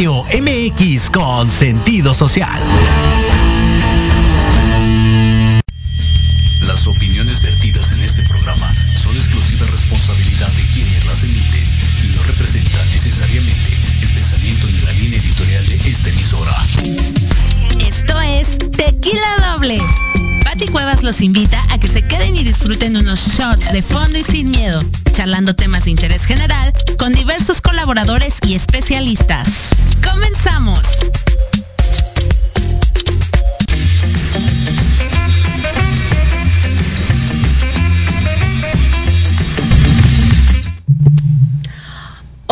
Radio 0.00 0.24
MX 0.32 1.10
con 1.10 1.50
sentido 1.50 2.14
social. 2.14 2.58
Las 6.62 6.86
opiniones 6.86 7.42
vertidas 7.42 7.92
en 7.92 8.00
este 8.00 8.22
programa 8.22 8.72
son 8.94 9.14
exclusiva 9.14 9.66
responsabilidad 9.66 10.50
de 10.52 10.62
quienes 10.72 11.04
las 11.04 11.22
emiten 11.22 11.66
y 12.02 12.16
no 12.16 12.22
representan 12.22 12.90
necesariamente 12.92 13.76
el 14.00 14.08
pensamiento 14.08 14.66
ni 14.68 14.80
la 14.80 14.92
línea 14.92 15.18
editorial 15.18 15.66
de 15.66 15.74
esta 15.74 16.08
emisora. 16.08 16.66
Esto 17.78 18.18
es 18.22 18.56
Tequila 18.72 19.52
Doble. 19.52 19.82
Pati 20.44 20.66
Cuevas 20.68 21.02
los 21.02 21.20
invita 21.20 21.62
a 21.68 21.76
que 21.76 21.88
se 21.88 22.00
queden 22.00 22.36
y 22.36 22.42
disfruten 22.42 22.96
unos 22.96 23.20
shots 23.36 23.70
de 23.70 23.82
fondo 23.82 24.16
y 24.16 24.24
sin 24.24 24.50
miedo, 24.50 24.82
charlando 25.12 25.54
temas 25.54 25.84
de 25.84 25.90
interés 25.90 26.24
general 26.24 26.72
con 26.98 27.12
diversos 27.12 27.60
colaboradores 27.60 28.36
y 28.46 28.54
especialistas. 28.54 29.46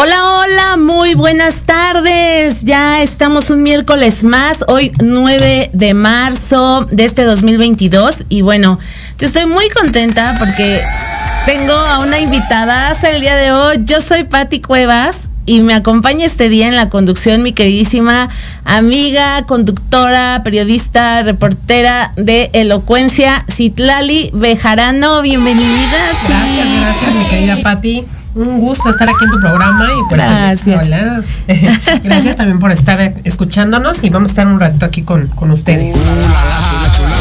Hola, 0.01 0.15
hola, 0.25 0.77
muy 0.77 1.15
buenas 1.15 1.63
tardes. 1.63 2.61
Ya 2.63 3.03
estamos 3.03 3.51
un 3.51 3.65
miércoles 3.65 4.23
más, 4.23 4.59
hoy 4.69 4.93
9 5.03 5.71
de 5.73 5.93
marzo 5.93 6.87
de 6.93 7.05
este 7.05 7.25
2022. 7.25 8.27
Y 8.29 8.43
bueno, 8.43 8.79
yo 9.19 9.27
estoy 9.27 9.47
muy 9.47 9.69
contenta 9.71 10.37
porque 10.39 10.81
tengo 11.47 11.73
a 11.73 11.99
una 11.99 12.21
invitada 12.21 12.97
el 13.13 13.21
día 13.21 13.35
de 13.35 13.51
hoy. 13.51 13.79
Yo 13.87 14.01
soy 14.01 14.23
Patti 14.23 14.61
Cuevas 14.61 15.31
y 15.47 15.63
me 15.63 15.75
acompaña 15.75 16.27
este 16.27 16.49
día 16.49 16.69
en 16.69 16.77
la 16.77 16.91
conducción 16.91 17.43
mi 17.43 17.53
queridísima 17.53 18.29
amiga, 18.65 19.47
conductora, 19.49 20.43
periodista, 20.45 21.25
reportera 21.25 22.13
de 22.15 22.51
Elocuencia, 22.53 23.45
Citlali 23.51 24.31
Bejarano. 24.33 25.23
Bienvenida. 25.23 25.99
Gracias, 26.29 26.69
gracias, 26.83 27.15
mi 27.17 27.25
querida 27.25 27.57
Patti 27.65 28.07
un 28.35 28.61
gusto 28.61 28.91
estar 28.91 29.09
aquí 29.09 29.25
en 29.25 29.31
tu 29.31 29.41
programa 29.41 29.89
y 29.93 30.09
pues, 30.09 30.21
gracias. 30.21 30.85
Hola. 30.85 31.23
gracias 32.05 32.37
también 32.37 32.59
por 32.59 32.73
estar 32.73 33.01
escuchándonos 33.25 34.05
y 34.05 34.11
vamos 34.11 34.29
a 34.29 34.33
estar 34.33 34.47
un 34.47 34.61
rato 34.61 34.87
aquí 34.87 35.03
con, 35.03 35.27
con 35.29 35.51
ustedes. 35.51 35.97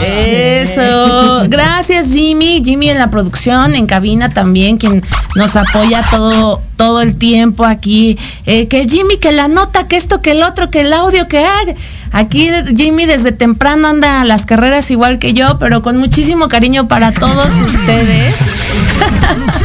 Eso. 0.06 1.45
Gracias 1.47 2.12
Jimmy, 2.12 2.62
Jimmy 2.63 2.90
en 2.90 2.97
la 2.97 3.09
producción, 3.09 3.75
en 3.75 3.88
cabina 3.88 4.29
también, 4.29 4.78
quien 4.78 5.03
nos 5.35 5.56
apoya 5.56 6.03
todo 6.12 6.62
todo 6.75 7.01
el 7.01 7.18
tiempo 7.18 7.66
aquí. 7.66 8.18
Eh, 8.45 8.68
que 8.68 8.88
Jimmy, 8.88 9.18
que 9.18 9.31
la 9.31 9.47
nota, 9.47 9.88
que 9.88 9.97
esto, 9.97 10.22
que 10.22 10.31
el 10.31 10.44
otro, 10.44 10.69
que 10.69 10.81
el 10.81 10.94
audio, 10.94 11.28
que 11.28 11.39
haga. 11.39 11.74
Aquí 12.12 12.50
Jimmy 12.75 13.06
desde 13.06 13.31
temprano 13.31 13.89
anda 13.89 14.22
a 14.22 14.25
las 14.25 14.45
carreras 14.45 14.89
igual 14.91 15.19
que 15.19 15.34
yo, 15.34 15.57
pero 15.59 15.81
con 15.81 15.97
muchísimo 15.97 16.47
cariño 16.47 16.88
para 16.88 17.12
todos 17.12 17.47
ustedes. 17.66 18.35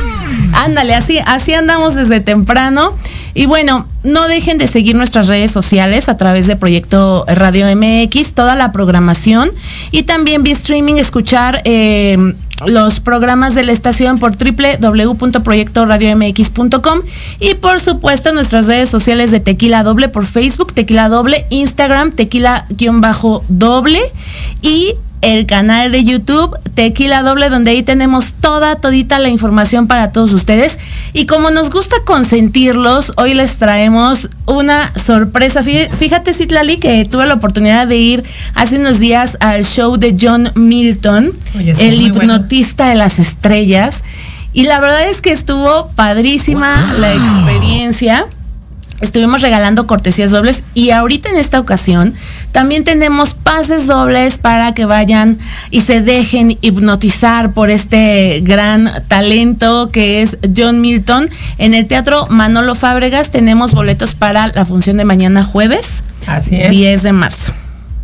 Ándale, 0.52 0.94
así, 0.94 1.18
así 1.24 1.54
andamos 1.54 1.94
desde 1.94 2.20
temprano. 2.20 2.94
Y 3.34 3.46
bueno, 3.46 3.86
no 4.04 4.28
dejen 4.28 4.58
de 4.58 4.68
seguir 4.68 4.94
nuestras 4.94 5.26
redes 5.26 5.50
sociales 5.50 6.10
a 6.10 6.18
través 6.18 6.46
de 6.46 6.56
Proyecto 6.56 7.24
Radio 7.26 7.64
MX, 7.74 8.34
toda 8.34 8.56
la 8.56 8.72
programación. 8.72 9.50
Y 9.90 10.02
también 10.02 10.42
vía 10.42 10.52
streaming 10.52 10.96
escuchar 10.96 11.62
eh, 11.64 12.34
los 12.66 13.00
programas 13.00 13.54
de 13.54 13.62
la 13.64 13.72
estación 13.72 14.18
por 14.18 14.36
www.proyectoradiomx.com 14.36 17.00
y 17.40 17.54
por 17.54 17.80
supuesto 17.80 18.30
nuestras 18.32 18.66
redes 18.66 18.90
sociales 18.90 19.30
de 19.30 19.40
Tequila 19.40 19.82
Doble 19.82 20.08
por 20.08 20.26
Facebook, 20.26 20.72
Tequila 20.72 21.08
Doble, 21.08 21.46
Instagram, 21.50 22.12
Tequila-Doble 22.12 24.00
y 24.60 24.94
el 25.22 25.46
canal 25.46 25.92
de 25.92 26.04
YouTube 26.04 26.58
Tequila 26.74 27.22
Doble, 27.22 27.48
donde 27.48 27.70
ahí 27.70 27.82
tenemos 27.82 28.34
toda, 28.34 28.76
todita 28.76 29.18
la 29.18 29.28
información 29.28 29.86
para 29.86 30.12
todos 30.12 30.32
ustedes. 30.32 30.78
Y 31.12 31.26
como 31.26 31.50
nos 31.50 31.70
gusta 31.70 31.96
consentirlos, 32.04 33.12
hoy 33.16 33.34
les 33.34 33.56
traemos 33.56 34.28
una 34.46 34.92
sorpresa. 34.98 35.62
Fíjate, 35.62 36.34
Citlali, 36.34 36.78
que 36.78 37.04
tuve 37.04 37.26
la 37.26 37.34
oportunidad 37.34 37.86
de 37.86 37.96
ir 37.96 38.24
hace 38.54 38.78
unos 38.78 38.98
días 38.98 39.36
al 39.40 39.64
show 39.64 39.96
de 39.96 40.16
John 40.20 40.50
Milton, 40.54 41.32
el 41.54 42.02
hipnotista 42.02 42.88
de 42.88 42.96
las 42.96 43.18
estrellas. 43.18 44.02
Y 44.52 44.64
la 44.64 44.80
verdad 44.80 45.08
es 45.08 45.20
que 45.20 45.32
estuvo 45.32 45.88
padrísima 45.94 46.94
la 46.98 47.12
experiencia 47.14 48.26
estuvimos 49.02 49.42
regalando 49.42 49.86
cortesías 49.86 50.30
dobles 50.30 50.62
y 50.74 50.90
ahorita 50.90 51.28
en 51.28 51.36
esta 51.36 51.60
ocasión 51.60 52.14
también 52.52 52.84
tenemos 52.84 53.34
pases 53.34 53.86
dobles 53.86 54.38
para 54.38 54.72
que 54.72 54.86
vayan 54.86 55.38
y 55.70 55.82
se 55.82 56.00
dejen 56.00 56.56
hipnotizar 56.62 57.52
por 57.52 57.68
este 57.70 58.40
gran 58.42 58.90
talento 59.08 59.90
que 59.92 60.22
es 60.22 60.38
John 60.56 60.80
Milton. 60.80 61.28
En 61.58 61.74
el 61.74 61.86
Teatro 61.86 62.26
Manolo 62.30 62.74
Fábregas 62.74 63.30
tenemos 63.30 63.74
boletos 63.74 64.14
para 64.14 64.46
la 64.48 64.64
función 64.64 64.96
de 64.96 65.04
mañana 65.04 65.44
jueves, 65.44 66.02
Así 66.26 66.56
es. 66.56 66.70
10 66.70 67.02
de 67.02 67.12
marzo. 67.12 67.52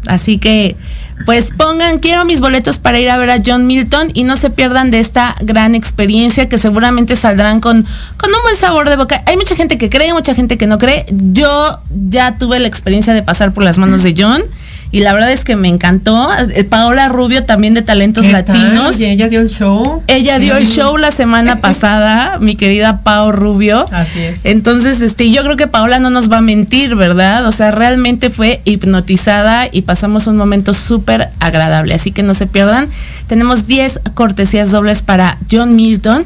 Así 0.06 0.38
que 0.38 0.76
pues 1.24 1.50
pongan, 1.56 1.98
quiero 1.98 2.24
mis 2.24 2.40
boletos 2.40 2.78
para 2.78 2.98
ir 2.98 3.10
a 3.10 3.18
ver 3.18 3.30
a 3.30 3.38
John 3.44 3.66
Milton 3.66 4.10
y 4.14 4.24
no 4.24 4.36
se 4.36 4.50
pierdan 4.50 4.90
de 4.90 5.00
esta 5.00 5.34
gran 5.40 5.74
experiencia 5.74 6.48
que 6.48 6.58
seguramente 6.58 7.16
saldrán 7.16 7.60
con, 7.60 7.84
con 8.16 8.30
un 8.34 8.42
buen 8.42 8.56
sabor 8.56 8.88
de 8.88 8.96
boca. 8.96 9.22
Hay 9.26 9.36
mucha 9.36 9.54
gente 9.54 9.78
que 9.78 9.90
cree, 9.90 10.12
mucha 10.12 10.34
gente 10.34 10.56
que 10.58 10.66
no 10.66 10.78
cree. 10.78 11.04
Yo 11.10 11.80
ya 12.08 12.38
tuve 12.38 12.60
la 12.60 12.68
experiencia 12.68 13.14
de 13.14 13.22
pasar 13.22 13.52
por 13.52 13.64
las 13.64 13.78
manos 13.78 14.02
de 14.02 14.14
John 14.16 14.42
y 14.90 15.00
la 15.00 15.12
verdad 15.12 15.32
es 15.32 15.44
que 15.44 15.54
me 15.54 15.68
encantó. 15.68 16.30
Eh, 16.54 16.64
Paola 16.64 17.08
Rubio 17.08 17.44
también 17.44 17.74
de 17.74 17.82
Talentos 17.82 18.26
Latinos. 18.26 18.98
Y 18.98 19.04
ella 19.04 19.28
dio 19.28 19.40
el 19.40 19.50
show. 19.50 20.02
Ella 20.06 20.38
dio 20.38 20.56
el 20.56 20.66
show 20.66 20.96
la 20.96 21.10
semana 21.10 21.56
pasada, 21.60 22.38
mi 22.40 22.56
querida 22.56 23.02
Pao 23.02 23.30
Rubio. 23.30 23.86
Así 23.92 24.20
es. 24.20 24.40
Entonces, 24.44 25.02
este, 25.02 25.30
yo 25.30 25.42
creo 25.42 25.56
que 25.56 25.66
Paola 25.66 25.98
no 25.98 26.08
nos 26.08 26.32
va 26.32 26.38
a 26.38 26.40
mentir, 26.40 26.94
¿verdad? 26.94 27.46
O 27.46 27.52
sea, 27.52 27.70
realmente 27.70 28.30
fue 28.30 28.62
hipnotizada 28.64 29.68
y 29.70 29.82
pasamos 29.82 30.26
un 30.26 30.38
momento 30.38 30.72
súper 30.72 31.28
agradable. 31.38 31.92
Así 31.94 32.10
que 32.10 32.22
no 32.22 32.32
se 32.32 32.46
pierdan. 32.46 32.88
Tenemos 33.26 33.66
10 33.66 34.00
cortesías 34.14 34.70
dobles 34.70 35.02
para 35.02 35.36
John 35.50 35.76
Milton. 35.76 36.24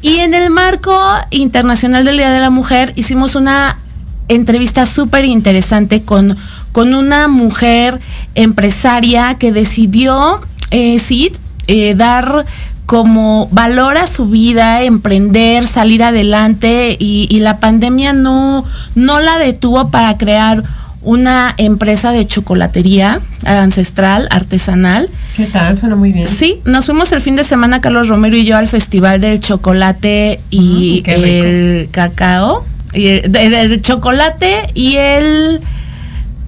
Y 0.00 0.18
en 0.18 0.34
el 0.34 0.50
marco 0.50 0.96
internacional 1.30 2.04
del 2.04 2.18
Día 2.18 2.30
de 2.30 2.38
la 2.38 2.50
Mujer 2.50 2.92
hicimos 2.94 3.34
una 3.34 3.76
entrevista 4.28 4.86
súper 4.86 5.24
interesante 5.24 6.02
con 6.02 6.36
con 6.76 6.92
una 6.92 7.26
mujer 7.26 7.98
empresaria 8.34 9.36
que 9.38 9.50
decidió, 9.50 10.42
eh, 10.70 10.98
sí, 10.98 11.32
eh, 11.68 11.94
dar 11.94 12.44
como 12.84 13.48
valor 13.50 13.96
a 13.96 14.06
su 14.06 14.26
vida, 14.26 14.82
emprender, 14.82 15.66
salir 15.66 16.02
adelante 16.02 16.94
y, 17.00 17.40
la 17.40 17.60
pandemia 17.60 18.12
no, 18.12 18.62
no 18.94 19.20
la 19.20 19.38
detuvo 19.38 19.88
para 19.88 20.18
crear 20.18 20.64
una 21.00 21.54
empresa 21.56 22.12
de 22.12 22.26
chocolatería 22.26 23.22
ancestral, 23.46 24.28
artesanal. 24.30 25.08
¿Qué 25.34 25.46
tal? 25.46 25.74
Suena 25.76 25.96
muy 25.96 26.12
bien. 26.12 26.28
Sí, 26.28 26.60
nos 26.66 26.84
fuimos 26.84 27.10
el 27.12 27.22
fin 27.22 27.36
de 27.36 27.44
semana, 27.44 27.80
Carlos 27.80 28.08
Romero 28.08 28.36
y 28.36 28.44
yo, 28.44 28.54
al 28.54 28.68
Festival 28.68 29.18
del 29.18 29.40
Chocolate 29.40 30.40
y 30.50 31.02
mm, 31.06 31.10
el 31.10 31.88
Cacao. 31.90 32.66
Y 32.92 33.06
el 33.06 33.80
chocolate 33.80 34.70
y 34.74 34.96
el 34.96 35.60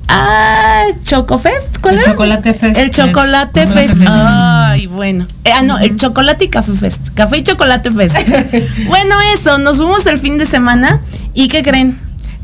Ah, 0.08 0.84
Chocofest, 1.04 1.78
¿cuál 1.80 1.98
el 1.98 2.04
Chocolate 2.04 2.54
Fest. 2.54 2.78
El 2.78 2.90
Chocolate 2.90 3.66
Fest. 3.66 3.94
Ay, 4.06 4.86
bueno. 4.86 5.26
Eh, 5.44 5.50
ah, 5.54 5.62
no, 5.62 5.78
el 5.78 5.96
Chocolate 5.96 6.46
y 6.46 6.48
Café 6.48 6.72
Fest. 6.72 7.08
Café 7.14 7.38
y 7.38 7.44
Chocolate 7.44 7.90
Fest. 7.90 8.16
bueno, 8.86 9.14
eso, 9.34 9.58
nos 9.58 9.76
fuimos 9.76 10.06
el 10.06 10.18
fin 10.18 10.38
de 10.38 10.46
semana 10.46 11.00
y 11.34 11.48
¿qué 11.48 11.62
creen? 11.62 11.98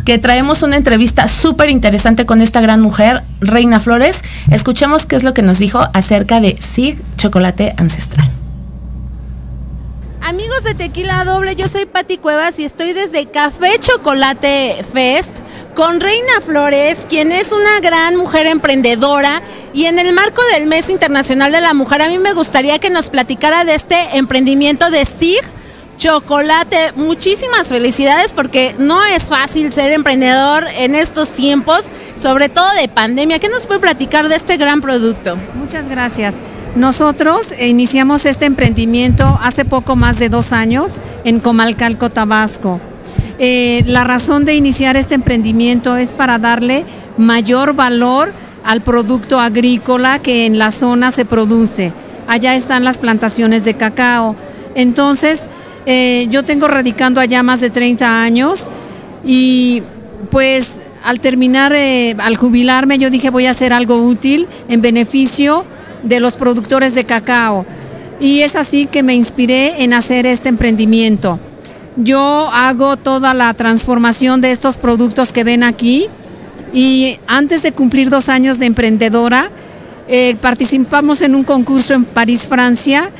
Que 0.05 0.19
traemos 0.19 0.63
una 0.63 0.77
entrevista 0.77 1.27
súper 1.27 1.71
interesante 1.71 2.27
con 2.27 2.43
esta 2.43 2.61
gran 2.61 2.83
mujer, 2.83 3.23
Reina 3.41 3.81
Flores. 3.81 4.23
Escuchemos 4.51 5.07
qué 5.07 5.17
es 5.17 5.23
lo 5.23 5.33
que 5.33 5.41
nos 5.41 5.59
dijo 5.59 5.89
acerca 5.95 6.41
de 6.41 6.59
SIG 6.61 7.03
Chocolate 7.17 7.75
Ancestral. 7.79 8.31
Amigos 10.21 10.65
de 10.65 10.75
Tequila 10.75 11.25
Doble, 11.25 11.55
yo 11.55 11.69
soy 11.69 11.87
Pati 11.87 12.19
Cuevas 12.19 12.59
y 12.59 12.65
estoy 12.65 12.93
desde 12.93 13.27
Café 13.27 13.79
Chocolate 13.79 14.83
Fest 14.93 15.41
con 15.75 16.01
Reina 16.01 16.41
Flores, 16.45 17.07
quien 17.09 17.33
es 17.33 17.53
una 17.53 17.81
gran 17.83 18.17
mujer 18.17 18.47
emprendedora. 18.47 19.43
Y 19.73 19.87
en 19.87 19.99
el 19.99 20.13
marco 20.13 20.41
del 20.53 20.67
Mes 20.67 20.89
Internacional 20.89 21.53
de 21.53 21.61
la 21.61 21.75
Mujer, 21.75 22.03
a 22.03 22.09
mí 22.09 22.19
me 22.19 22.33
gustaría 22.33 22.79
que 22.79 22.91
nos 22.91 23.11
platicara 23.11 23.65
de 23.65 23.75
este 23.75 24.17
emprendimiento 24.17 24.91
de 24.91 25.05
SIG 25.05 25.43
Chocolate. 25.99 26.93
Muchísimas 26.97 27.69
felicidades 27.69 28.33
porque 28.33 28.75
no 28.79 29.05
es 29.05 29.25
fácil 29.25 29.73
ser 29.73 29.93
emprendedor 29.93 30.67
en 30.77 30.95
estos 30.95 31.31
tiempos, 31.31 31.91
sobre 32.15 32.49
todo 32.49 32.69
de 32.81 32.89
pandemia. 32.89 33.39
¿Qué 33.39 33.49
nos 33.49 33.67
puede 33.67 33.81
platicar 33.81 34.29
de 34.29 34.37
este 34.37 34.57
gran 34.57 34.81
producto? 34.81 35.37
Muchas 35.55 35.89
gracias. 35.89 36.43
Nosotros 36.77 37.55
iniciamos 37.59 38.27
este 38.27 38.47
emprendimiento 38.47 39.39
hace 39.43 39.65
poco 39.65 39.97
más 39.97 40.19
de 40.19 40.29
dos 40.29 40.53
años 40.53 41.01
en 41.25 41.41
Comalcalco, 41.41 42.11
Tabasco. 42.11 42.81
Eh, 43.39 43.83
la 43.87 44.05
razón 44.05 44.45
de 44.45 44.55
iniciar 44.55 44.97
este 44.97 45.15
emprendimiento 45.15 45.97
es 45.97 46.13
para 46.13 46.39
darle 46.39 46.85
mayor 47.19 47.75
valor 47.75 48.33
al 48.65 48.81
producto 48.81 49.41
agrícola 49.41 50.19
que 50.19 50.47
en 50.47 50.59
la 50.59 50.71
zona 50.71 51.11
se 51.11 51.25
produce. 51.25 51.93
Allá 52.27 52.55
están 52.55 52.85
las 52.85 52.99
plantaciones 52.99 53.65
de 53.65 53.75
cacao. 53.75 54.37
Entonces, 54.75 55.49
eh, 55.87 56.27
yo 56.31 56.43
tengo 56.43 56.69
radicando 56.69 57.21
allá 57.21 57.43
más 57.43 57.61
de 57.61 57.71
30 57.71 58.23
años 58.23 58.71
y 59.25 59.83
pues 60.31 60.81
al 61.05 61.21
terminar, 61.21 61.75
eh, 61.75 62.17
al 62.19 62.37
jubilarme, 62.37 62.99
yo 62.99 63.11
dije 63.11 63.29
voy 63.31 63.47
a 63.47 63.51
hacer 63.51 63.73
algo 63.73 64.03
útil 64.03 64.47
en 64.69 64.81
beneficio 64.81 65.65
de 66.03 66.21
los 66.21 66.37
productores 66.37 66.95
de 66.95 67.05
cacao. 67.05 67.67
Y 68.21 68.41
es 68.41 68.57
así 68.57 68.87
que 68.87 69.03
me 69.03 69.15
inspiré 69.15 69.83
en 69.83 69.93
hacer 69.93 70.27
este 70.27 70.49
emprendimiento. 70.49 71.39
Yo 71.97 72.51
hago 72.53 72.97
toda 72.97 73.35
la 73.35 73.55
transformación 73.55 74.41
de 74.41 74.51
estos 74.51 74.79
productos 74.79 75.33
que 75.33 75.45
ven 75.45 75.63
aquí 75.63 76.09
y 76.73 77.21
antes 77.29 77.63
de 77.63 77.71
cumplir 77.71 78.11
dos 78.11 78.29
años 78.29 78.59
de 78.59 78.67
emprendedora, 78.67 79.49
eh, 80.09 80.37
participamos 80.41 81.23
en 81.23 81.37
un 81.37 81.45
concurso 81.45 81.95
en 81.95 82.05
París, 82.05 82.49
Francia, 82.49 83.11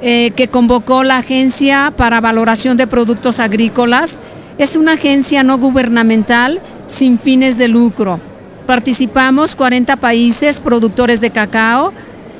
eh, 0.00 0.30
que 0.36 0.46
convocó 0.46 1.02
la 1.02 1.18
Agencia 1.18 1.92
para 1.96 2.20
Valoración 2.20 2.76
de 2.76 2.86
Productos 2.86 3.40
Agrícolas. 3.40 4.20
Es 4.58 4.76
una 4.76 4.92
agencia 4.92 5.42
no 5.42 5.58
gubernamental 5.58 6.60
sin 6.86 7.18
fines 7.18 7.58
de 7.58 7.66
lucro. 7.66 8.20
Participamos 8.64 9.56
40 9.56 9.96
países 9.96 10.60
productores 10.60 11.20
de 11.20 11.30
cacao, 11.30 11.92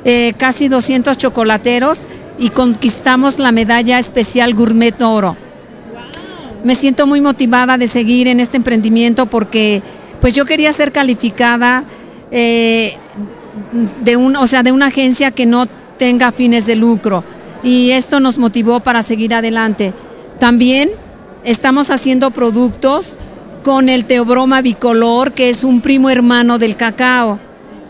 eh, 0.05 0.35
casi 0.39 0.69
200 0.69 1.19
chocolateros 1.19 2.07
y 2.39 2.51
conquistamos 2.51 3.41
la 3.41 3.51
medalla 3.51 3.99
especial 3.99 4.55
Gourmet 4.55 5.03
Oro 5.03 5.37
me 6.65 6.75
siento 6.75 7.07
muy 7.07 7.21
motivada 7.21 7.79
de 7.79 7.89
seguir 7.89 8.29
en 8.29 8.41
este 8.41 8.57
emprendimiento 8.57 9.27
porque 9.27 9.83
pues 10.21 10.35
yo 10.35 10.45
quería 10.45 10.73
ser 10.73 10.93
calificada 10.93 11.85
eh, 12.31 12.97
de, 14.03 14.17
un, 14.17 14.37
o 14.37 14.47
sea, 14.47 14.63
de 14.63 14.73
una 14.73 14.87
agencia 14.87 15.31
que 15.31 15.47
no 15.47 15.67
tenga 15.99 16.33
fines 16.33 16.67
de 16.67 16.77
lucro 16.77 17.25
y 17.63 17.91
esto 17.91 18.21
nos 18.21 18.39
motivó 18.39 18.81
para 18.81 19.03
seguir 19.03 19.35
adelante. 19.35 19.93
También 20.39 20.91
estamos 21.45 21.91
haciendo 21.91 22.31
productos 22.31 23.17
con 23.63 23.89
el 23.89 24.05
teobroma 24.05 24.63
bicolor, 24.63 25.33
que 25.33 25.51
es 25.51 25.65
un 25.65 25.81
primo 25.81 26.09
hermano 26.09 26.59
del 26.59 26.77
cacao. 26.77 27.39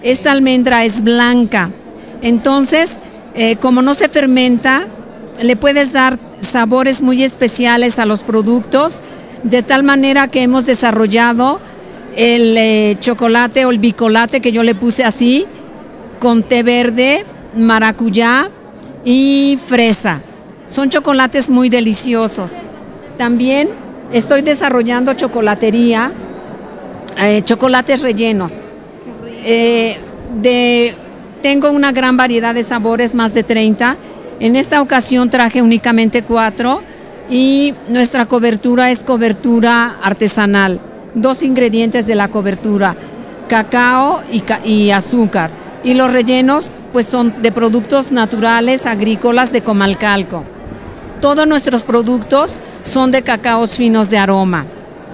Esta 0.03 0.33
almendra 0.33 0.85
es 0.85 1.03
blanca. 1.03 1.71
Entonces, 2.23 3.01
eh, 3.35 3.57
como 3.57 3.83
no 3.83 3.95
se 3.95 4.09
fermenta, 4.09 4.87
le 5.41 5.57
puedes 5.57 5.93
dar 5.93 6.19
sabores 6.41 7.03
muy 7.03 7.23
especiales 7.23 7.99
a 7.99 8.07
los 8.07 8.23
productos, 8.23 9.03
de 9.43 9.63
tal 9.63 9.83
manera 9.83 10.29
que 10.29 10.43
hemos 10.43 10.67
desarrollado 10.67 11.61
el 12.17 12.57
eh, 12.59 12.97
chocolate 13.01 13.65
o 13.65 13.71
el 13.71 13.79
bicolate 13.79 14.41
que 14.41 14.53
yo 14.53 14.63
le 14.63 14.75
puse 14.75 15.05
así, 15.05 15.47
con 16.19 16.43
té 16.43 16.63
verde, 16.63 17.25
maracuyá 17.57 18.49
y 19.05 19.59
fresa. 19.65 20.21
Son 20.67 20.91
chocolates 20.91 21.51
muy 21.51 21.69
deliciosos. 21.69 22.63
También 23.17 23.69
estoy 24.13 24.43
desarrollando 24.43 25.15
chocolatería, 25.15 26.13
eh, 27.19 27.43
chocolates 27.43 28.03
rellenos. 28.03 28.67
Eh, 29.45 29.97
de, 30.41 30.95
tengo 31.43 31.71
una 31.71 31.93
gran 31.93 32.17
variedad 32.17 32.55
de 32.55 32.63
sabores, 32.63 33.15
más 33.15 33.35
de 33.35 33.43
30 33.43 33.97
en 34.41 34.57
esta 34.57 34.81
ocasión 34.81 35.29
traje 35.29 35.61
únicamente 35.61 36.23
cuatro 36.23 36.83
y 37.29 37.75
nuestra 37.89 38.27
cobertura 38.27 38.91
es 38.91 39.05
cobertura 39.05 39.97
artesanal. 40.03 40.81
Dos 41.15 41.43
ingredientes 41.43 42.07
de 42.07 42.15
la 42.15 42.29
cobertura, 42.29 42.97
cacao 43.49 44.23
y, 44.65 44.91
azúcar. 44.91 45.51
Y 45.85 45.95
los 45.95 46.13
rellenos 46.13 46.71
pues 46.93 47.07
son 47.07 47.43
de 47.43 47.53
productos 47.53 48.13
naturales 48.13 48.87
agrícolas 48.87 49.53
de 49.53 49.63
Comalcalco. 49.63 50.45
Todos 51.21 51.47
nuestros 51.47 51.85
productos 51.85 52.63
son 52.83 53.11
de 53.11 53.23
cacaos 53.23 53.75
finos 53.75 54.09
de 54.09 54.19
aroma. 54.19 54.65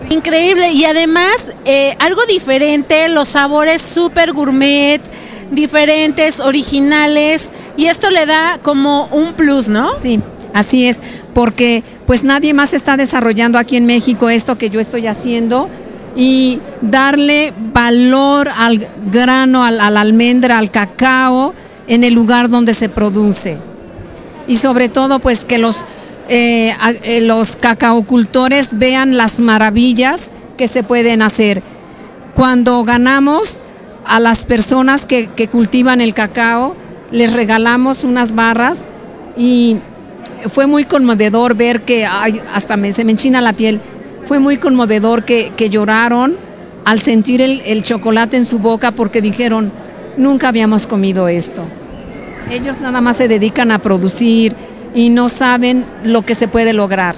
Increíble 0.09 0.71
y 0.71 0.85
además 0.85 1.53
eh, 1.65 1.97
algo 1.99 2.25
diferente, 2.27 3.09
los 3.09 3.29
sabores 3.29 3.83
súper 3.83 4.33
gourmet, 4.33 5.01
diferentes, 5.51 6.41
originales, 6.41 7.51
y 7.77 7.87
esto 7.87 8.11
le 8.11 8.27
da 8.27 8.59
como 8.63 9.07
un 9.13 9.35
plus, 9.35 9.69
¿no? 9.69 9.91
Sí, 10.01 10.21
así 10.53 10.87
es, 10.87 11.01
porque 11.35 11.83
pues 12.07 12.25
nadie 12.25 12.55
más 12.55 12.75
está 12.75 12.97
desarrollando 12.97 13.59
aquí 13.59 13.77
en 13.77 13.87
México 13.87 14.31
esto 14.31 14.59
que 14.59 14.71
yo 14.71 14.81
estoy 14.81 15.07
haciendo 15.07 15.69
y 16.17 16.61
darle 16.81 17.53
valor 17.73 18.49
al 18.57 18.87
grano, 19.13 19.65
a 19.65 19.71
la 19.71 20.01
almendra, 20.01 20.59
al 20.59 20.71
cacao 20.71 21.55
en 21.87 22.05
el 22.05 22.15
lugar 22.15 22.49
donde 22.49 22.75
se 22.75 22.89
produce. 22.89 23.59
Y 24.49 24.57
sobre 24.57 24.89
todo 24.89 25.19
pues 25.19 25.45
que 25.45 25.59
los, 25.59 25.85
eh, 26.29 26.75
eh, 27.03 27.21
los 27.21 27.57
cacaocultores 27.57 28.79
vean 28.79 29.17
las 29.17 29.41
maravillas 29.41 30.31
que 30.57 30.69
se 30.69 30.83
pueden 30.83 31.21
hacer. 31.21 31.63
Cuando 32.35 32.83
ganamos 32.85 33.65
a 34.07 34.21
las 34.21 34.45
personas 34.45 35.07
que, 35.07 35.29
cultivan 35.51 36.01
el 36.01 36.15
cacao, 36.15 36.77
les 37.11 37.33
regalamos 37.33 38.05
unas 38.05 38.35
barras 38.35 38.87
y 39.37 39.77
fue 40.49 40.67
muy 40.67 40.85
conmovedor 40.85 41.55
ver 41.55 41.83
que, 41.83 42.07
hasta 42.07 42.77
me, 42.77 42.93
se 42.93 43.05
me 43.05 43.13
enchina 43.13 43.41
la 43.41 43.53
piel, 43.53 43.81
fue 44.25 44.39
muy 44.39 44.57
conmovedor 44.57 45.25
que, 45.25 45.53
lloraron 45.71 46.37
al 46.85 47.01
sentir 47.01 47.43
el, 47.43 47.61
el, 47.67 47.83
chocolate 47.83 48.37
en 48.37 48.45
su 48.45 48.59
boca 48.59 48.93
porque 48.93 49.21
dijeron, 49.21 49.73
nunca 50.17 50.49
habíamos 50.49 50.87
comido 50.87 51.29
esto. 51.29 51.65
Ellos 52.51 52.81
nada 52.81 53.01
más 53.01 53.17
se 53.17 53.27
dedican 53.27 53.73
a 53.73 53.81
producir 53.81 54.55
y 54.95 55.11
no 55.11 55.29
saben 55.29 55.85
lo 56.05 56.23
que 56.23 56.37
se 56.37 56.47
puede 56.47 56.73
lograr. 56.73 57.17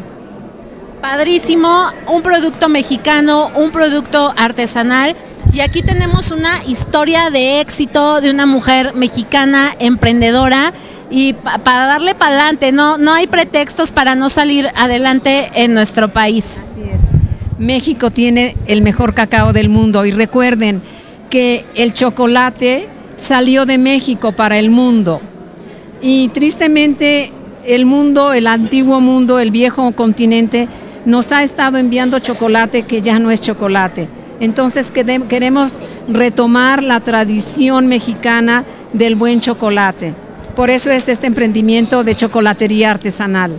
Padrísimo, 1.02 1.92
un 2.08 2.22
producto 2.22 2.68
mexicano, 2.68 3.50
un 3.54 3.70
producto 3.70 4.32
artesanal 4.36 5.14
y 5.52 5.60
aquí 5.60 5.82
tenemos 5.82 6.30
una 6.30 6.64
historia 6.66 7.30
de 7.30 7.60
éxito 7.60 8.20
de 8.20 8.30
una 8.30 8.46
mujer 8.46 8.94
mexicana 8.94 9.74
emprendedora 9.78 10.72
y 11.10 11.32
para 11.32 11.86
darle 11.86 12.14
para 12.14 12.36
adelante, 12.36 12.70
no, 12.70 12.98
no 12.98 13.14
hay 13.14 13.26
pretextos 13.26 13.92
para 13.92 14.14
no 14.14 14.28
salir 14.28 14.68
adelante 14.74 15.50
en 15.54 15.72
nuestro 15.72 16.08
país. 16.08 16.66
Así 16.70 16.82
es. 16.92 17.02
México 17.58 18.10
tiene 18.10 18.54
el 18.66 18.82
mejor 18.82 19.14
cacao 19.14 19.52
del 19.52 19.68
mundo 19.68 20.04
y 20.04 20.10
recuerden 20.10 20.82
que 21.30 21.64
el 21.74 21.92
chocolate 21.94 22.88
salió 23.16 23.66
de 23.66 23.78
México 23.78 24.32
para 24.32 24.58
el 24.58 24.70
mundo. 24.70 25.20
Y 26.00 26.28
tristemente 26.28 27.32
el 27.64 27.84
mundo, 27.84 28.32
el 28.32 28.46
antiguo 28.46 29.00
mundo, 29.00 29.38
el 29.38 29.50
viejo 29.50 29.92
continente, 29.92 30.68
nos 31.04 31.32
ha 31.32 31.42
estado 31.42 31.78
enviando 31.78 32.18
chocolate 32.18 32.82
que 32.82 33.02
ya 33.02 33.18
no 33.18 33.30
es 33.30 33.40
chocolate. 33.40 34.08
Entonces 34.40 34.90
queremos 34.90 35.74
retomar 36.08 36.82
la 36.82 37.00
tradición 37.00 37.88
mexicana 37.88 38.64
del 38.92 39.16
buen 39.16 39.40
chocolate. 39.40 40.14
Por 40.54 40.70
eso 40.70 40.90
es 40.90 41.08
este 41.08 41.26
emprendimiento 41.26 42.04
de 42.04 42.14
chocolatería 42.14 42.90
artesanal. 42.90 43.58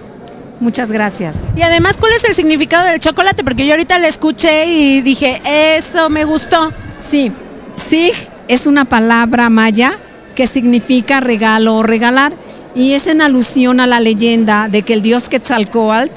Muchas 0.59 0.91
gracias. 0.91 1.51
Y 1.55 1.62
además, 1.62 1.98
¿cuál 1.98 2.12
es 2.13 2.25
el 2.25 2.33
significado 2.33 2.86
del 2.88 3.00
chocolate? 3.00 3.43
Porque 3.43 3.65
yo 3.65 3.71
ahorita 3.71 3.98
le 4.00 4.09
escuché 4.09 4.65
y 4.65 5.01
dije, 5.01 5.41
eso 5.45 6.09
me 6.09 6.25
gustó. 6.25 6.71
Sí, 7.01 7.31
sig 7.77 8.13
es 8.50 8.67
una 8.67 8.83
palabra 8.83 9.50
maya 9.50 9.93
que 10.36 10.48
significa 10.48 11.21
regalo 11.21 11.77
o 11.77 11.83
regalar 11.83 12.33
y 12.75 12.93
es 12.93 13.07
en 13.07 13.21
alusión 13.21 13.79
a 13.79 13.88
la 13.88 14.00
leyenda 14.00 14.67
de 14.69 14.81
que 14.81 14.93
el 14.93 15.01
dios 15.01 15.29
Quetzalcoatl 15.29 16.12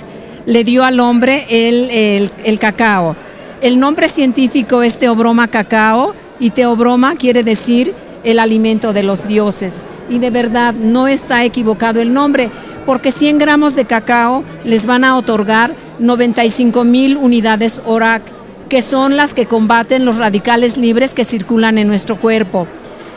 le 0.47 0.65
dio 0.65 0.85
al 0.85 0.99
hombre 0.99 1.47
el, 1.49 2.31
el 2.45 2.59
cacao. 2.59 3.15
El 3.63 3.79
nombre 3.79 4.09
científico 4.09 4.83
es 4.83 4.99
Teobroma 4.99 5.47
cacao 5.47 6.17
y 6.41 6.51
Teobroma 6.51 7.15
quiere 7.15 7.45
decir 7.45 7.95
el 8.25 8.41
alimento 8.41 8.93
de 8.93 9.05
los 9.05 9.29
dioses. 9.29 9.87
Y 10.11 10.19
de 10.19 10.31
verdad 10.31 10.75
no 10.75 11.07
está 11.07 11.45
equivocado 11.45 12.01
el 12.01 12.13
nombre, 12.13 12.51
porque 12.85 13.13
100 13.13 13.39
gramos 13.39 13.77
de 13.77 13.85
cacao 13.85 14.43
les 14.65 14.87
van 14.87 15.05
a 15.05 15.17
otorgar 15.17 15.73
95 16.01 16.83
mil 16.83 17.17
unidades 17.17 17.83
ORAC, 17.87 18.23
que 18.69 18.83
son 18.83 19.17
las 19.17 19.33
que 19.33 19.47
combaten 19.47 20.05
los 20.05 20.17
radicales 20.17 20.77
libres 20.77 21.15
que 21.15 21.23
circulan 21.23 21.79
en 21.79 21.87
nuestro 21.87 22.17
cuerpo, 22.17 22.67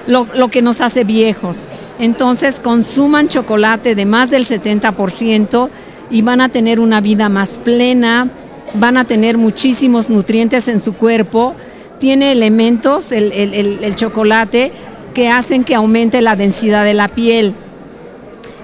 lo, 0.05 0.27
lo 0.35 0.49
que 0.49 0.61
nos 0.61 0.79
hace 0.79 1.05
viejos. 1.05 1.69
Entonces 1.97 2.59
consuman 2.59 3.29
chocolate 3.29 3.95
de 3.95 4.05
más 4.05 4.29
del 4.29 4.45
70% 4.45 5.69
y 6.11 6.21
van 6.21 6.39
a 6.39 6.49
tener 6.49 6.79
una 6.79 7.01
vida 7.01 7.29
más 7.29 7.57
plena, 7.57 8.29
van 8.73 8.97
a 8.97 9.05
tener 9.05 9.37
muchísimos 9.37 10.09
nutrientes 10.09 10.67
en 10.67 10.79
su 10.79 10.93
cuerpo, 10.93 11.55
tiene 11.99 12.31
elementos, 12.31 13.11
el, 13.11 13.95
chocolate, 13.95 14.71
que 15.13 15.29
hacen 15.29 15.63
que 15.63 15.75
aumente 15.75 16.21
la 16.21 16.35
densidad 16.35 16.83
de 16.83 16.93
la 16.93 17.07
piel, 17.07 17.53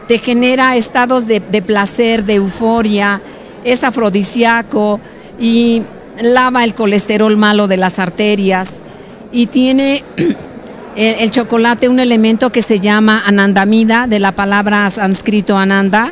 te 0.08 0.20
genera 0.20 0.76
estados 0.76 1.28
de, 1.28 1.40
placer, 1.62 2.26
de 2.26 2.36
euforia, 2.36 3.22
es 3.64 3.84
afrodisíaco 3.84 5.00
y 5.40 5.84
lava 6.22 6.64
el 6.64 6.74
colesterol 6.74 7.38
malo 7.38 7.68
de 7.68 7.78
las 7.78 8.00
arterias. 8.00 8.84
Y 9.32 9.48
tiene 9.48 10.04
el, 10.98 11.16
el 11.20 11.32
chocolate 11.32 11.88
un 11.88 12.02
elemento 12.02 12.52
que 12.52 12.62
se 12.62 12.82
llama 12.82 13.24
anandamida, 13.26 14.08
de 14.08 14.20
la 14.20 14.34
palabra 14.34 14.90
sánscrito 14.90 15.58
ananda, 15.58 16.12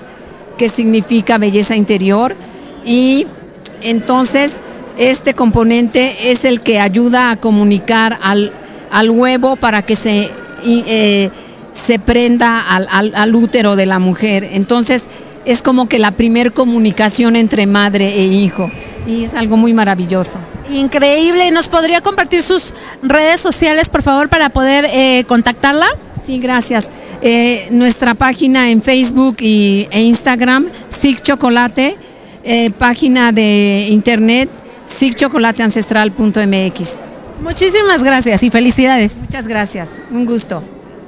que 0.58 0.69
significa 0.69 1.38
belleza 1.38 1.75
interior 1.75 2.36
y 2.86 3.27
entonces 3.81 4.62
este 4.98 5.33
componente 5.33 6.31
es 6.31 6.45
el 6.45 6.62
que 6.62 6.79
ayuda 6.79 7.31
a 7.31 7.36
comunicar 7.38 8.19
al, 8.21 8.51
al 8.91 9.09
huevo 9.09 9.55
para 9.55 9.81
que 9.81 9.95
se, 9.95 10.29
eh, 10.65 11.29
se 11.74 12.00
prenda 12.00 12.59
al, 12.75 12.88
al- 12.91 13.15
al 13.15 13.36
útero 13.36 13.75
de 13.75 13.86
la 13.86 14.00
mujer. 14.00 14.43
Entonces 14.43 15.09
es 15.45 15.62
como 15.62 15.88
que 15.88 16.00
la 16.00 16.12
primer 16.12 16.51
comunicación 16.51 17.36
entre 17.38 17.65
madre 17.65 18.13
e 18.19 18.25
hijo 18.25 18.69
y 19.07 19.24
es 19.24 19.36
algo 19.36 19.55
muy 19.57 19.74
maravilloso. 19.74 20.38
Increíble. 20.71 21.50
¿Nos 21.51 21.67
podría 21.69 22.01
compartir 22.01 22.43
sus 22.43 22.74
redes 23.01 23.39
sociales, 23.39 23.89
por 23.89 24.03
favor, 24.03 24.29
para 24.29 24.50
poder 24.50 24.86
eh, 24.91 25.24
contactarla? 25.27 25.88
Sí, 26.21 26.39
gracias. 26.39 26.91
Eh, 27.21 27.67
nuestra 27.71 28.13
página 28.13 28.69
en 28.69 28.81
Facebook 28.81 29.38
y, 29.39 29.88
e 29.89 30.01
Instagram, 30.01 30.67
SIG 30.89 31.21
Chocolate, 31.21 31.98
eh, 32.43 32.72
página 32.72 33.31
de 33.31 33.88
internet, 33.89 34.50
sigchocolateancestral.mx. 34.86 37.03
Muchísimas 37.41 38.03
gracias 38.03 38.43
y 38.43 38.50
felicidades. 38.50 39.15
Muchas 39.17 39.48
gracias, 39.48 40.01
un 40.12 40.25
gusto. 40.25 40.62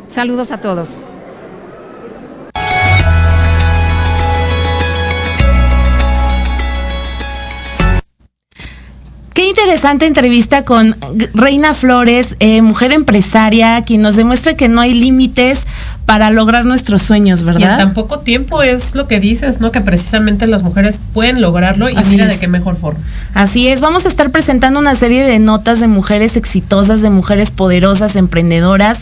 Saludos 0.08 0.52
a 0.52 0.60
todos. 0.60 1.04
Qué 9.34 9.48
interesante 9.48 10.06
entrevista 10.06 10.66
con 10.66 10.96
Reina 11.34 11.74
Flores, 11.74 12.36
eh, 12.40 12.62
mujer 12.62 12.92
empresaria, 12.92 13.82
quien 13.82 14.02
nos 14.02 14.18
demuestra 14.18 14.56
que 14.56 14.68
no 14.68 14.82
hay 14.82 14.94
límites 14.94 15.66
para 16.06 16.30
lograr 16.32 16.66
nuestros 16.66 17.02
sueños, 17.02 17.40
Y 17.42 17.44
en 17.48 17.54
¿verdad? 17.54 17.78
tan 17.78 17.94
poco 17.94 18.20
tiempo 18.20 18.62
es 18.62 18.94
lo 18.94 19.08
que 19.08 19.22
dices, 19.22 19.62
¿no? 19.62 19.72
Que 19.72 19.80
precisamente 19.80 20.48
las 20.48 20.64
mujeres 20.64 21.00
pueden 21.14 21.40
lograrlo 21.40 21.90
y 21.90 21.96
Así 21.96 22.10
mira 22.12 22.26
es. 22.26 22.34
de 22.34 22.40
qué 22.40 22.50
mejor 22.50 22.76
forma. 22.76 23.00
Así 23.34 23.70
es, 23.70 23.80
vamos 23.80 24.04
a 24.06 24.10
estar 24.10 24.32
presentando 24.32 24.80
una 24.82 24.96
serie 24.96 25.24
de 25.24 25.40
notas 25.40 25.80
de 25.80 25.88
mujeres 25.88 26.36
exitosas, 26.36 27.02
de 27.02 27.10
mujeres 27.10 27.52
poderosas, 27.52 28.18
emprendedoras, 28.18 29.00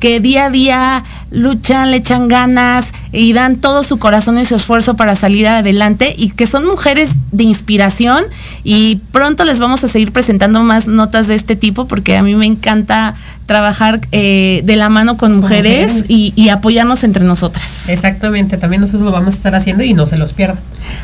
que 0.00 0.20
día 0.20 0.46
a 0.46 0.50
día 0.50 1.04
luchan, 1.30 1.90
le 1.90 1.98
echan 1.98 2.28
ganas 2.28 2.92
y 3.12 3.32
dan 3.32 3.56
todo 3.56 3.82
su 3.82 3.98
corazón 3.98 4.38
y 4.38 4.44
su 4.44 4.54
esfuerzo 4.54 4.94
para 4.94 5.14
salir 5.14 5.48
adelante 5.48 6.14
y 6.16 6.30
que 6.30 6.46
son 6.46 6.66
mujeres 6.66 7.10
de 7.32 7.44
inspiración 7.44 8.24
y 8.62 8.96
pronto 9.12 9.44
les 9.44 9.58
vamos 9.58 9.82
a 9.84 9.88
seguir 9.88 10.12
presentando 10.12 10.62
más 10.62 10.86
notas 10.86 11.26
de 11.26 11.34
este 11.34 11.56
tipo 11.56 11.88
porque 11.88 12.16
a 12.16 12.22
mí 12.22 12.34
me 12.34 12.46
encanta 12.46 13.14
trabajar 13.46 14.00
eh, 14.12 14.62
de 14.64 14.76
la 14.76 14.88
mano 14.88 15.16
con 15.16 15.36
mujeres, 15.36 15.92
mujeres. 15.92 16.10
Y, 16.10 16.32
y 16.36 16.48
apoyarnos 16.48 17.04
entre 17.04 17.24
nosotras. 17.24 17.88
Exactamente, 17.88 18.56
también 18.56 18.80
nosotros 18.80 19.02
lo 19.02 19.12
vamos 19.12 19.34
a 19.34 19.36
estar 19.36 19.54
haciendo 19.54 19.84
y 19.84 19.94
no 19.94 20.06
se 20.06 20.16
los 20.16 20.32
pierdan. 20.32 20.58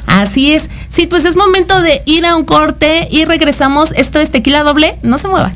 Así 0.06 0.52
es. 0.52 0.68
Sí, 0.88 1.06
pues 1.06 1.24
es 1.24 1.36
momento 1.36 1.80
de 1.80 2.02
ir 2.06 2.26
a 2.26 2.36
un 2.36 2.44
corte 2.44 3.08
y 3.10 3.24
regresamos. 3.24 3.92
Esto 3.96 4.18
es 4.18 4.30
Tequila 4.30 4.62
Doble. 4.62 4.96
No 5.02 5.18
se 5.18 5.28
muevan. 5.28 5.52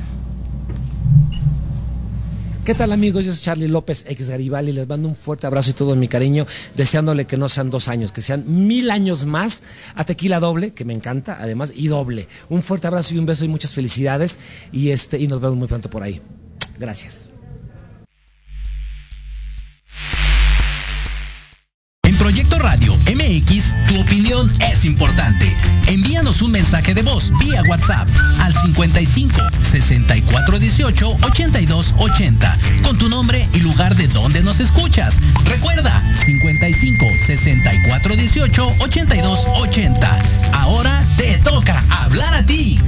¿Qué 2.66 2.74
tal 2.74 2.90
amigos? 2.90 3.24
Yo 3.24 3.30
soy 3.30 3.44
Charlie 3.44 3.68
López, 3.68 4.04
ex 4.08 4.28
Garibaldi. 4.28 4.72
Les 4.72 4.88
mando 4.88 5.06
un 5.06 5.14
fuerte 5.14 5.46
abrazo 5.46 5.70
y 5.70 5.74
todo 5.74 5.94
mi 5.94 6.08
cariño, 6.08 6.48
deseándole 6.74 7.24
que 7.24 7.36
no 7.36 7.48
sean 7.48 7.70
dos 7.70 7.86
años, 7.86 8.10
que 8.10 8.22
sean 8.22 8.42
mil 8.66 8.90
años 8.90 9.24
más 9.24 9.62
a 9.94 10.02
Tequila 10.02 10.40
Doble, 10.40 10.72
que 10.72 10.84
me 10.84 10.92
encanta, 10.92 11.38
además, 11.40 11.72
y 11.76 11.86
doble. 11.86 12.26
Un 12.48 12.64
fuerte 12.64 12.88
abrazo 12.88 13.14
y 13.14 13.18
un 13.18 13.26
beso 13.26 13.44
y 13.44 13.48
muchas 13.48 13.72
felicidades. 13.72 14.40
Y, 14.72 14.90
este, 14.90 15.16
y 15.16 15.28
nos 15.28 15.40
vemos 15.40 15.56
muy 15.56 15.68
pronto 15.68 15.88
por 15.88 16.02
ahí. 16.02 16.20
Gracias. 16.76 17.28
MX, 23.26 23.74
tu 23.88 24.00
opinión 24.00 24.52
es 24.70 24.84
importante. 24.84 25.52
Envíanos 25.88 26.42
un 26.42 26.52
mensaje 26.52 26.94
de 26.94 27.02
voz 27.02 27.32
vía 27.40 27.60
WhatsApp 27.68 28.08
al 28.40 28.54
55 28.54 29.36
64 29.68 30.58
18 30.60 31.16
82 31.22 31.94
80 31.98 32.58
con 32.84 32.96
tu 32.98 33.08
nombre 33.08 33.48
y 33.52 33.60
lugar 33.60 33.96
de 33.96 34.06
donde 34.08 34.42
nos 34.44 34.60
escuchas. 34.60 35.16
Recuerda 35.44 35.92
55 36.24 37.04
64 37.26 38.14
18 38.14 38.74
82 38.80 39.46
80. 39.56 40.18
Ahora 40.52 41.04
te 41.16 41.38
toca 41.38 41.84
hablar 42.02 42.32
a 42.32 42.46
ti. 42.46 42.78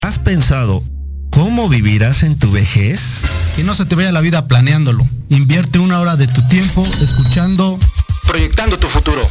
¿Has 0.00 0.18
pensado 0.18 0.82
cómo 1.30 1.68
vivirás 1.68 2.22
en 2.22 2.38
tu 2.38 2.50
vejez? 2.50 3.20
Que 3.56 3.64
no 3.64 3.74
se 3.74 3.84
te 3.84 3.94
vaya 3.94 4.10
la 4.10 4.22
vida 4.22 4.48
planeándolo. 4.48 5.06
Invierte 5.28 5.80
una 5.80 6.00
hora 6.00 6.16
de 6.16 6.28
tu 6.28 6.40
tiempo 6.48 6.86
escuchando 7.02 7.78
Proyectando 8.34 8.76
tu 8.76 8.88
futuro. 8.88 9.30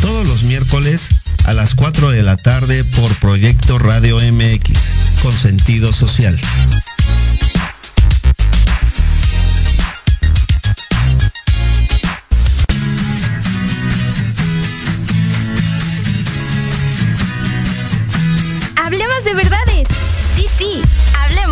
Todos 0.00 0.28
los 0.28 0.44
miércoles 0.44 1.08
a 1.44 1.52
las 1.54 1.74
4 1.74 2.10
de 2.10 2.22
la 2.22 2.36
tarde 2.36 2.84
por 2.84 3.12
Proyecto 3.16 3.80
Radio 3.80 4.18
MX, 4.18 4.78
con 5.22 5.32
sentido 5.32 5.92
social. 5.92 6.40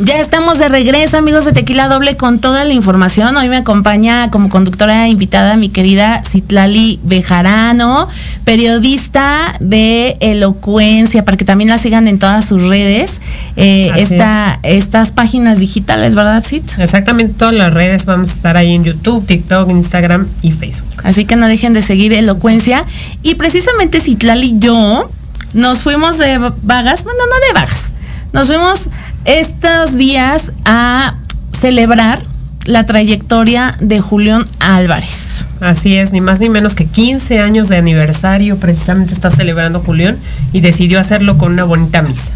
Ya 0.00 0.20
estamos 0.20 0.60
de 0.60 0.68
regreso, 0.68 1.18
amigos 1.18 1.44
de 1.44 1.50
Tequila 1.50 1.88
Doble, 1.88 2.16
con 2.16 2.38
toda 2.38 2.64
la 2.64 2.72
información. 2.72 3.36
Hoy 3.36 3.48
me 3.48 3.56
acompaña 3.56 4.30
como 4.30 4.48
conductora 4.48 5.08
invitada 5.08 5.56
mi 5.56 5.70
querida 5.70 6.22
Citlali 6.22 7.00
Bejarano, 7.02 8.08
periodista 8.44 9.56
de 9.58 10.16
Elocuencia, 10.20 11.24
para 11.24 11.36
que 11.36 11.44
también 11.44 11.70
la 11.70 11.78
sigan 11.78 12.06
en 12.06 12.20
todas 12.20 12.44
sus 12.44 12.62
redes. 12.62 13.20
Eh, 13.56 13.90
esta, 13.96 14.60
estas 14.62 15.10
páginas 15.10 15.58
digitales, 15.58 16.14
¿verdad, 16.14 16.44
Cit? 16.44 16.78
Exactamente, 16.78 17.34
todas 17.36 17.54
las 17.54 17.74
redes 17.74 18.04
vamos 18.04 18.30
a 18.30 18.34
estar 18.34 18.56
ahí 18.56 18.74
en 18.74 18.84
YouTube, 18.84 19.26
TikTok, 19.26 19.68
Instagram 19.68 20.28
y 20.42 20.52
Facebook. 20.52 21.02
Así 21.02 21.24
que 21.24 21.34
no 21.34 21.48
dejen 21.48 21.72
de 21.72 21.82
seguir 21.82 22.12
Elocuencia. 22.12 22.84
Y 23.24 23.34
precisamente 23.34 24.00
Citlali 24.00 24.50
y 24.50 24.58
yo 24.60 25.10
nos 25.54 25.80
fuimos 25.80 26.18
de 26.18 26.38
vagas, 26.62 27.02
bueno, 27.02 27.18
no 27.28 27.46
de 27.48 27.52
vagas, 27.52 27.92
nos 28.32 28.46
fuimos 28.46 28.88
estos 29.24 29.96
días 29.96 30.52
a 30.64 31.14
celebrar 31.52 32.20
la 32.66 32.86
trayectoria 32.86 33.74
de 33.80 34.00
Julián 34.00 34.44
Álvarez. 34.60 35.44
Así 35.60 35.96
es, 35.96 36.12
ni 36.12 36.20
más 36.20 36.38
ni 36.38 36.48
menos 36.48 36.74
que 36.74 36.86
15 36.86 37.40
años 37.40 37.68
de 37.68 37.76
aniversario 37.76 38.58
precisamente 38.58 39.12
está 39.12 39.30
celebrando 39.30 39.80
Julián 39.80 40.18
y 40.52 40.60
decidió 40.60 41.00
hacerlo 41.00 41.36
con 41.36 41.52
una 41.52 41.64
bonita 41.64 42.02
misa. 42.02 42.30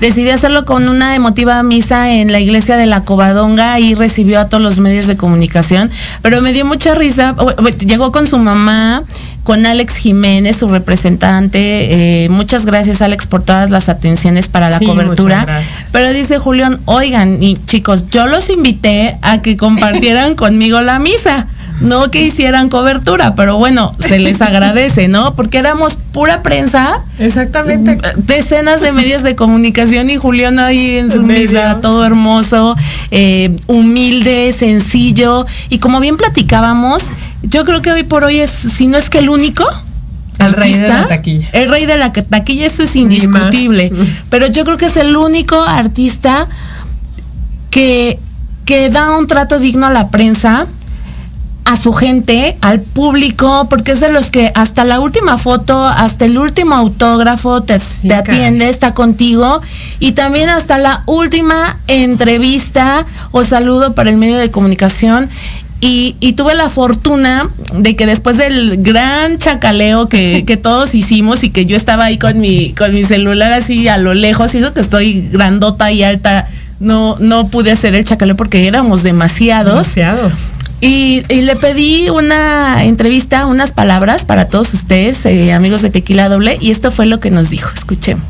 Decidió 0.00 0.32
hacerlo 0.32 0.64
con 0.64 0.88
una 0.88 1.14
emotiva 1.14 1.62
misa 1.62 2.10
en 2.10 2.32
la 2.32 2.40
iglesia 2.40 2.76
de 2.76 2.86
la 2.86 3.04
Covadonga 3.04 3.80
y 3.80 3.94
recibió 3.94 4.40
a 4.40 4.48
todos 4.48 4.62
los 4.62 4.78
medios 4.78 5.06
de 5.06 5.16
comunicación, 5.16 5.90
pero 6.22 6.40
me 6.42 6.52
dio 6.52 6.64
mucha 6.64 6.94
risa, 6.94 7.34
llegó 7.86 8.12
con 8.12 8.26
su 8.26 8.38
mamá, 8.38 9.02
con 9.50 9.66
Alex 9.66 9.96
Jiménez, 9.96 10.58
su 10.58 10.68
representante. 10.68 12.24
Eh, 12.24 12.28
muchas 12.28 12.66
gracias, 12.66 13.02
Alex, 13.02 13.26
por 13.26 13.42
todas 13.42 13.68
las 13.70 13.88
atenciones 13.88 14.46
para 14.46 14.70
la 14.70 14.78
cobertura. 14.78 15.44
Pero 15.90 16.12
dice 16.12 16.38
Julián, 16.38 16.78
oigan, 16.84 17.42
y 17.42 17.56
chicos, 17.56 18.10
yo 18.10 18.28
los 18.28 18.48
invité 18.48 19.18
a 19.22 19.42
que 19.42 19.56
compartieran 19.56 20.34
conmigo 20.36 20.80
la 20.82 21.00
misa. 21.00 21.48
No 21.80 22.10
que 22.12 22.22
hicieran 22.22 22.68
cobertura, 22.68 23.34
pero 23.34 23.56
bueno, 23.56 23.92
se 23.98 24.20
les 24.20 24.40
agradece, 24.42 25.08
¿no? 25.08 25.34
Porque 25.34 25.58
éramos 25.58 25.96
pura 25.96 26.42
prensa. 26.42 27.00
Exactamente. 27.18 27.98
Decenas 28.18 28.80
de 28.82 28.92
medios 28.92 29.24
de 29.24 29.34
comunicación 29.34 30.10
y 30.10 30.16
Julián 30.16 30.60
ahí 30.60 30.96
en 30.96 31.10
su 31.10 31.22
misa, 31.22 31.80
todo 31.80 32.04
hermoso, 32.04 32.76
eh, 33.10 33.56
humilde, 33.66 34.52
sencillo. 34.52 35.44
Y 35.70 35.78
como 35.78 35.98
bien 35.98 36.18
platicábamos, 36.18 37.10
yo 37.42 37.64
creo 37.64 37.82
que 37.82 37.92
hoy 37.92 38.02
por 38.02 38.24
hoy 38.24 38.38
es, 38.38 38.50
si 38.50 38.86
no 38.86 38.98
es 38.98 39.10
que 39.10 39.18
el 39.18 39.28
único, 39.28 39.64
el 40.38 40.52
rey 40.54 40.72
de 40.74 40.88
la 40.88 41.06
taquilla. 41.06 41.48
El 41.52 41.68
rey 41.68 41.86
de 41.86 41.96
la 41.96 42.12
taquilla, 42.12 42.66
eso 42.66 42.82
es 42.82 42.96
indiscutible. 42.96 43.92
Pero 44.30 44.46
yo 44.46 44.64
creo 44.64 44.76
que 44.76 44.86
es 44.86 44.96
el 44.96 45.16
único 45.16 45.60
artista 45.62 46.48
que, 47.70 48.18
que 48.64 48.88
da 48.90 49.18
un 49.18 49.26
trato 49.26 49.58
digno 49.58 49.86
a 49.86 49.90
la 49.90 50.08
prensa, 50.08 50.66
a 51.64 51.76
su 51.76 51.92
gente, 51.92 52.56
al 52.62 52.80
público, 52.80 53.66
porque 53.68 53.92
es 53.92 54.00
de 54.00 54.10
los 54.10 54.30
que 54.30 54.50
hasta 54.54 54.84
la 54.84 54.98
última 54.98 55.38
foto, 55.38 55.84
hasta 55.84 56.24
el 56.24 56.38
último 56.38 56.74
autógrafo 56.74 57.62
te, 57.62 57.78
te 57.78 58.14
atiende, 58.14 58.68
está 58.70 58.94
contigo, 58.94 59.60
y 60.00 60.12
también 60.12 60.48
hasta 60.48 60.78
la 60.78 61.02
última 61.06 61.78
entrevista 61.86 63.06
o 63.30 63.44
saludo 63.44 63.94
para 63.94 64.10
el 64.10 64.16
medio 64.16 64.38
de 64.38 64.50
comunicación. 64.50 65.28
Y, 65.82 66.14
tuve 66.36 66.54
la 66.54 66.68
fortuna 66.68 67.48
de 67.74 67.96
que 67.96 68.06
después 68.06 68.36
del 68.36 68.82
gran 68.82 69.38
chacaleo 69.38 70.08
que, 70.08 70.60
todos 70.62 70.94
hicimos 70.94 71.42
y 71.42 71.50
que 71.50 71.66
yo 71.66 71.76
estaba 71.76 72.04
ahí 72.04 72.18
con 72.18 72.38
mi, 72.40 72.72
con 72.74 72.94
mi 72.94 73.02
celular 73.02 73.52
así 73.52 73.88
a 73.88 73.98
lo 73.98 74.14
lejos, 74.14 74.54
y 74.54 74.58
eso 74.58 74.72
que 74.72 74.80
estoy 74.80 75.28
grandota 75.32 75.90
y 75.90 76.02
alta, 76.02 76.46
no, 76.80 77.16
no 77.18 77.48
pude 77.48 77.72
hacer 77.72 77.94
el 77.94 78.04
chacaleo 78.04 78.36
porque 78.36 78.66
éramos 78.66 79.02
demasiados. 79.02 79.94
Demasiados. 79.94 80.50
Y, 80.80 81.22
le 81.28 81.56
pedí 81.56 82.08
una 82.08 82.84
entrevista, 82.84 83.46
unas 83.46 83.72
palabras 83.72 84.24
para 84.24 84.46
todos 84.46 84.72
ustedes, 84.72 85.26
eh, 85.26 85.52
amigos 85.52 85.82
de 85.82 85.90
Tequila 85.90 86.28
Doble, 86.28 86.56
y 86.60 86.70
esto 86.70 86.90
fue 86.90 87.04
lo 87.04 87.20
que 87.20 87.30
nos 87.30 87.50
dijo. 87.50 87.70
Escuchemos. 87.74 88.24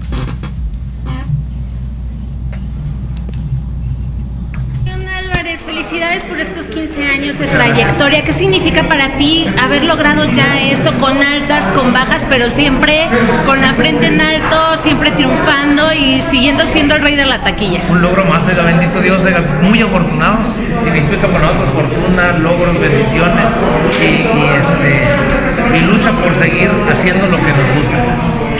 Felicidades 5.64 6.24
por 6.24 6.40
estos 6.40 6.68
15 6.68 7.04
años 7.04 7.38
de 7.38 7.46
trayectoria. 7.46 8.24
¿Qué 8.24 8.32
significa 8.32 8.84
para 8.88 9.16
ti 9.16 9.46
haber 9.62 9.84
logrado 9.84 10.24
ya 10.32 10.60
esto 10.60 10.96
con 10.98 11.16
altas, 11.22 11.68
con 11.70 11.92
bajas, 11.92 12.26
pero 12.28 12.48
siempre 12.48 13.06
con 13.46 13.60
la 13.60 13.74
frente 13.74 14.06
en 14.06 14.20
alto, 14.20 14.76
siempre 14.76 15.10
triunfando 15.10 15.92
y 15.92 16.20
siguiendo 16.20 16.64
siendo 16.64 16.94
el 16.94 17.02
rey 17.02 17.16
de 17.16 17.26
la 17.26 17.42
taquilla? 17.42 17.80
Un 17.90 18.02
logro 18.02 18.24
más, 18.24 18.46
oiga, 18.48 18.62
bendito 18.62 19.00
Dios, 19.00 19.24
oiga, 19.24 19.40
muy 19.62 19.80
afortunados. 19.82 20.56
Significa 20.82 21.26
para 21.28 21.52
nosotros 21.52 21.70
fortuna, 21.70 22.32
logros, 22.38 22.78
bendiciones 22.80 23.58
y, 24.00 24.58
este, 24.58 25.78
y 25.78 25.80
lucha 25.80 26.12
por 26.12 26.32
seguir 26.34 26.70
haciendo 26.88 27.26
lo 27.26 27.36
que 27.36 27.52
nos 27.52 27.76
gusta. 27.76 27.98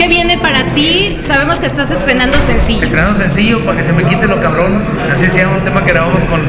¿Qué 0.01 0.09
viene 0.09 0.39
para 0.39 0.65
ti? 0.73 1.19
Sabemos 1.25 1.61
que 1.61 1.67
estás 1.67 1.91
estrenando 1.91 2.41
sencillo. 2.41 2.85
Estrenando 2.85 3.13
sencillo 3.19 3.63
para 3.67 3.77
que 3.77 3.83
se 3.83 3.93
me 3.93 4.03
quite 4.05 4.27
lo 4.29 4.41
cabrón. 4.41 4.83
Así 5.13 5.29
sea 5.29 5.47
un 5.47 5.61
tema 5.61 5.85
que 5.85 5.91
grabamos 5.91 6.25
con 6.25 6.41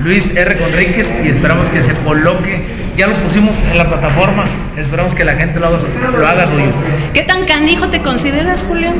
Luis 0.00 0.36
R. 0.36 0.58
Conríquez 0.58 1.18
y 1.24 1.28
esperamos 1.28 1.70
que 1.70 1.80
se 1.80 1.94
coloque. 1.94 2.66
Ya 2.98 3.06
lo 3.06 3.14
pusimos 3.14 3.62
en 3.62 3.78
la 3.78 3.86
plataforma, 3.86 4.42
esperamos 4.76 5.14
que 5.14 5.24
la 5.24 5.34
gente 5.34 5.60
lo 5.60 5.68
haga, 5.68 5.78
lo 6.18 6.26
haga 6.26 6.48
suyo. 6.48 6.72
¿Qué 7.14 7.22
tan 7.22 7.46
canijo 7.46 7.86
te 7.90 8.02
consideras, 8.02 8.64
Julián? 8.64 8.92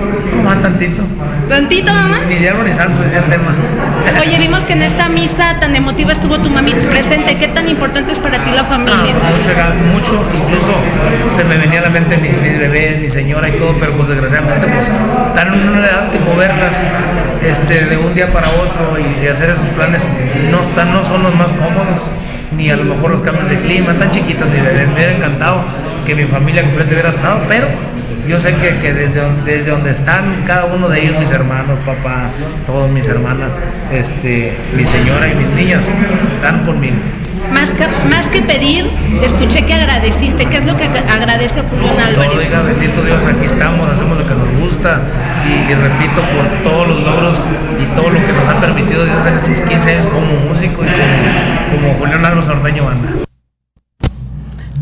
más 0.44 0.60
tantito. 0.60 1.02
¿Tantito 1.48 1.92
nada 1.92 2.06
más? 2.06 2.20
Ni 2.28 2.36
diablo 2.36 2.62
ni 2.62 2.70
santo 2.70 3.02
decía 3.02 3.18
el 3.18 3.24
tema. 3.24 3.52
Oye, 4.20 4.38
vimos 4.38 4.64
que 4.64 4.74
en 4.74 4.82
esta 4.82 5.08
misa 5.08 5.58
tan 5.58 5.74
emotiva 5.74 6.12
estuvo 6.12 6.38
tu 6.38 6.48
mami 6.48 6.74
presente. 6.74 7.38
¿Qué 7.38 7.48
tan 7.48 7.68
importante 7.68 8.12
es 8.12 8.20
para 8.20 8.44
ti 8.44 8.52
la 8.52 8.62
familia? 8.62 8.94
Ah, 9.20 9.32
mucho, 9.34 9.50
mucho, 9.92 10.28
incluso 10.44 10.72
se 11.36 11.42
me 11.42 11.56
venía 11.56 11.80
a 11.80 11.82
la 11.82 11.90
mente 11.90 12.18
mis, 12.18 12.38
mis 12.38 12.56
bebés, 12.56 13.00
mi 13.00 13.08
señora 13.08 13.48
y 13.48 13.58
todo, 13.58 13.76
pero 13.80 13.96
pues 13.96 14.06
desgraciadamente 14.06 14.68
pues 14.68 14.92
están 15.26 15.52
en 15.52 15.68
una 15.70 15.84
edad 15.84 16.12
de 16.12 16.20
moverlas 16.20 16.84
este, 17.44 17.86
de 17.86 17.96
un 17.96 18.14
día 18.14 18.30
para 18.30 18.46
otro 18.46 18.96
y, 18.96 19.26
hacer 19.26 19.50
esos 19.50 19.66
planes 19.70 20.10
no, 20.52 20.60
están, 20.60 20.92
no 20.92 21.02
son 21.02 21.24
los 21.24 21.34
más 21.34 21.52
cómodos, 21.52 22.12
ni 22.56 22.70
a 22.70 22.76
lo 22.76 22.84
mejor 22.84 23.10
los 23.10 23.20
cambios 23.20 23.48
de 23.48 23.58
clima, 23.60 23.94
tan 23.94 24.10
chiquitos, 24.10 24.46
ni 24.48 24.60
me 24.60 24.94
hubiera 24.94 25.12
encantado 25.12 25.64
que 26.06 26.14
mi 26.14 26.24
familia 26.24 26.62
completa 26.62 26.92
hubiera 26.92 27.10
estado, 27.10 27.42
pero 27.48 27.68
yo 28.28 28.38
sé 28.38 28.54
que, 28.56 28.92
desde, 28.92 29.22
desde 29.46 29.70
donde 29.70 29.90
están 29.90 30.44
cada 30.46 30.66
uno 30.66 30.88
de 30.88 31.02
ellos, 31.02 31.18
mis 31.18 31.30
hermanos, 31.30 31.78
papá, 31.86 32.30
todos 32.66 32.90
mis 32.90 33.08
hermanas, 33.08 33.50
este, 33.90 34.54
mi 34.76 34.84
señora 34.84 35.28
y 35.28 35.34
mis 35.34 35.48
niñas, 35.48 35.94
están 36.36 36.64
conmigo. 36.64 36.96
Más 37.52 37.70
que, 37.70 37.86
más 38.10 38.28
que 38.28 38.42
pedir, 38.42 38.90
escuché 39.22 39.64
que 39.64 39.72
agradeciste. 39.72 40.44
¿Qué 40.44 40.58
es 40.58 40.66
lo 40.66 40.76
que 40.76 40.84
agradece 40.84 41.62
Julio 41.62 41.88
Álvarez? 41.90 42.14
Todo, 42.14 42.38
diga, 42.38 42.62
bendito 42.62 43.02
Dios, 43.02 43.24
aquí 43.24 43.46
estamos, 43.46 43.88
hacemos 43.88 44.18
lo 44.18 44.28
que 44.28 44.34
nos 44.34 44.60
gusta. 44.60 45.02
Y, 45.48 45.74
repito, 45.74 46.20
por 46.20 46.62
todos 46.62 46.88
los 46.88 47.00
logros 47.02 47.46
y 47.82 47.86
todo 47.94 48.10
lo 48.10 48.26
que 48.26 48.32
nos 48.34 48.46
ha 48.46 48.60
permitido 48.60 49.04
Dios 49.04 49.24
en 49.26 49.34
estos 49.34 49.62
15 49.62 49.90
años 49.90 50.06
como 50.06 50.34
músico 50.48 50.84
y 50.84 50.86
como, 50.86 51.57
como 51.70 51.94
Julián 51.94 52.24
Álvarez 52.24 52.48
Ordeño 52.48 52.84
Banda. 52.84 53.14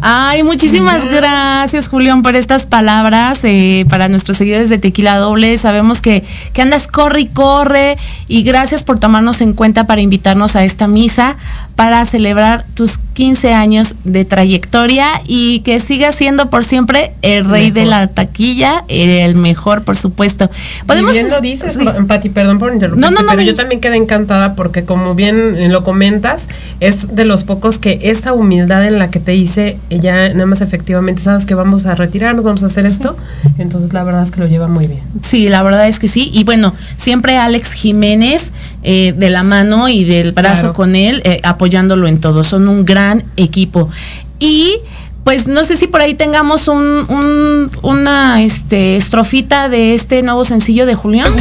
Ay, 0.03 0.43
muchísimas 0.43 1.05
gracias, 1.07 1.89
Julián, 1.89 2.23
por 2.23 2.37
estas 2.37 2.67
palabras 2.67 3.41
eh, 3.43 3.87
para 3.89 4.09
nuestros 4.09 4.37
seguidores 4.37 4.69
de 4.69 4.79
Tequila 4.79 5.17
Doble. 5.17 5.57
Sabemos 5.59 6.01
que, 6.01 6.23
que 6.53 6.63
andas 6.63 6.87
corre 6.87 7.21
y 7.21 7.27
corre 7.27 7.97
y 8.29 8.43
gracias 8.43 8.85
por 8.85 9.01
tomarnos 9.01 9.41
en 9.41 9.53
cuenta 9.53 9.87
para 9.87 10.03
invitarnos 10.03 10.55
a 10.55 10.65
esta 10.65 10.87
misa 10.87 11.37
para 11.77 12.05
celebrar 12.07 12.65
tus 12.75 12.99
15 12.99 13.53
años 13.53 13.95
de 14.05 14.25
trayectoria 14.25 15.07
y 15.27 15.61
que 15.61 15.79
sigas 15.79 16.15
siendo 16.15 16.51
por 16.51 16.65
siempre 16.65 17.13
el 17.23 17.45
rey 17.45 17.71
de 17.71 17.85
la 17.85 18.09
taquilla, 18.09 18.85
el 18.89 19.37
mejor, 19.37 19.85
por 19.85 19.97
supuesto. 19.97 20.51
Podemos 20.87 21.13
bien 21.13 21.29
lo 21.31 21.41
dices, 21.41 21.79
Pati, 22.09 22.31
perdón 22.31 22.59
por 22.59 22.73
interrumpir, 22.73 23.11
no, 23.11 23.11
no, 23.11 23.27
pero 23.29 23.43
yo 23.43 23.55
también 23.55 23.81
quedé 23.81 23.97
encantada 23.97 24.55
porque 24.55 24.85
como 24.85 25.15
bien 25.15 25.71
lo 25.71 25.85
comentas, 25.85 26.49
es 26.81 27.15
de 27.15 27.27
los 27.27 27.45
pocos 27.45 27.79
que 27.79 28.01
esa 28.03 28.33
humildad 28.33 28.87
en 28.87 28.99
la 28.99 29.11
que 29.11 29.21
te 29.21 29.35
hice 29.35 29.79
ya 29.91 30.31
nada 30.31 30.47
más 30.47 30.63
efectivamente 30.63 31.23
sabes 31.23 31.47
que 31.47 31.55
vamos 31.55 31.87
a 31.87 31.95
retirarnos, 31.95 32.45
vamos 32.45 32.63
a 32.63 32.67
hacer 32.67 32.87
esto. 32.87 33.17
Entonces 33.59 33.93
la 33.93 34.03
verdad 34.03 34.23
es 34.23 34.31
que 34.31 34.41
lo 34.41 34.47
lleva 34.47 34.67
muy 34.67 34.87
bien. 34.87 35.03
Sí, 35.21 35.49
la 35.49 35.63
verdad 35.63 35.89
es 35.89 35.99
que 35.99 36.09
sí. 36.09 36.31
Y 36.33 36.45
bueno, 36.45 36.75
siempre 36.97 37.37
Alex 37.37 37.73
Jiménez 37.73 38.51
eh, 38.89 39.13
de 39.17 39.31
la 39.31 39.43
mano 39.43 39.89
y 39.89 40.05
del 40.05 40.31
brazo 40.31 40.73
con 40.73 40.95
él, 40.95 41.21
eh, 41.25 41.41
apoyándolo 41.43 42.07
en 42.07 42.21
todo. 42.21 42.45
Son 42.45 42.69
un 42.69 42.85
gran 42.85 43.25
equipo. 43.37 43.91
Y 44.39 44.79
pues 45.25 45.49
no 45.49 45.65
sé 45.65 45.77
si 45.77 45.89
por 45.89 46.01
ahí 46.01 46.15
tengamos 46.15 46.69
un, 46.69 47.69
una 47.83 48.43
este, 48.43 48.97
estrofita 48.97 49.69
de 49.69 49.95
este 49.95 50.23
nuevo 50.23 50.45
sencillo 50.45 50.87
de 50.87 50.95
Julián. 50.95 51.35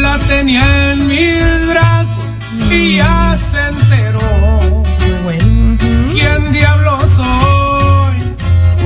la 0.00 0.18
tenía 0.18 0.92
en 0.92 1.06
mis 1.06 1.68
brazos 1.68 2.24
y 2.70 2.96
ya 2.96 3.36
se 3.36 3.58
enteró. 3.68 4.18
Muy 4.72 5.22
bueno. 5.24 5.76
¿Quién 6.14 6.52
diablo 6.52 6.98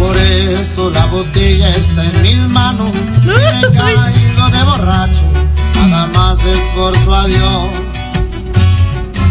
por 0.03 0.17
eso 0.17 0.91
la 0.91 1.07
botella 1.07 1.71
está 1.71 2.05
en 2.05 2.23
mis 2.23 2.49
manos. 2.49 2.91
Me 3.25 3.33
he 3.33 3.73
caído 3.73 4.49
de 4.51 4.63
borracho, 4.65 5.25
nada 5.89 6.07
más 6.09 6.45
esforzo 6.45 7.15
a 7.15 7.27
Dios. 7.29 7.92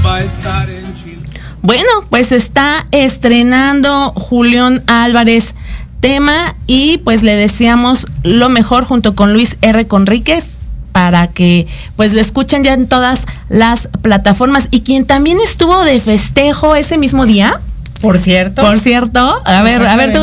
Va 0.06 0.18
a 0.18 0.24
estar 0.24 0.70
en 0.70 0.94
Chile. 0.96 1.18
Bueno, 1.62 1.90
pues 2.10 2.32
está 2.32 2.88
estrenando 2.92 4.14
Julián 4.16 4.82
Álvarez 4.88 5.54
tema 6.00 6.56
y 6.66 6.98
pues 7.00 7.22
le 7.22 7.36
deseamos 7.36 8.08
lo 8.24 8.50
mejor 8.50 8.84
junto 8.84 9.16
con 9.16 9.34
Luis 9.34 9.58
R. 9.62 9.86
Conríquez 9.86 10.56
para 10.92 11.28
que 11.28 11.68
pues 11.96 12.14
lo 12.14 12.20
escuchen 12.20 12.64
ya 12.64 12.74
en 12.74 12.88
todas 12.88 13.26
las 13.48 13.88
plataformas 14.02 14.68
y 14.72 14.82
quien 14.82 15.06
también 15.06 15.38
estuvo 15.40 15.84
de 15.84 16.00
festejo 16.00 16.76
ese 16.76 16.98
mismo 16.98 17.26
día. 17.26 17.60
Por 18.02 18.18
cierto. 18.18 18.64
Por 18.64 18.80
cierto. 18.80 19.40
A 19.46 19.62
ver, 19.62 19.84
a 19.84 19.96
ver, 19.96 20.12
tú, 20.12 20.20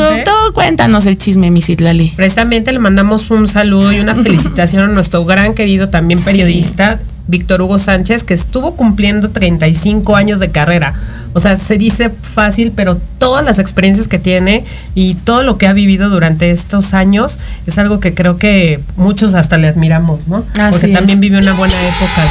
cuéntanos 0.53 1.05
el 1.05 1.17
chisme, 1.17 1.49
mi 1.49 1.61
Citlali. 1.61 2.11
Precisamente 2.15 2.73
le 2.73 2.79
mandamos 2.79 3.31
un 3.31 3.47
saludo 3.47 3.93
y 3.93 4.01
una 4.01 4.15
felicitación 4.23 4.83
a 4.83 4.87
nuestro 4.87 5.23
gran 5.23 5.53
querido 5.53 5.87
también 5.87 6.21
periodista, 6.21 6.99
Víctor 7.29 7.61
Hugo 7.61 7.79
Sánchez, 7.79 8.23
que 8.23 8.33
estuvo 8.33 8.75
cumpliendo 8.75 9.29
35 9.29 10.15
años 10.15 10.39
de 10.39 10.49
carrera. 10.49 10.93
O 11.33 11.39
sea, 11.39 11.55
se 11.55 11.77
dice 11.77 12.09
fácil, 12.09 12.73
pero 12.75 12.99
todas 13.19 13.45
las 13.45 13.59
experiencias 13.59 14.07
que 14.07 14.17
tiene 14.17 14.65
y 14.95 15.13
todo 15.13 15.43
lo 15.43 15.59
que 15.59 15.67
ha 15.67 15.73
vivido 15.73 16.09
durante 16.09 16.49
estos 16.49 16.95
años 16.95 17.37
es 17.67 17.77
algo 17.77 17.99
que 17.99 18.15
creo 18.15 18.37
que 18.37 18.79
muchos 18.97 19.35
hasta 19.35 19.57
le 19.57 19.67
admiramos, 19.67 20.27
¿no? 20.27 20.43
Porque 20.71 20.87
también 20.87 21.19
vivió 21.19 21.37
una 21.37 21.53
buena 21.53 21.75
época 21.75 22.23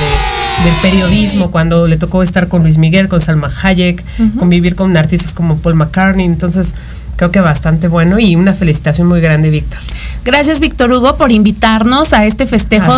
del 0.64 0.74
periodismo, 0.82 1.52
cuando 1.52 1.86
le 1.86 1.96
tocó 1.96 2.24
estar 2.24 2.48
con 2.48 2.62
Luis 2.64 2.78
Miguel, 2.78 3.06
con 3.06 3.20
Salma 3.20 3.52
Hayek, 3.62 4.04
convivir 4.36 4.74
con 4.74 4.96
artistas 4.96 5.32
como 5.32 5.58
Paul 5.58 5.76
McCartney. 5.76 6.26
Entonces, 6.26 6.74
creo 7.18 7.32
que 7.32 7.40
bastante 7.40 7.88
bueno 7.88 8.20
y 8.20 8.36
una 8.36 8.54
felicitación 8.54 9.08
muy 9.08 9.20
grande, 9.20 9.50
Víctor. 9.50 9.80
Gracias, 10.24 10.60
Víctor 10.60 10.92
Hugo, 10.92 11.16
por 11.16 11.32
invitarnos 11.32 12.12
a 12.12 12.26
este 12.26 12.46
festejo 12.46 12.92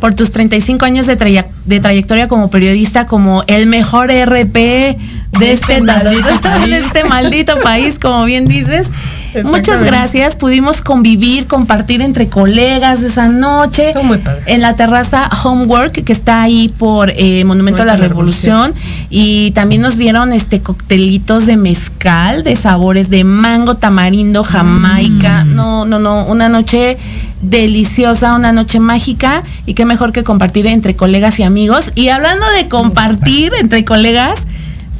por 0.00 0.14
tus 0.14 0.30
35 0.30 0.84
años 0.84 1.06
de, 1.06 1.44
de, 1.64 1.80
trayectoria 1.80 2.28
como 2.28 2.50
periodista, 2.50 3.08
como 3.08 3.42
el 3.48 3.66
mejor 3.66 4.10
RP 4.10 4.54
de 4.54 4.96
este, 5.40 5.80
de 6.68 6.76
este 6.76 7.04
maldito 7.04 7.60
país, 7.60 7.98
como 7.98 8.24
bien 8.24 8.46
dices. 8.46 8.88
Muchas 9.42 9.82
gracias. 9.82 10.36
Pudimos 10.36 10.80
convivir, 10.80 11.46
compartir 11.46 12.02
entre 12.02 12.28
colegas 12.28 13.02
esa 13.02 13.28
noche. 13.28 13.92
En 14.46 14.62
la 14.62 14.76
terraza 14.76 15.28
Homework, 15.42 16.04
que 16.04 16.12
está 16.12 16.42
ahí 16.42 16.68
por 16.68 17.10
eh, 17.16 17.44
Monumento 17.44 17.82
a 17.82 17.84
la, 17.84 17.96
Revolución. 17.96 18.74
Y 19.10 19.50
también 19.52 19.82
nos 19.82 19.96
dieron 19.96 20.32
este 20.32 20.60
coctelitos 20.60 21.46
de 21.46 21.56
mezcal, 21.56 22.44
de 22.44 22.56
sabores 22.56 23.10
de 23.10 23.24
mango, 23.24 23.76
tamarindo, 23.76 24.44
jamaica. 24.44 25.44
Mm. 25.44 25.54
No, 25.54 25.84
no, 25.84 25.98
no. 25.98 26.24
Una 26.26 26.48
noche 26.48 26.98
deliciosa, 27.42 28.34
una 28.34 28.52
noche 28.52 28.80
mágica. 28.80 29.42
Y 29.66 29.74
qué 29.74 29.84
mejor 29.84 30.12
que 30.12 30.22
compartir 30.22 30.66
entre 30.66 30.94
colegas 30.96 31.38
y 31.40 31.42
amigos. 31.42 31.92
Y 31.94 32.08
hablando 32.08 32.46
de 32.56 32.68
compartir 32.68 33.52
entre 33.58 33.84
colegas 33.84 34.46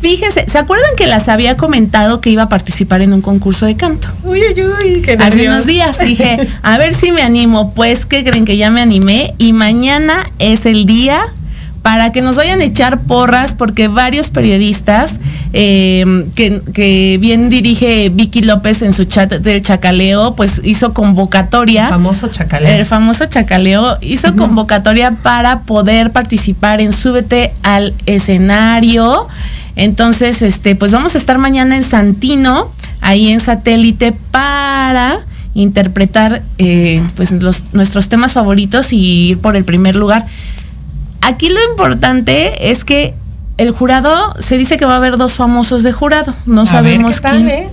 Fíjense, 0.00 0.44
¿se 0.48 0.58
acuerdan 0.58 0.90
que 0.96 1.06
las 1.06 1.28
había 1.28 1.56
comentado 1.56 2.20
que 2.20 2.30
iba 2.30 2.42
a 2.44 2.48
participar 2.48 3.00
en 3.02 3.12
un 3.12 3.22
concurso 3.22 3.66
de 3.66 3.76
canto? 3.76 4.08
Uy, 4.22 4.40
uy, 4.40 4.64
uy, 4.64 5.02
qué 5.02 5.12
Hace 5.18 5.48
unos 5.48 5.66
días 5.66 5.98
dije, 5.98 6.38
a 6.62 6.78
ver 6.78 6.94
si 6.94 7.10
me 7.10 7.22
animo. 7.22 7.72
Pues, 7.74 8.04
¿qué 8.04 8.24
creen 8.24 8.44
que 8.44 8.56
ya 8.56 8.70
me 8.70 8.80
animé? 8.80 9.34
Y 9.38 9.52
mañana 9.52 10.26
es 10.38 10.66
el 10.66 10.84
día 10.84 11.24
para 11.84 12.12
que 12.12 12.22
nos 12.22 12.36
vayan 12.36 12.62
a 12.62 12.64
echar 12.64 13.00
porras, 13.00 13.54
porque 13.54 13.88
varios 13.88 14.30
periodistas 14.30 15.20
em, 15.52 16.30
que, 16.30 17.18
bien 17.20 17.50
dirige 17.50 18.08
Vicky 18.08 18.40
López 18.40 18.80
en 18.80 18.94
su 18.94 19.04
chat 19.04 19.30
del 19.30 19.60
chacaleo, 19.60 20.34
pues 20.34 20.62
hizo 20.64 20.94
convocatoria. 20.94 21.84
El 21.84 21.90
famoso 21.90 22.28
chacaleo. 22.28 22.74
El 22.74 22.86
famoso 22.86 23.26
chacaleo 23.26 23.98
hizo 24.00 24.34
convocatoria 24.34 25.10
para 25.10 25.60
poder 25.60 26.10
participar 26.10 26.80
en 26.80 26.94
Súbete 26.94 27.52
al 27.62 27.92
escenario. 28.06 29.28
Entonces, 29.76 30.42
este, 30.42 30.76
pues 30.76 30.92
vamos 30.92 31.14
a 31.14 31.18
estar 31.18 31.38
mañana 31.38 31.76
en 31.76 31.84
Santino, 31.84 32.70
ahí 33.00 33.32
en 33.32 33.40
satélite, 33.40 34.14
para 34.30 35.20
interpretar 35.54 36.42
eh, 36.58 37.02
pues 37.14 37.32
nuestros 37.72 38.08
temas 38.08 38.32
favoritos 38.32 38.92
y 38.92 39.30
ir 39.30 39.38
por 39.38 39.56
el 39.56 39.64
primer 39.64 39.96
lugar. 39.96 40.26
Aquí 41.20 41.48
lo 41.48 41.58
importante 41.70 42.70
es 42.70 42.84
que 42.84 43.14
el 43.56 43.70
jurado, 43.70 44.34
se 44.40 44.58
dice 44.58 44.76
que 44.76 44.84
va 44.84 44.94
a 44.94 44.96
haber 44.96 45.16
dos 45.16 45.34
famosos 45.34 45.82
de 45.82 45.92
jurado. 45.92 46.34
No 46.44 46.66
sabemos 46.66 47.20
quién. 47.20 47.48
Eh? 47.48 47.68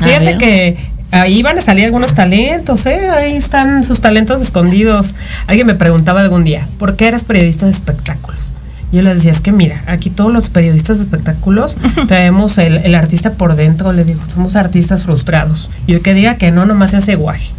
Fíjate 0.00 0.38
que 0.38 0.76
ahí 1.10 1.42
van 1.42 1.58
a 1.58 1.62
salir 1.62 1.84
algunos 1.84 2.14
talentos, 2.14 2.84
¿eh? 2.86 3.08
Ahí 3.10 3.36
están 3.36 3.84
sus 3.84 4.00
talentos 4.00 4.40
escondidos. 4.40 5.14
Alguien 5.46 5.66
me 5.66 5.74
preguntaba 5.74 6.20
algún 6.20 6.44
día, 6.44 6.68
¿por 6.78 6.96
qué 6.96 7.08
eres 7.08 7.24
periodista 7.24 7.66
de 7.66 7.72
espectáculos? 7.72 8.47
Yo 8.90 9.02
les 9.02 9.16
decía, 9.16 9.32
es 9.32 9.40
que 9.40 9.52
mira, 9.52 9.82
aquí 9.86 10.08
todos 10.08 10.32
los 10.32 10.48
periodistas 10.48 10.98
de 10.98 11.04
espectáculos 11.04 11.76
traemos 12.08 12.56
el, 12.58 12.94
artista 12.94 13.32
por 13.32 13.54
dentro, 13.54 13.92
le 13.92 14.04
digo, 14.04 14.20
somos 14.32 14.56
artistas 14.56 15.04
frustrados. 15.04 15.70
Y 15.86 15.92
el 15.92 16.02
que 16.02 16.14
diga 16.14 16.36
que 16.36 16.50
no, 16.50 16.64
nomás 16.64 16.92
se 16.92 16.98
hace 16.98 17.14
guaje. 17.14 17.52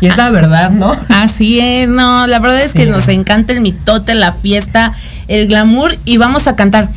Y 0.00 0.06
es 0.06 0.16
la 0.16 0.30
verdad, 0.30 0.70
¿no? 0.70 0.96
Así 1.08 1.60
es, 1.60 1.88
no, 1.88 2.26
la 2.26 2.38
verdad 2.38 2.62
es 2.62 2.72
que 2.72 2.86
nos 2.86 3.08
encanta 3.08 3.52
el 3.52 3.60
mitote, 3.60 4.14
la 4.14 4.32
fiesta, 4.32 4.92
el 5.28 5.48
glamour 5.48 5.96
y 6.04 6.16
vamos 6.18 6.46
a 6.46 6.56
cantar. 6.56 6.88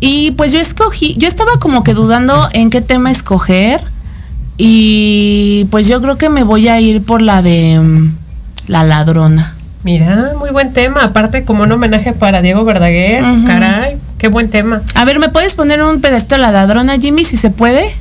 Y 0.00 0.32
pues 0.32 0.52
yo 0.52 0.58
escogí, 0.58 1.14
yo 1.18 1.28
estaba 1.28 1.52
como 1.58 1.82
que 1.82 1.94
dudando 1.94 2.48
en 2.52 2.70
qué 2.70 2.80
tema 2.80 3.10
escoger 3.10 3.80
y 4.58 5.66
pues 5.70 5.86
yo 5.86 6.00
creo 6.00 6.16
que 6.16 6.28
me 6.28 6.42
voy 6.42 6.68
a 6.68 6.80
ir 6.80 7.02
por 7.02 7.22
la 7.22 7.42
de 7.42 7.78
mm, 7.80 8.14
la 8.68 8.84
ladrona. 8.84 9.55
Mira, 9.86 10.32
muy 10.36 10.50
buen 10.50 10.72
tema. 10.72 11.04
Aparte, 11.04 11.44
como 11.44 11.62
un 11.62 11.70
homenaje 11.70 12.12
para 12.12 12.42
Diego 12.42 12.64
Verdaguer. 12.64 13.22
Caray, 13.46 13.98
qué 14.18 14.26
buen 14.26 14.50
tema. 14.50 14.82
A 14.96 15.04
ver, 15.04 15.20
¿me 15.20 15.28
puedes 15.28 15.54
poner 15.54 15.80
un 15.80 16.00
pedacito 16.00 16.34
de 16.34 16.40
la 16.40 16.50
ladrona, 16.50 16.98
Jimmy, 16.98 17.24
si 17.24 17.36
se 17.36 17.50
puede? 17.50 17.92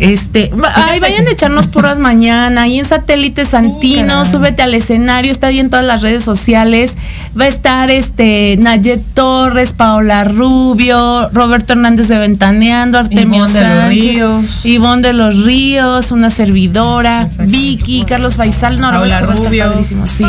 Este, 0.00 0.50
ay, 0.74 0.98
vayan 0.98 1.26
a 1.26 1.30
echarnos 1.30 1.66
puras 1.66 1.98
mañana, 1.98 2.62
ahí 2.62 2.78
en 2.78 2.86
Satélite 2.86 3.44
Santino, 3.44 4.24
súbete 4.24 4.62
al 4.62 4.74
escenario, 4.74 5.30
está 5.30 5.48
ahí 5.48 5.58
en 5.58 5.68
todas 5.68 5.84
las 5.84 6.00
redes 6.00 6.24
sociales. 6.24 6.96
Va 7.38 7.44
a 7.44 7.48
estar 7.48 7.90
este 7.90 8.56
Nayet 8.58 9.02
Torres, 9.12 9.74
Paola 9.74 10.24
Rubio, 10.24 11.28
Roberto 11.34 11.74
Hernández 11.74 12.08
de 12.08 12.16
Ventaneando, 12.16 12.96
Artemio 12.96 13.46
Sánchez, 13.46 13.60
de 13.60 13.74
los 13.74 13.88
Ríos. 13.88 14.64
Ivonne 14.64 15.02
de 15.02 15.12
los 15.12 15.44
Ríos, 15.44 16.12
una 16.12 16.30
servidora, 16.30 17.28
Vicky, 17.38 18.04
Carlos 18.08 18.36
Faisal, 18.36 18.80
no, 18.80 18.90
Paola 18.90 19.20
Rubio. 19.20 19.84
Sí, 19.84 20.24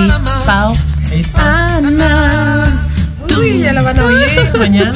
Pau. 0.45 0.75
Ahí 1.11 1.21
está. 1.21 1.77
Ana. 1.77 2.87
Uy, 3.39 3.59
ya 3.59 3.71
la 3.71 3.83
van 3.83 3.97
a 3.97 4.03
oír 4.03 4.17
mañana. 4.59 4.91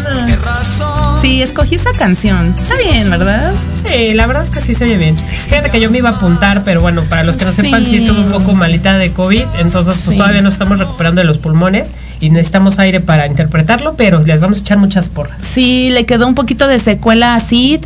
Sí, 1.25 1.41
escogí 1.41 1.73
esa 1.73 1.91
canción. 1.91 2.53
Está 2.55 2.75
bien, 2.77 3.09
¿verdad? 3.09 3.51
Sí, 3.83 4.13
la 4.13 4.27
verdad 4.27 4.43
es 4.43 4.51
que 4.51 4.61
sí 4.61 4.75
se 4.75 4.83
oye 4.83 4.95
bien. 4.95 5.17
Fíjate 5.17 5.71
que 5.71 5.81
yo 5.81 5.89
me 5.89 5.97
iba 5.97 6.09
a 6.09 6.11
apuntar, 6.11 6.61
pero 6.63 6.81
bueno, 6.81 7.01
para 7.09 7.23
los 7.23 7.35
que 7.35 7.45
no 7.45 7.51
sepan, 7.51 7.83
sí, 7.83 7.97
estuve 7.97 8.19
un 8.19 8.31
poco 8.31 8.53
malita 8.53 8.99
de 8.99 9.11
COVID, 9.11 9.41
entonces 9.59 10.03
pues 10.05 10.15
todavía 10.15 10.43
no 10.43 10.49
estamos 10.49 10.77
recuperando 10.77 11.21
de 11.21 11.25
los 11.25 11.39
pulmones 11.39 11.93
y 12.19 12.29
necesitamos 12.29 12.77
aire 12.77 12.99
para 12.99 13.25
interpretarlo, 13.25 13.95
pero 13.95 14.21
les 14.21 14.39
vamos 14.39 14.59
a 14.59 14.61
echar 14.61 14.77
muchas 14.77 15.09
porras. 15.09 15.37
Sí, 15.41 15.89
le 15.89 16.05
quedó 16.05 16.27
un 16.27 16.35
poquito 16.35 16.67
de 16.67 16.79
secuela 16.79 17.33
a 17.33 17.39
Sid 17.39 17.79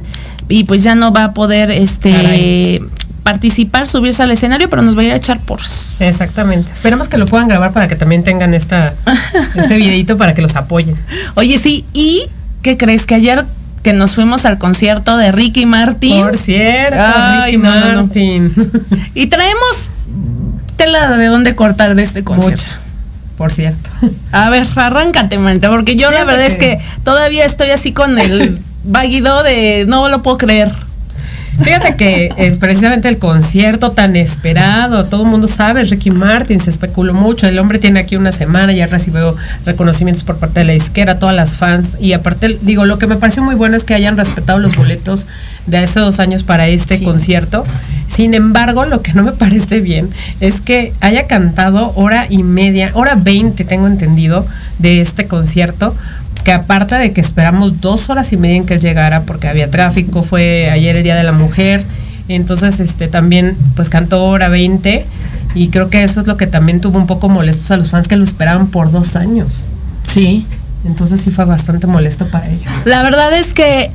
y 0.50 0.66
pues 0.66 0.84
ya 0.84 0.96
no 0.96 1.14
va 1.14 1.24
a 1.24 1.34
poder 1.34 1.72
este 1.72 2.82
participar, 3.24 3.88
subirse 3.88 4.22
al 4.22 4.32
escenario, 4.32 4.70
pero 4.70 4.82
nos 4.82 4.98
va 4.98 5.02
a 5.02 5.06
ir 5.06 5.12
a 5.14 5.16
echar 5.16 5.40
porras. 5.40 6.02
Exactamente. 6.02 6.70
Esperamos 6.74 7.08
que 7.08 7.18
lo 7.18 7.26
puedan 7.26 7.48
grabar 7.48 7.72
para 7.72 7.88
que 7.88 7.96
también 7.96 8.24
tengan 8.24 8.54
esta, 8.54 8.96
este 9.56 9.78
videito 9.78 10.18
para 10.18 10.34
que 10.34 10.42
los 10.42 10.58
apoyen. 10.58 10.98
Oye, 11.36 11.58
sí, 11.58 11.86
y 11.94 12.28
¿qué 12.62 12.78
crees? 12.78 13.06
Que 13.06 13.16
ayer 13.16 13.46
que 13.84 13.94
nos 13.94 14.16
fuimos 14.16 14.46
al 14.46 14.58
concierto 14.58 15.18
de 15.18 15.32
Ricky 15.32 15.66
Martin. 15.66 16.22
Por 16.22 16.38
cierto, 16.38 17.02
Ricky 17.46 17.58
Martin. 17.58 18.54
y 19.16 19.28
traemos 19.28 19.90
tela 20.76 21.18
de 21.18 21.26
dónde 21.28 21.56
cortar 21.56 21.96
de 21.96 22.04
este 22.04 22.24
concierto. 22.24 22.72
por 23.38 23.52
cierto. 23.52 23.90
A 24.32 24.50
ver, 24.50 24.68
arráncate, 24.76 25.38
manta, 25.38 25.70
porque 25.70 25.96
yo 25.96 26.12
la 26.12 26.24
verdad 26.24 26.46
es 26.46 26.58
que 26.58 26.80
todavía 27.04 27.46
estoy 27.46 27.70
así 27.72 27.94
con 27.94 28.20
el 28.20 28.60
vaguido 28.84 29.44
de 29.44 29.86
no 29.88 30.08
lo 30.10 30.22
puedo 30.22 30.38
creer. 30.38 30.72
Fíjate 31.62 31.96
que 31.96 32.32
es 32.38 32.58
precisamente 32.58 33.10
el 33.10 33.18
concierto 33.18 33.92
tan 33.92 34.16
esperado, 34.16 35.06
todo 35.06 35.24
el 35.24 35.30
mundo 35.30 35.48
sabe, 35.48 35.84
Ricky 35.84 36.10
Martin, 36.10 36.60
se 36.60 36.70
especuló 36.70 37.14
mucho, 37.14 37.48
el 37.48 37.60
hombre 37.60 37.80
tiene 37.80 38.00
aquí 38.00 38.16
una 38.16 38.32
semana, 38.32 38.72
ya 38.74 38.88
recibió 38.88 39.36
reconocimientos 39.66 40.24
por 40.24 40.38
parte 40.38 40.62
de 40.62 40.66
la 40.66 40.74
izquierda, 40.74 41.20
todas 41.20 41.36
las 41.36 41.58
fans, 41.58 41.98
y 42.00 42.14
aparte, 42.14 42.58
digo, 42.62 42.86
lo 42.86 42.98
que 42.98 43.08
me 43.08 43.18
pareció 43.18 43.44
muy 43.44 43.56
bueno 43.56 43.76
es 43.76 43.84
que 43.84 43.94
hayan 43.94 44.18
respetado 44.18 44.58
los 44.60 44.78
boletos 44.78 45.28
de 45.68 45.78
hace 45.78 46.00
dos 46.00 46.20
años 46.20 46.44
para 46.44 46.68
este 46.68 47.04
concierto. 47.04 47.66
Sin 48.08 48.34
embargo, 48.34 48.86
lo 48.86 49.02
que 49.02 49.14
no 49.14 49.22
me 49.22 49.34
parece 49.34 49.82
bien 49.82 50.10
es 50.40 50.62
que 50.62 50.94
haya 51.00 51.28
cantado 51.28 51.94
hora 51.96 52.26
y 52.30 52.42
media, 52.42 52.92
hora 52.94 53.16
veinte, 53.16 53.66
tengo 53.66 53.86
entendido, 53.88 54.48
de 54.80 55.02
este 55.02 55.28
concierto, 55.28 55.96
que 56.44 56.52
aparte 56.52 56.96
de 56.96 57.12
que 57.12 57.22
esperamos 57.22 57.82
dos 57.82 58.10
horas 58.10 58.32
y 58.34 58.38
media 58.38 58.58
en 58.58 58.66
que 58.66 58.76
él 58.76 58.82
llegara 58.82 59.24
porque 59.24 59.48
había 59.48 59.70
tráfico, 59.70 60.24
fue 60.24 60.70
ayer 60.70 60.96
el 60.96 61.04
Día 61.04 61.16
de 61.16 61.24
la 61.24 61.32
Mujer, 61.32 61.84
entonces 62.28 62.80
este 62.80 63.08
también 63.08 63.58
pues 63.76 63.90
cantó 63.90 64.24
hora 64.24 64.50
20 64.50 65.06
y 65.56 65.70
creo 65.70 65.90
que 65.90 66.04
eso 66.04 66.20
es 66.20 66.28
lo 66.28 66.38
que 66.38 66.48
también 66.48 66.82
tuvo 66.82 66.98
un 66.98 67.08
poco 67.08 67.30
molestos 67.30 67.72
a 67.72 67.78
los 67.78 67.90
fans 67.90 68.08
que 68.08 68.16
lo 68.16 68.24
esperaban 68.24 68.68
por 68.68 68.92
dos 68.92 69.16
años. 69.16 69.66
Sí. 70.08 70.46
Entonces 70.86 71.22
sí 71.22 71.32
fue 71.32 71.46
bastante 71.46 71.88
molesto 71.88 72.28
para 72.28 72.48
ellos. 72.48 72.72
La 72.86 73.04
verdad 73.04 73.34
es 73.34 73.54
que 73.54 73.92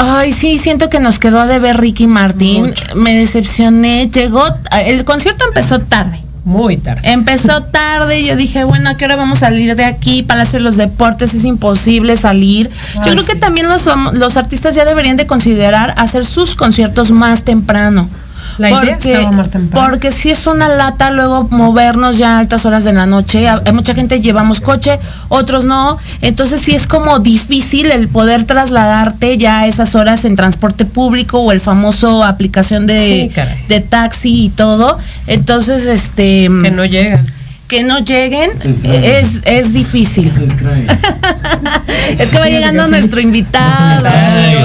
Ay, 0.00 0.32
sí, 0.32 0.58
siento 0.58 0.90
que 0.90 1.00
nos 1.00 1.18
quedó 1.18 1.40
a 1.40 1.48
deber 1.48 1.76
Ricky 1.76 2.06
Martín. 2.06 2.72
Me 2.94 3.16
decepcioné. 3.16 4.08
Llegó, 4.08 4.44
el 4.84 5.04
concierto 5.04 5.44
empezó 5.44 5.80
tarde. 5.80 6.20
Muy 6.48 6.78
tarde. 6.78 7.02
Empezó 7.04 7.62
tarde 7.62 8.20
y 8.20 8.28
yo 8.28 8.34
dije, 8.34 8.64
bueno, 8.64 8.88
¿a 8.88 8.96
qué 8.96 9.04
hora 9.04 9.16
vamos 9.16 9.42
a 9.42 9.48
salir 9.48 9.76
de 9.76 9.84
aquí? 9.84 10.22
para 10.22 10.42
hacer 10.42 10.62
los 10.62 10.78
Deportes 10.78 11.34
es 11.34 11.44
imposible 11.44 12.16
salir. 12.16 12.70
yo 13.04 13.12
creo 13.12 13.24
que 13.26 13.34
también 13.34 13.68
los, 13.68 13.86
los 14.14 14.38
artistas 14.38 14.74
ya 14.74 14.86
deberían 14.86 15.18
de 15.18 15.26
considerar 15.26 15.92
hacer 15.98 16.24
sus 16.24 16.54
conciertos 16.54 17.10
más 17.10 17.44
temprano 17.44 18.08
porque, 18.58 19.28
más 19.32 19.50
Porque 19.70 20.12
si 20.12 20.30
es 20.30 20.46
una 20.46 20.68
lata 20.68 21.10
luego 21.10 21.46
movernos 21.50 22.18
ya 22.18 22.36
a 22.36 22.38
altas 22.38 22.66
horas 22.66 22.84
de 22.84 22.92
la 22.92 23.06
noche. 23.06 23.48
Hay 23.48 23.72
mucha 23.72 23.94
gente 23.94 24.20
llevamos 24.20 24.60
coche, 24.60 24.98
otros 25.28 25.64
no. 25.64 25.98
Entonces 26.22 26.60
sí 26.60 26.74
es 26.74 26.86
como 26.86 27.20
difícil 27.20 27.90
el 27.90 28.08
poder 28.08 28.44
trasladarte 28.44 29.38
ya 29.38 29.60
a 29.60 29.66
esas 29.66 29.94
horas 29.94 30.24
en 30.24 30.36
transporte 30.36 30.84
público 30.84 31.40
o 31.40 31.52
el 31.52 31.60
famoso 31.60 32.24
aplicación 32.24 32.86
de, 32.86 33.30
de 33.68 33.80
taxi 33.80 34.46
y 34.46 34.50
todo. 34.50 34.98
Entonces, 35.26 35.86
este... 35.86 36.50
Que 36.62 36.70
no 36.70 36.84
llegan 36.84 37.37
que 37.68 37.82
no 37.82 37.98
lleguen 37.98 38.50
es, 38.64 39.40
es 39.44 39.72
difícil. 39.74 40.32
es 42.10 42.28
que 42.28 42.38
va 42.38 42.46
llegando 42.46 42.86
nuestro 42.88 43.20
invitado. 43.20 44.08
Ay, 44.08 44.56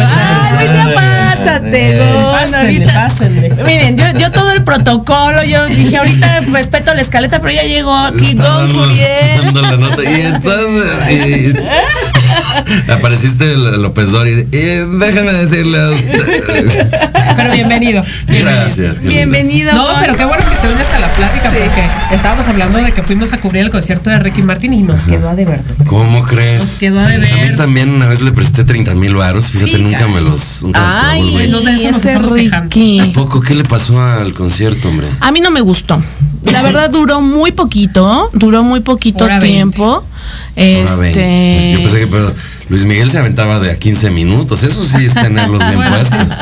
Luis, 0.57 0.71
ya 0.73 0.93
pásate, 0.95 2.01
ahorita. 2.55 3.11
Miren, 3.65 3.97
yo, 3.97 4.05
yo 4.17 4.31
todo 4.31 4.51
el 4.53 4.63
protocolo, 4.63 5.43
yo 5.43 5.65
dije 5.67 5.97
ahorita 5.97 6.41
respeto 6.53 6.93
la 6.93 7.01
escaleta, 7.01 7.39
pero 7.39 7.53
ya 7.53 7.63
llegó 7.63 7.93
aquí 7.93 8.35
Don 8.35 8.71
Curiel. 8.71 9.53
la 9.53 9.77
nota 9.77 10.03
y 10.03 10.21
entonces 10.21 11.55
apareciste 12.89 13.55
López 13.57 14.11
Dori 14.11 14.31
y 14.31 14.57
déjame 14.57 15.33
decirle 15.33 15.79
a 15.79 15.89
usted. 15.89 16.87
Pero 17.35 17.53
bienvenido. 17.53 18.03
Gracias. 18.27 19.01
Bienvenido. 19.01 19.73
No, 19.73 19.87
pero 19.99 20.15
qué 20.15 20.25
bueno 20.25 20.43
que 20.47 20.55
te 20.55 20.73
unes 20.73 20.93
a 20.93 20.99
la 20.99 21.07
plática 21.07 21.49
porque 21.49 22.15
estábamos 22.15 22.47
hablando 22.47 22.77
de 22.79 22.91
que 22.91 23.01
fuimos 23.03 23.33
a 23.33 23.39
cubrir 23.39 23.63
el 23.63 23.71
concierto 23.71 24.09
de 24.09 24.19
Ricky 24.19 24.41
Martin 24.41 24.73
y 24.73 24.83
nos 24.83 25.03
quedó 25.03 25.29
a 25.29 25.35
deber. 25.35 25.61
¿Cómo 25.87 26.23
crees? 26.23 26.59
Nos 26.59 26.79
quedó 26.79 26.99
a 26.99 27.07
deber. 27.07 27.33
A 27.33 27.49
mí 27.49 27.55
también 27.55 27.89
una 27.89 28.07
vez 28.07 28.21
le 28.21 28.31
presté 28.31 28.63
30 28.63 28.95
mil 28.95 29.15
varos, 29.15 29.49
fíjate, 29.49 29.77
nunca 29.79 30.07
me 30.07 30.21
los... 30.21 30.65
Ay, 30.73 31.47
no 31.49 31.61
de 31.61 31.89
ese 31.89 32.19
Ricky. 32.19 32.99
¿A 32.99 33.13
poco 33.13 33.41
qué 33.41 33.55
le 33.55 33.63
pasó 33.63 34.01
al 34.01 34.33
concierto, 34.33 34.89
hombre? 34.89 35.07
A 35.19 35.31
mí 35.31 35.41
no 35.41 35.51
me 35.51 35.61
gustó. 35.61 36.01
La 36.51 36.61
verdad 36.61 36.89
duró 36.89 37.21
muy 37.21 37.51
poquito, 37.51 38.29
duró 38.33 38.63
muy 38.63 38.81
poquito 38.81 39.27
tiempo. 39.39 40.03
Este... 40.55 41.71
Yo 41.73 41.81
pensé 41.81 41.99
que 41.99 42.07
pero 42.07 42.33
Luis 42.69 42.85
Miguel 42.85 43.11
se 43.11 43.17
aventaba 43.17 43.59
de 43.59 43.71
a 43.71 43.77
15 43.77 44.11
minutos, 44.11 44.63
eso 44.63 44.83
sí 44.83 45.05
es 45.05 45.13
tenerlos 45.13 45.61
bien 45.67 45.83
puestos. 45.89 46.37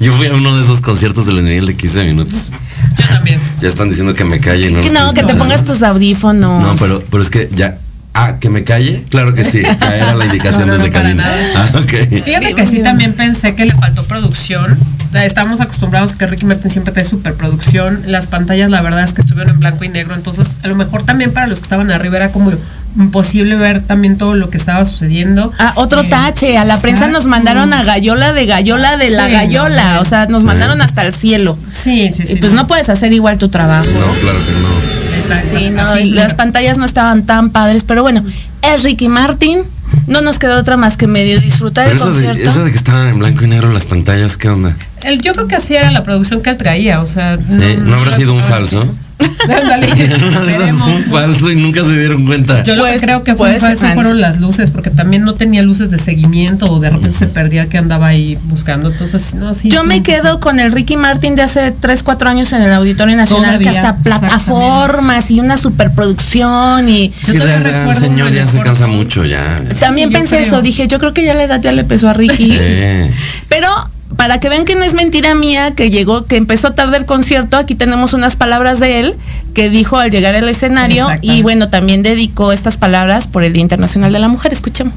Yo 0.00 0.12
fui 0.12 0.26
a 0.26 0.34
uno 0.34 0.56
de 0.56 0.64
esos 0.64 0.80
conciertos 0.80 1.26
de 1.26 1.32
Luis 1.32 1.44
Miguel 1.44 1.66
de 1.66 1.76
15 1.76 2.04
minutos. 2.04 2.50
Yo 2.98 3.06
también. 3.08 3.40
Ya 3.60 3.68
están 3.68 3.88
diciendo 3.88 4.14
que 4.14 4.24
me 4.24 4.40
calle. 4.40 4.70
No, 4.70 4.80
que, 4.80 4.90
no, 4.90 5.12
que 5.12 5.24
te 5.24 5.34
pongas 5.34 5.64
tus 5.64 5.82
audífonos. 5.82 6.62
No, 6.62 6.76
pero, 6.76 7.02
pero 7.10 7.22
es 7.22 7.30
que 7.30 7.48
ya 7.54 7.78
Ah, 8.14 8.36
que 8.38 8.48
me 8.48 8.62
calle, 8.62 9.04
claro 9.10 9.34
que 9.34 9.44
sí. 9.44 9.58
Era 9.80 10.14
la 10.14 10.26
indicación 10.26 10.70
desde 10.70 10.90
cabina. 10.90 11.24
Ah, 11.56 11.70
okay. 11.82 12.06
Fíjate 12.06 12.54
que 12.54 12.66
sí 12.66 12.78
también 12.78 13.12
pensé 13.12 13.56
que 13.56 13.64
le 13.64 13.74
faltó 13.74 14.04
producción. 14.04 14.78
Estamos 15.12 15.60
acostumbrados 15.60 16.14
a 16.14 16.18
que 16.18 16.26
Ricky 16.26 16.46
Martin 16.46 16.70
siempre 16.70 16.92
trae 16.92 17.04
superproducción. 17.04 18.02
Las 18.06 18.26
pantallas, 18.26 18.70
la 18.70 18.82
verdad 18.82 19.02
es 19.02 19.12
que 19.12 19.20
estuvieron 19.20 19.54
en 19.54 19.60
blanco 19.60 19.84
y 19.84 19.88
negro. 19.88 20.14
Entonces, 20.14 20.56
a 20.62 20.68
lo 20.68 20.74
mejor 20.74 21.04
también 21.04 21.32
para 21.32 21.46
los 21.46 21.58
que 21.60 21.64
estaban 21.64 21.90
arriba 21.90 22.16
era 22.16 22.32
como 22.32 22.52
imposible 22.96 23.56
ver 23.56 23.80
también 23.80 24.16
todo 24.16 24.34
lo 24.34 24.50
que 24.50 24.58
estaba 24.58 24.84
sucediendo. 24.84 25.52
Ah, 25.58 25.72
otro 25.76 26.02
eh, 26.02 26.08
tache. 26.08 26.56
A 26.56 26.64
la 26.64 26.80
prensa 26.80 27.08
nos 27.08 27.26
mandaron 27.26 27.72
a 27.72 27.82
Gallola 27.82 28.32
de 28.32 28.46
Gallola 28.46 28.96
de 28.96 29.10
la 29.10 29.28
Gallola. 29.28 30.00
o 30.00 30.04
sea, 30.04 30.26
nos 30.26 30.44
mandaron 30.44 30.80
hasta 30.80 31.02
el 31.02 31.12
cielo. 31.12 31.58
Sí, 31.72 32.10
sí, 32.14 32.26
sí. 32.26 32.34
Y 32.34 32.36
pues 32.36 32.52
no 32.52 32.66
puedes 32.66 32.88
hacer 32.88 33.12
igual 33.12 33.38
tu 33.38 33.48
trabajo. 33.48 33.86
No, 33.86 34.20
claro 34.20 34.38
que 34.38 34.52
no. 34.52 35.13
Sí, 35.50 35.70
no, 35.70 35.96
las 35.96 36.34
pantallas 36.34 36.78
no 36.78 36.84
estaban 36.84 37.26
tan 37.26 37.50
padres, 37.50 37.84
pero 37.84 38.02
bueno, 38.02 38.24
es 38.62 38.82
Ricky 38.82 39.08
Martin. 39.08 39.60
No 40.06 40.22
nos 40.22 40.38
quedó 40.38 40.58
otra 40.58 40.76
más 40.76 40.96
que 40.96 41.06
medio 41.06 41.40
disfrutar 41.40 41.88
el 41.88 41.96
eso 41.96 42.06
concierto. 42.06 42.38
De, 42.38 42.48
eso 42.48 42.64
de 42.64 42.70
que 42.70 42.76
estaban 42.76 43.06
en 43.06 43.18
blanco 43.18 43.44
y 43.44 43.48
negro 43.48 43.72
las 43.72 43.86
pantallas, 43.86 44.36
¿qué 44.36 44.48
onda? 44.48 44.76
El, 45.02 45.22
yo 45.22 45.32
creo 45.32 45.46
que 45.46 45.54
así 45.56 45.76
era 45.76 45.90
la 45.90 46.02
producción 46.02 46.42
que 46.42 46.50
él 46.50 46.56
traía, 46.56 47.00
o 47.00 47.06
sea. 47.06 47.38
Sí, 47.48 47.76
¿no, 47.80 47.94
habrá 47.94 48.16
sido 48.16 48.34
un 48.34 48.42
falso? 48.42 48.92
un 50.86 51.04
falso 51.10 51.50
y 51.50 51.56
nunca 51.56 51.82
se 51.82 51.98
dieron 51.98 52.26
cuenta. 52.26 52.62
Yo 52.62 52.76
lo 52.76 52.84
que 52.84 52.90
pues, 52.90 53.02
creo 53.02 53.22
que 53.22 53.34
fue 53.34 53.58
falso 53.60 53.86
fueron 53.90 54.20
las 54.20 54.40
luces, 54.40 54.70
porque 54.70 54.90
también 54.90 55.22
no 55.22 55.34
tenía 55.34 55.62
luces 55.62 55.90
de 55.90 55.98
seguimiento 55.98 56.66
o 56.66 56.80
de 56.80 56.90
repente 56.90 57.18
se 57.18 57.26
perdía 57.26 57.66
que 57.68 57.78
andaba 57.78 58.08
ahí 58.08 58.38
buscando. 58.44 58.90
Entonces, 58.90 59.34
no, 59.34 59.54
sí. 59.54 59.70
Yo 59.70 59.84
me 59.84 60.02
quedo 60.02 60.40
con 60.40 60.60
el 60.60 60.72
Ricky 60.72 60.96
Martin 60.96 61.36
de 61.36 61.42
hace 61.42 61.72
3, 61.72 62.02
4 62.02 62.28
años 62.28 62.52
en 62.52 62.62
el 62.62 62.72
Auditorio 62.72 63.16
Nacional, 63.16 63.58
que 63.58 63.68
hasta 63.68 63.96
plataformas 63.96 65.30
y 65.30 65.40
una 65.40 65.56
superproducción 65.56 66.88
y. 66.88 67.12
Sí, 67.22 67.36
el 67.36 67.96
señor 67.96 68.32
ya 68.32 68.46
se 68.46 68.60
cansa 68.60 68.86
mucho 68.86 69.24
ya. 69.24 69.62
También 69.78 70.12
pensé 70.12 70.42
eso, 70.42 70.62
dije, 70.62 70.88
yo 70.88 70.98
creo 70.98 71.12
que 71.12 71.24
ya 71.24 71.34
la 71.34 71.44
edad 71.44 71.60
ya 71.60 71.72
le 71.72 71.84
pesó 71.84 72.08
a 72.08 72.14
Ricky. 72.14 72.58
Pero 73.48 73.68
para 74.16 74.40
que 74.40 74.48
vean 74.48 74.64
que 74.64 74.74
no 74.74 74.82
es 74.84 74.94
mentira 74.94 75.34
mía 75.34 75.74
que 75.74 75.90
llegó, 75.90 76.24
que 76.24 76.36
empezó 76.36 76.72
tarde 76.72 76.96
el 76.96 77.06
concierto, 77.06 77.56
aquí 77.56 77.74
tenemos 77.74 78.12
unas 78.12 78.36
palabras 78.36 78.80
de 78.80 79.00
él 79.00 79.14
que 79.54 79.70
dijo 79.70 79.96
al 79.98 80.10
llegar 80.10 80.34
al 80.34 80.48
escenario 80.48 81.08
y 81.22 81.42
bueno, 81.42 81.68
también 81.68 82.02
dedicó 82.02 82.52
estas 82.52 82.76
palabras 82.76 83.26
por 83.26 83.44
el 83.44 83.52
Día 83.52 83.62
Internacional 83.62 84.12
de 84.12 84.18
la 84.18 84.28
Mujer. 84.28 84.52
Escuchemos. 84.52 84.94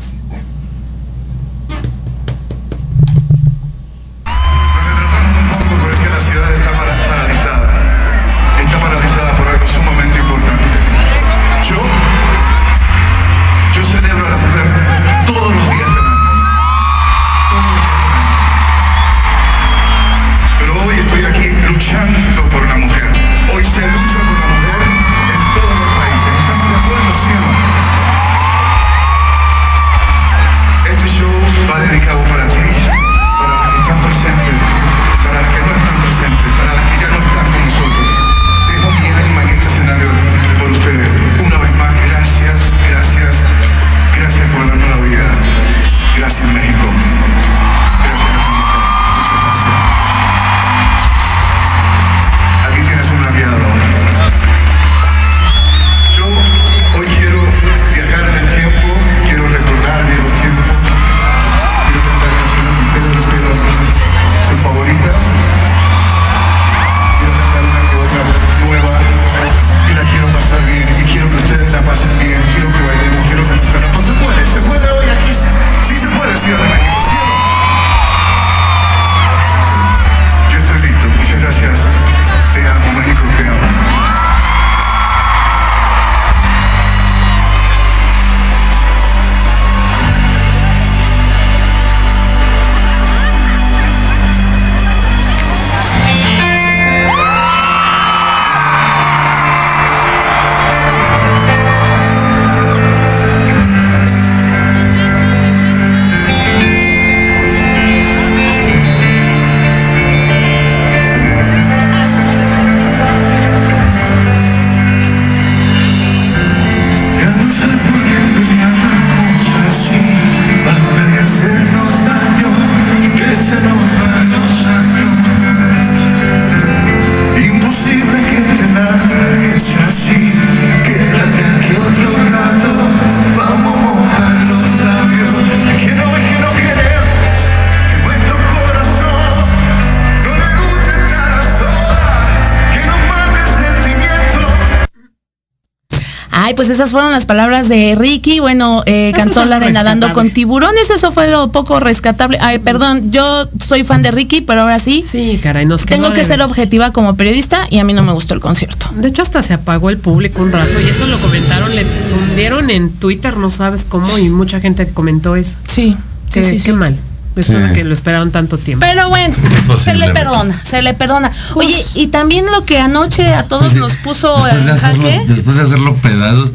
Las 147.17 147.25
palabras 147.25 147.67
de 147.67 147.95
Ricky. 147.97 148.39
Bueno, 148.39 148.83
eh, 148.85 149.11
cantó 149.15 149.43
la 149.45 149.59
de 149.59 149.71
Nadando 149.71 150.13
con 150.13 150.29
tiburones. 150.29 150.91
Eso 150.91 151.11
fue 151.11 151.27
lo 151.27 151.51
poco 151.51 151.79
rescatable. 151.79 152.37
Ay, 152.39 152.59
perdón, 152.59 153.11
yo 153.11 153.49
soy 153.59 153.83
fan 153.83 154.03
de 154.03 154.11
Ricky, 154.11 154.41
pero 154.41 154.61
ahora 154.61 154.77
sí. 154.77 155.01
Sí, 155.01 155.39
caray, 155.41 155.65
nos 155.65 155.83
Tengo 155.83 156.13
que 156.13 156.23
ser 156.23 156.43
objetiva 156.43 156.91
como 156.91 157.15
periodista 157.15 157.65
y 157.71 157.79
a 157.79 157.83
mí 157.83 157.93
no 157.93 158.03
me 158.03 158.11
gustó 158.13 158.35
el 158.35 158.39
concierto. 158.39 158.87
De 158.93 159.07
hecho, 159.07 159.23
hasta 159.23 159.41
se 159.41 159.55
apagó 159.55 159.89
el 159.89 159.97
público 159.97 160.43
un 160.43 160.51
rato 160.51 160.79
y 160.79 160.87
eso 160.87 161.07
lo 161.07 161.17
comentaron, 161.17 161.75
le 161.75 161.83
tundieron 161.85 162.69
en 162.69 162.91
Twitter, 162.91 163.35
no 163.35 163.49
sabes 163.49 163.85
cómo, 163.89 164.19
y 164.19 164.29
mucha 164.29 164.59
gente 164.59 164.87
comentó 164.89 165.35
eso. 165.35 165.57
Sí. 165.67 165.97
sí, 166.29 166.43
sí, 166.43 166.59
qué 166.59 166.73
mal 166.73 166.99
después 167.37 167.63
de 167.63 167.73
que 167.73 167.83
lo 167.83 167.93
esperaron 167.93 168.31
tanto 168.31 168.57
tiempo. 168.57 168.85
Pero 168.85 169.09
bueno, 169.09 169.35
se 169.77 169.93
le 169.93 170.09
perdona, 170.09 170.59
se 170.63 170.81
le 170.81 170.93
perdona. 170.93 171.31
Oye, 171.55 171.75
y 171.93 172.07
también 172.07 172.45
lo 172.51 172.65
que 172.65 172.79
anoche 172.79 173.33
a 173.33 173.43
todos 173.43 173.75
nos 173.75 173.95
puso 173.95 174.35
después 174.43 174.65
de, 174.65 174.71
hacerlo, 174.71 175.09
después 175.27 175.55
de 175.55 175.63
hacerlo 175.63 175.95
pedazos, 175.95 176.53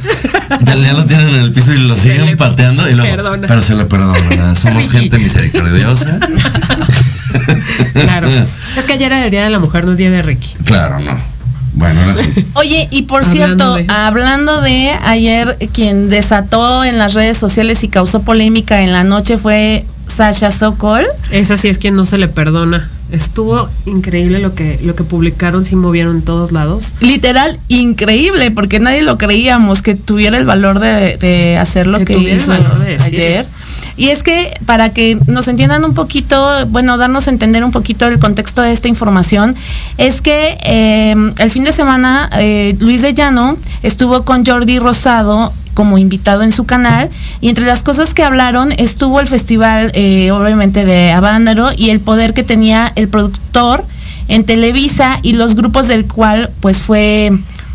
ya, 0.64 0.75
lo 0.75 1.07
tienen 1.07 1.29
en 1.29 1.37
el 1.37 1.53
piso 1.53 1.73
y 1.73 1.79
lo 1.79 1.97
siguen 1.97 2.37
pateando 2.37 2.88
y 2.90 2.95
luego, 2.95 3.37
pero 3.40 3.62
se 3.62 3.75
le 3.75 3.85
perdona, 3.85 4.55
somos 4.55 4.90
gente 4.90 5.18
misericordiosa. 5.18 6.18
claro. 7.95 8.29
Es 8.77 8.87
que 8.87 8.95
ayer 8.95 9.12
era 9.12 9.25
el 9.27 9.31
día 9.31 9.45
de 9.45 9.51
la 9.51 9.59
mujer, 9.59 9.85
no 9.85 9.90
el 9.90 9.99
día 9.99 10.11
de 10.11 10.23
Ricky. 10.23 10.55
Claro, 10.64 10.99
no. 10.99 11.14
Bueno, 11.75 12.01
ahora 12.01 12.16
sí. 12.16 12.47
Oye, 12.55 12.88
y 12.90 13.03
por 13.03 13.25
cierto, 13.25 13.77
hablando 13.88 14.61
de 14.61 14.90
ayer, 15.03 15.57
quien 15.73 16.11
desató 16.11 16.85
en 16.85 16.99
las 16.99 17.14
redes 17.14 17.38
sociales 17.38 17.83
y 17.83 17.88
causó 17.88 18.23
polémica 18.23 18.83
en 18.83 18.92
la 18.92 19.05
noche 19.05 19.38
fue 19.38 19.85
Sasha 20.12 20.51
Sokol. 20.51 21.07
Esa 21.31 21.57
sí 21.57 21.68
es 21.68 21.79
quien 21.79 21.96
no 21.96 22.05
se 22.05 22.18
le 22.18 22.29
perdona. 22.29 22.90
Estuvo 23.11 23.68
increíble 23.85 24.38
lo 24.38 24.55
que, 24.55 24.79
lo 24.83 24.94
que 24.94 25.05
publicaron, 25.05 25.64
sí 25.64 25.77
movieron 25.77 26.16
en 26.16 26.22
todos 26.22 26.51
lados. 26.51 26.94
Literal, 27.01 27.59
increíble, 27.68 28.51
porque 28.51 28.81
nadie 28.81 29.03
lo 29.03 29.18
creíamos 29.18 29.83
que 29.83 29.94
tuviera 29.94 30.38
el 30.38 30.46
valor 30.46 30.79
de, 30.79 31.59
hacer 31.61 31.87
lo 31.87 32.05
que, 32.05 32.16
hizo 32.16 32.53
ayer. 33.01 33.46
Y 33.96 34.09
es 34.09 34.22
que 34.22 34.59
para 34.64 34.90
que 34.90 35.18
nos 35.27 35.48
entiendan 35.48 35.85
un 35.85 35.92
poquito, 35.94 36.66
bueno, 36.68 36.96
darnos 36.96 37.29
a 37.29 37.31
entender 37.31 37.64
un 37.64 37.70
poquito 37.70 38.07
el 38.07 38.18
contexto 38.18 38.62
de 38.62 38.72
esta 38.72 38.88
información, 38.88 39.55
es 39.98 40.22
que 40.22 40.57
eh, 40.64 41.14
el 41.38 41.51
fin 41.51 41.64
de 41.64 41.72
semana 41.72 42.31
eh, 42.38 42.75
Luis 42.81 43.03
de 43.03 43.12
Llano 43.12 43.59
estuvo 43.83 44.25
con 44.25 44.46
Jordi 44.46 44.79
Rosado 44.79 45.53
como 45.75 45.99
invitado 45.99 46.43
en 46.43 46.53
su 46.53 46.65
canal. 46.65 47.11
Y 47.41 47.49
entre 47.49 47.67
las 47.67 47.83
cosas 47.83 48.15
que 48.15 48.23
hablaron 48.23 48.73
estuvo 48.73 49.21
el 49.21 49.27
festival 49.27 49.91
eh, 49.95 50.31
obviamente 50.31 50.85
de 50.85 51.13
Avándaro 51.13 51.71
y 51.77 51.91
el 51.91 52.01
poder 52.01 52.35
que 52.35 52.43
tenía 52.43 52.93
el 52.97 53.09
productor 53.09 53.85
en 54.29 54.45
Televisa 54.45 55.19
y 55.23 55.35
los 55.35 55.55
grupos 55.55 55.89
del 55.89 56.07
cual 56.07 56.51
pues 56.61 56.79
fue 56.79 57.33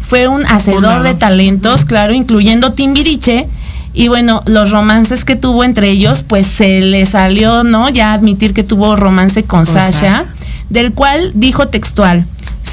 fue 0.08 0.30
un 0.30 0.46
hacedor 0.46 1.04
de 1.04 1.16
talentos, 1.16 1.84
claro, 1.84 2.14
incluyendo 2.14 2.72
Timbiriche. 2.72 3.46
Y 3.94 4.08
bueno, 4.08 4.42
los 4.46 4.72
romances 4.72 5.26
que 5.26 5.36
tuvo 5.36 5.66
entre 5.66 5.90
ellos, 5.90 6.24
pues 6.24 6.48
se 6.48 6.80
le 6.80 7.06
salió, 7.06 7.66
¿no? 7.66 7.90
Ya 7.90 8.14
admitir 8.14 8.54
que 8.54 8.64
tuvo 8.64 8.96
romance 8.96 9.44
con, 9.44 9.66
Sasha, 9.66 10.26
del 10.70 10.94
cual 10.94 11.32
dijo 11.34 11.68
textual, 11.68 12.26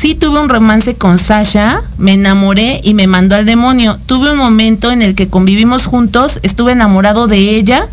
sí 0.05 0.15
tuve 0.15 0.39
un 0.39 0.51
romance 0.51 0.97
con 0.97 1.17
Sasha, 1.17 1.81
me 1.97 2.13
enamoré 2.13 2.79
y 2.85 2.93
me 2.93 3.07
mandó 3.07 3.37
al 3.37 3.47
demonio. 3.47 3.99
Tuve 4.05 4.33
un 4.33 4.37
momento 4.37 4.93
en 4.93 5.01
el 5.01 5.15
que 5.15 5.29
convivimos 5.29 5.87
juntos, 5.87 6.41
estuve 6.43 6.73
enamorado 6.73 7.27
de 7.27 7.39
ella 7.57 7.87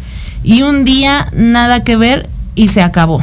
y 0.44 0.64
un 0.64 0.84
día 0.84 1.30
nada 1.32 1.86
que 1.86 1.96
ver 1.96 2.28
y 2.54 2.68
se 2.68 2.82
acabó. 2.82 3.22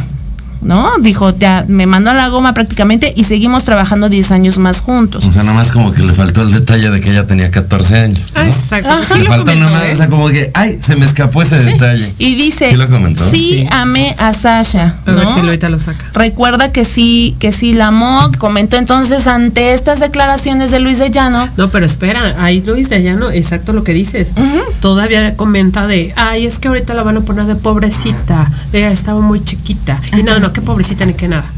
¿No? 0.61 0.93
Dijo, 1.01 1.37
ya 1.39 1.65
me 1.69 1.87
mandó 1.87 2.11
a 2.11 2.15
la 2.15 2.29
goma 2.29 2.55
prácticamente 2.55 3.13
y 3.17 3.25
seguimos 3.25 3.65
trabajando 3.65 4.09
10 4.09 4.31
años 4.33 4.59
más 4.59 4.81
juntos. 4.81 5.25
O 5.27 5.33
sea, 5.33 5.43
nada 5.43 5.57
más 5.57 5.73
como 5.73 5.93
que 5.93 6.03
le 6.03 6.13
faltó 6.13 6.43
el 6.43 6.53
detalle 6.53 6.91
de 6.91 7.01
que 7.01 7.11
ella 7.11 7.27
tenía 7.27 7.51
14 7.51 7.97
años. 7.97 8.37
Exacto. 8.37 9.17
le 9.17 9.25
faltó 9.25 9.55
nada 9.55 9.71
más, 9.71 9.85
o 9.93 9.97
sea, 9.97 10.09
como 10.09 10.29
que, 10.29 10.51
ay, 10.55 10.79
se 10.81 10.97
me 10.97 11.05
escapó 11.05 11.43
ese 11.43 11.59
detalle. 11.59 12.13
Y 12.19 12.35
dice, 12.35 12.71
¿Sí, 12.71 12.77
lo 12.77 12.89
comentó? 12.89 13.29
sí, 13.31 13.67
amé 13.71 14.15
a 14.19 14.33
Sasha. 14.35 14.97
A 15.07 15.13
ver 15.13 15.27
si 15.29 15.41
ahorita 15.41 15.69
lo 15.69 15.79
saca. 15.79 16.05
Recuerda 16.13 16.73
que 16.73 16.85
sí, 16.85 17.37
que 17.39 17.53
sí 17.53 17.73
la 17.73 17.89
amó, 17.89 18.31
comentó 18.39 18.77
entonces 18.77 19.27
ante 19.27 19.75
estas 19.75 20.01
declaraciones 20.01 20.71
de 20.71 20.81
Luis 20.81 20.99
de 20.99 21.11
Llano. 21.11 21.49
No, 21.57 21.69
pero 21.69 21.87
espera, 21.87 22.37
ahí 22.39 22.63
Luis 22.67 22.89
de 22.89 23.03
Llano, 23.03 23.31
exacto 23.31 23.73
lo 23.73 23.85
que 23.85 23.93
dices. 23.93 24.35
Todavía 24.81 25.37
comenta 25.37 25.87
de, 25.87 26.13
ay, 26.17 26.47
es 26.47 26.59
que 26.59 26.69
ahorita 26.69 26.95
la 26.95 27.03
van 27.03 27.17
a 27.19 27.21
poner 27.21 27.47
de 27.47 27.57
pobrecita, 27.57 28.51
ella 28.73 28.91
estaba 28.91 29.21
muy 29.21 29.43
chiquita. 29.43 30.01
Y 30.17 30.23
no, 30.23 30.39
no, 30.39 30.48
qué 30.53 30.61
pobrecita 30.61 31.05
ni 31.07 31.15
qué 31.15 31.29
nada. 31.29 31.51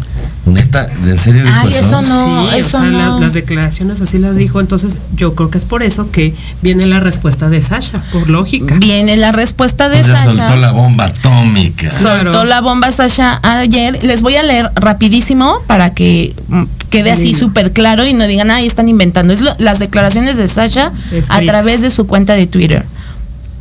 Neta, 0.46 0.88
¿en 1.04 1.18
serio 1.18 1.44
dijo 1.44 1.56
Ay, 1.60 1.74
eso? 1.74 2.02
no, 2.02 2.50
sí, 2.50 2.56
eso 2.58 2.78
o 2.78 2.80
sea, 2.80 2.90
las 2.90 3.34
declaraciones 3.34 4.00
así 4.00 4.18
las 4.18 4.36
dijo, 4.36 4.60
entonces 4.60 4.98
yo 5.14 5.34
creo 5.34 5.50
que 5.50 5.58
es 5.58 5.66
por 5.66 5.82
eso 5.82 6.10
que 6.10 6.34
viene 6.62 6.86
la 6.86 6.98
respuesta 6.98 7.50
de 7.50 7.62
Sasha, 7.62 8.02
por 8.10 8.28
lógica. 8.28 8.76
Viene 8.78 9.16
la 9.16 9.32
respuesta 9.32 9.88
de 9.88 10.02
pues 10.02 10.06
Sasha. 10.06 10.30
soltó 10.30 10.56
la 10.56 10.72
bomba 10.72 11.06
atómica. 11.06 11.92
Soltó 11.92 12.44
la 12.44 12.62
bomba 12.62 12.90
Sasha 12.90 13.38
ayer. 13.42 14.02
Les 14.02 14.22
voy 14.22 14.36
a 14.36 14.42
leer 14.42 14.70
rapidísimo 14.74 15.58
para 15.66 15.92
que 15.92 16.34
mm, 16.48 16.64
quede 16.88 17.12
así 17.12 17.34
súper 17.34 17.72
claro 17.72 18.06
y 18.06 18.14
no 18.14 18.26
digan, 18.26 18.50
ay, 18.50 18.66
están 18.66 18.88
inventando. 18.88 19.32
Es 19.32 19.42
las 19.58 19.78
declaraciones 19.78 20.36
de 20.38 20.48
Sasha 20.48 20.90
a 21.28 21.40
través 21.42 21.82
de 21.82 21.90
su 21.90 22.06
cuenta 22.06 22.34
de 22.34 22.46
Twitter. 22.46 22.86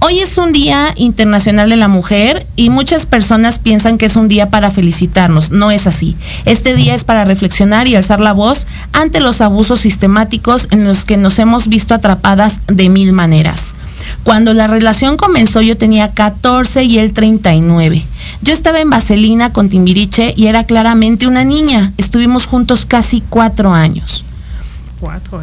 Hoy 0.02 0.20
es 0.20 0.38
un 0.38 0.54
Día 0.54 0.94
Internacional 0.96 1.70
de 1.70 1.76
la 1.76 1.90
Mujer 1.90 2.48
y 2.56 2.70
muchas 2.70 3.06
personas 3.06 3.60
piensan 3.60 3.98
que 3.98 4.06
es 4.06 4.16
un 4.16 4.30
día 4.30 4.50
para 4.50 4.72
felicitarnos. 4.72 5.52
No 5.52 5.72
es 5.72 5.88
así. 5.88 6.16
Este 6.46 6.74
día 6.74 6.96
es 6.96 7.04
para 7.04 7.26
reflexionar 7.26 7.86
y 7.88 7.96
alzar 7.96 8.22
la 8.22 8.32
voz 8.32 8.66
ante 8.94 9.20
los 9.20 9.42
abusos 9.42 9.82
sistemáticos 9.82 10.70
en 10.72 10.86
los 10.86 11.04
que 11.04 11.18
nos 11.18 11.38
hemos 11.38 11.68
visto 11.68 11.94
atrapadas 11.94 12.60
de 12.68 12.88
mil 12.88 13.12
maneras. 13.12 13.74
Cuando 14.24 14.54
la 14.54 14.68
relación 14.68 15.18
comenzó 15.18 15.62
yo 15.62 15.76
tenía 15.76 16.12
14 16.12 16.84
y 16.86 16.98
él 16.98 17.12
39. 17.12 18.02
Yo 18.42 18.54
estaba 18.54 18.80
en 18.80 18.90
Vaselina 18.90 19.52
con 19.52 19.68
Timbiriche 19.68 20.34
y 20.38 20.48
era 20.48 20.64
claramente 20.64 21.28
una 21.28 21.44
niña. 21.44 21.92
Estuvimos 21.98 22.46
juntos 22.46 22.86
casi 22.86 23.22
cuatro 23.30 23.74
años. 23.74 24.24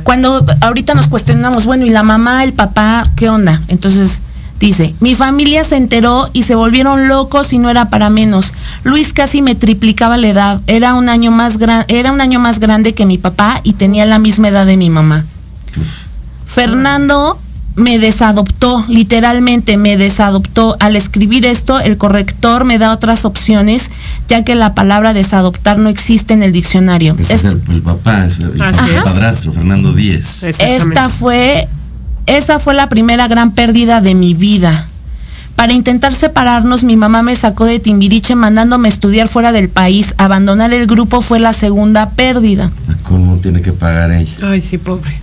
Cuando 0.03 0.45
ahorita 0.63 0.95
nos 0.95 1.09
cuestionamos, 1.09 1.67
bueno, 1.67 1.85
¿y 1.87 1.91
la 1.91 2.03
mamá, 2.03 2.43
el 2.45 2.53
papá, 2.53 3.03
qué 3.17 3.31
onda? 3.31 3.63
Entonces, 3.69 4.21
Dice, 4.59 4.95
mi 5.01 5.15
familia 5.15 5.65
se 5.65 5.77
enteró 5.77 6.29
y 6.33 6.45
se 6.45 6.55
volvieron 6.55 7.09
locos 7.09 7.53
y 7.53 7.59
no 7.59 7.69
era 7.69 7.91
para 7.91 8.09
menos. 8.09 8.55
Luis 8.85 9.13
casi 9.13 9.43
me 9.43 9.55
triplicaba 9.55 10.17
la 10.17 10.29
edad, 10.29 10.61
era 10.67 10.95
un 10.95 11.09
año 11.09 11.31
más, 11.31 11.59
era 11.89 12.13
un 12.13 12.21
año 12.21 12.41
más 12.41 12.59
grande 12.59 12.95
que 12.95 13.05
mi 13.05 13.19
papá 13.19 13.61
y 13.65 13.75
tenía 13.75 14.07
la 14.07 14.19
misma 14.19 14.49
edad 14.49 14.65
de 14.65 14.77
mi 14.77 14.89
mamá. 14.89 15.27
Fernando 16.47 17.39
me 17.77 17.99
desadoptó, 17.99 18.85
literalmente 18.89 19.77
me 19.77 19.99
desadoptó. 19.99 20.77
Al 20.81 20.97
escribir 20.97 21.45
esto, 21.45 21.79
el 21.79 21.99
corrector 21.99 22.65
me 22.65 22.79
da 22.79 22.93
otras 22.93 23.27
opciones, 23.27 23.91
ya 24.29 24.43
que 24.43 24.55
la 24.55 24.75
palabra 24.75 25.13
desadoptar 25.13 25.79
no 25.79 25.91
existe 25.91 26.33
en 26.33 26.43
el 26.43 26.53
diccionario. 26.53 27.15
es, 27.19 27.45
el, 27.45 27.59
papá, 27.83 28.25
es 28.25 28.39
el, 28.39 28.53
padrastro, 28.57 29.53
Fernando 29.53 29.93
Díez. 29.93 30.43
Esta 30.45 31.11
fue 31.11 31.69
esa 32.27 32.59
fue 32.59 32.75
la 32.75 32.89
primera 32.89 33.29
gran 33.29 33.53
pérdida 33.53 34.01
de 34.01 34.15
mi 34.15 34.35
vida. 34.35 34.89
Para 35.57 35.73
intentar 35.73 36.13
separarnos, 36.13 36.85
mi 36.85 36.97
mamá 36.97 37.23
me 37.23 37.35
sacó 37.35 37.65
de 37.65 37.81
Timbiriche 37.81 38.35
mandándome 38.35 38.89
estudiar 38.91 39.27
fuera 39.27 39.53
del 39.53 39.71
país. 39.71 40.15
Abandonar 40.19 40.75
el 40.75 40.87
grupo 40.87 41.23
fue 41.23 41.41
la 41.41 41.55
segunda 41.55 42.11
pérdida. 42.11 42.71
¿Cómo 43.05 43.37
tiene 43.37 43.63
que 43.63 43.73
pagar 43.73 44.11
ella? 44.13 44.37
Ay, 44.43 44.61
sí, 44.61 44.77
pobre. 44.77 45.19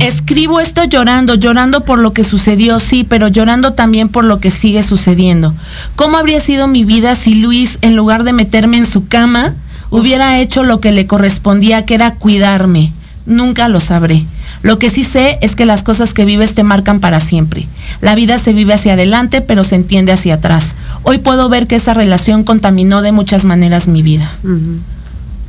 Escribo 0.00 0.58
esto 0.58 0.82
llorando, 0.84 1.36
llorando 1.36 1.84
por 1.84 2.00
lo 2.00 2.12
que 2.12 2.24
sucedió, 2.24 2.80
sí, 2.80 3.04
pero 3.04 3.28
llorando 3.28 3.74
también 3.74 4.08
por 4.08 4.24
lo 4.24 4.40
que 4.40 4.50
sigue 4.50 4.82
sucediendo. 4.82 5.54
¿Cómo 5.94 6.16
habría 6.16 6.40
sido 6.40 6.66
mi 6.66 6.84
vida 6.84 7.14
si 7.14 7.36
Luis, 7.36 7.78
en 7.80 7.94
lugar 7.94 8.24
de 8.24 8.32
meterme 8.32 8.78
en 8.78 8.86
su 8.86 9.06
cama, 9.06 9.54
hubiera 9.90 10.38
hecho 10.40 10.64
lo 10.64 10.80
que 10.80 10.90
le 10.90 11.06
correspondía, 11.06 11.84
que 11.84 11.94
era 11.94 12.14
cuidarme? 12.14 12.92
Nunca 13.26 13.68
lo 13.68 13.78
sabré. 13.78 14.24
Lo 14.62 14.78
que 14.78 14.90
sí 14.90 15.04
sé 15.04 15.38
es 15.40 15.54
que 15.54 15.66
las 15.66 15.82
cosas 15.82 16.14
que 16.14 16.24
vives 16.24 16.54
te 16.54 16.62
marcan 16.62 17.00
para 17.00 17.20
siempre. 17.20 17.66
La 18.00 18.14
vida 18.14 18.38
se 18.38 18.52
vive 18.52 18.74
hacia 18.74 18.94
adelante, 18.94 19.40
pero 19.40 19.64
se 19.64 19.76
entiende 19.76 20.12
hacia 20.12 20.34
atrás. 20.34 20.74
Hoy 21.02 21.18
puedo 21.18 21.48
ver 21.48 21.66
que 21.66 21.76
esa 21.76 21.94
relación 21.94 22.44
contaminó 22.44 23.02
de 23.02 23.12
muchas 23.12 23.44
maneras 23.44 23.88
mi 23.88 24.02
vida. 24.02 24.30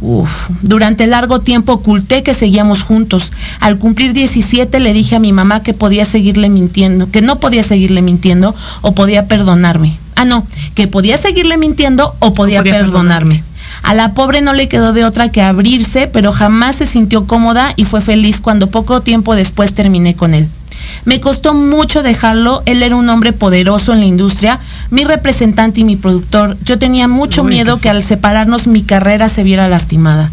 Uf, 0.01 0.49
durante 0.61 1.07
largo 1.07 1.41
tiempo 1.41 1.73
oculté 1.73 2.23
que 2.23 2.33
seguíamos 2.33 2.83
juntos. 2.83 3.31
Al 3.59 3.77
cumplir 3.77 4.13
17 4.13 4.79
le 4.79 4.93
dije 4.93 5.15
a 5.15 5.19
mi 5.19 5.33
mamá 5.33 5.61
que 5.61 5.73
podía 5.73 6.05
seguirle 6.05 6.49
mintiendo, 6.49 7.11
que 7.11 7.21
no 7.21 7.39
podía 7.39 7.63
seguirle 7.63 8.01
mintiendo 8.01 8.55
o 8.81 8.93
podía 8.93 9.27
perdonarme. 9.27 9.97
Ah, 10.15 10.25
no, 10.25 10.45
que 10.75 10.87
podía 10.87 11.17
seguirle 11.17 11.57
mintiendo 11.57 12.13
o 12.19 12.33
podía, 12.33 12.63
perdonarme. 12.63 13.43
A 13.81 13.93
la 13.93 14.13
pobre 14.13 14.41
no 14.41 14.53
le 14.53 14.67
quedó 14.67 14.93
de 14.93 15.05
otra 15.05 15.31
que 15.31 15.41
abrirse, 15.41 16.07
pero 16.07 16.31
jamás 16.31 16.77
se 16.77 16.85
sintió 16.85 17.25
cómoda 17.25 17.73
y 17.75 17.85
fue 17.85 18.01
feliz 18.01 18.39
cuando 18.41 18.67
poco 18.67 19.01
tiempo 19.01 19.35
después 19.35 19.73
terminé 19.73 20.15
con 20.15 20.33
él. 20.33 20.47
Me 21.05 21.21
costó 21.21 21.53
mucho 21.53 22.03
dejarlo, 22.03 22.61
él 22.65 22.83
era 22.83 22.95
un 22.95 23.09
hombre 23.09 23.33
poderoso 23.33 23.93
en 23.93 23.99
la 23.99 24.05
industria, 24.05 24.59
mi 24.89 25.03
representante 25.03 25.81
y 25.81 25.83
mi 25.83 25.95
productor. 25.95 26.57
Yo 26.63 26.77
tenía 26.77 27.07
mucho 27.07 27.43
miedo 27.43 27.79
que 27.79 27.89
al 27.89 28.03
separarnos 28.03 28.67
mi 28.67 28.83
carrera 28.83 29.29
se 29.29 29.43
viera 29.43 29.69
lastimada. 29.69 30.31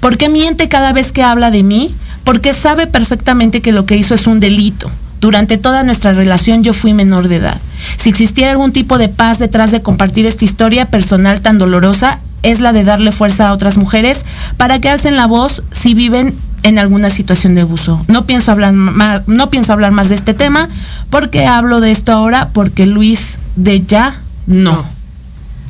¿Por 0.00 0.16
qué 0.16 0.28
miente 0.28 0.68
cada 0.68 0.92
vez 0.92 1.12
que 1.12 1.22
habla 1.22 1.50
de 1.50 1.62
mí? 1.62 1.94
Porque 2.24 2.52
sabe 2.52 2.86
perfectamente 2.86 3.60
que 3.60 3.72
lo 3.72 3.86
que 3.86 3.96
hizo 3.96 4.14
es 4.14 4.26
un 4.26 4.40
delito. 4.40 4.90
Durante 5.20 5.58
toda 5.58 5.82
nuestra 5.82 6.12
relación 6.12 6.62
yo 6.62 6.72
fui 6.72 6.92
menor 6.92 7.28
de 7.28 7.36
edad. 7.36 7.60
Si 7.96 8.08
existiera 8.08 8.52
algún 8.52 8.72
tipo 8.72 8.98
de 8.98 9.08
paz 9.08 9.38
detrás 9.38 9.70
de 9.70 9.82
compartir 9.82 10.26
esta 10.26 10.44
historia 10.44 10.86
personal 10.86 11.40
tan 11.40 11.58
dolorosa, 11.58 12.18
es 12.42 12.60
la 12.60 12.72
de 12.72 12.84
darle 12.84 13.12
fuerza 13.12 13.48
a 13.48 13.52
otras 13.52 13.78
mujeres 13.78 14.24
para 14.56 14.80
que 14.80 14.88
alcen 14.88 15.16
la 15.16 15.26
voz 15.26 15.62
si 15.72 15.94
viven 15.94 16.34
en 16.62 16.78
alguna 16.78 17.10
situación 17.10 17.54
de 17.54 17.62
abuso. 17.62 18.04
No 18.08 18.26
pienso 18.26 18.52
hablar 18.52 18.72
más, 18.72 19.28
no 19.28 19.50
pienso 19.50 19.72
hablar 19.72 19.92
más 19.92 20.08
de 20.08 20.14
este 20.14 20.34
tema 20.34 20.68
porque 21.10 21.46
hablo 21.46 21.80
de 21.80 21.90
esto 21.90 22.12
ahora 22.12 22.48
porque 22.52 22.86
Luis 22.86 23.38
de 23.56 23.80
ya 23.82 24.20
no. 24.46 24.97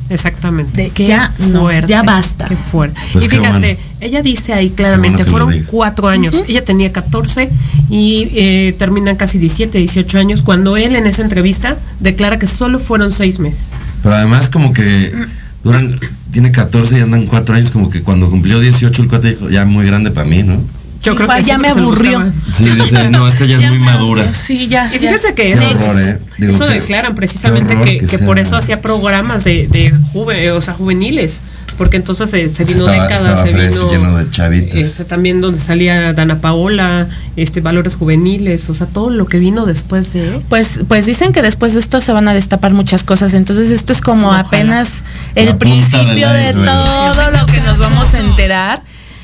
Exactamente. 0.09 0.91
qué 0.93 1.07
ya 1.07 1.31
ya 1.87 2.01
basta. 2.01 2.45
Qué 2.45 2.55
fuerte. 2.55 2.99
Pues 3.13 3.25
y 3.25 3.29
fíjate, 3.29 3.77
ella 4.01 4.21
dice 4.21 4.53
ahí 4.53 4.69
claramente, 4.69 5.25
fueron 5.25 5.53
cuatro 5.67 6.07
años. 6.07 6.43
Ella 6.47 6.63
tenía 6.63 6.91
14 6.91 7.49
y 7.89 8.29
eh, 8.33 8.75
terminan 8.77 9.15
casi 9.15 9.37
17, 9.37 9.77
18 9.77 10.17
años, 10.17 10.41
cuando 10.41 10.77
él 10.77 10.95
en 10.95 11.05
esa 11.05 11.21
entrevista 11.21 11.77
declara 11.99 12.39
que 12.39 12.47
solo 12.47 12.79
fueron 12.79 13.11
seis 13.11 13.39
meses. 13.39 13.77
Pero 14.03 14.15
además 14.15 14.49
como 14.49 14.73
que 14.73 15.11
duran, 15.63 15.99
tiene 16.31 16.51
14 16.51 16.97
y 16.97 17.01
andan 17.01 17.25
cuatro 17.25 17.55
años, 17.55 17.71
como 17.71 17.89
que 17.89 18.01
cuando 18.01 18.29
cumplió 18.29 18.59
18 18.59 19.01
el 19.01 19.07
cuate 19.09 19.29
dijo, 19.31 19.49
ya 19.49 19.65
muy 19.65 19.85
grande 19.85 20.11
para 20.11 20.27
mí, 20.27 20.43
¿no? 20.43 20.61
Yo 21.01 21.15
creo 21.15 21.29
que 21.29 21.43
ya 21.43 21.57
me 21.57 21.69
aburrió. 21.69 22.23
Sí, 22.51 22.69
dice, 22.69 23.09
no, 23.09 23.27
esta 23.27 23.45
ya, 23.45 23.57
es 23.57 23.69
muy 23.69 23.79
madura. 23.79 24.31
Sí, 24.33 24.67
ya. 24.67 24.93
Y 24.93 24.99
fíjense 24.99 25.33
que 25.33 25.51
eso, 25.51 25.63
¿eh? 25.97 26.19
eso 26.39 26.67
declaran 26.67 27.15
precisamente 27.15 27.75
que, 27.81 28.19
por 28.19 28.39
eso 28.39 28.55
hacía 28.55 28.81
programas 28.81 29.43
de, 29.43 29.67
de 29.67 30.51
o 30.51 30.61
sea, 30.61 30.73
juveniles. 30.73 31.41
Porque 31.77 31.95
entonces 31.95 32.29
se, 32.29 32.65
vino 32.65 32.85
décadas, 32.85 33.41
se 33.41 33.53
vino 33.53 33.89
lleno 33.89 34.17
de 34.17 34.29
chavitos. 34.29 34.99
Eh, 34.99 35.05
también 35.05 35.39
donde 35.39 35.57
salía 35.57 36.11
Dana 36.11 36.41
Paola, 36.41 37.07
este 37.37 37.61
valores 37.61 37.95
juveniles, 37.95 38.69
o 38.69 38.73
sea, 38.73 38.85
todo 38.85 39.09
lo 39.09 39.27
que 39.27 39.39
vino 39.39 39.65
después 39.65 40.11
de. 40.11 40.41
Pues, 40.49 40.81
pues 40.89 41.05
dicen 41.05 41.31
que 41.31 41.41
después 41.41 41.75
de 41.75 41.79
esto 41.79 42.01
se 42.01 42.11
van 42.11 42.27
a 42.27 42.33
destapar 42.33 42.73
muchas 42.73 43.05
cosas. 43.05 43.33
Entonces 43.33 43.71
esto 43.71 43.93
es 43.93 44.01
como 44.01 44.33
apenas 44.33 45.05
el 45.35 45.55
principio 45.55 46.29
de 46.29 46.51
todo 46.51 47.31
lo 47.31 47.45
que 47.45 47.61
nos 47.61 47.77
vamos 47.77 48.13
a 48.13 48.19
enterar. 48.19 48.81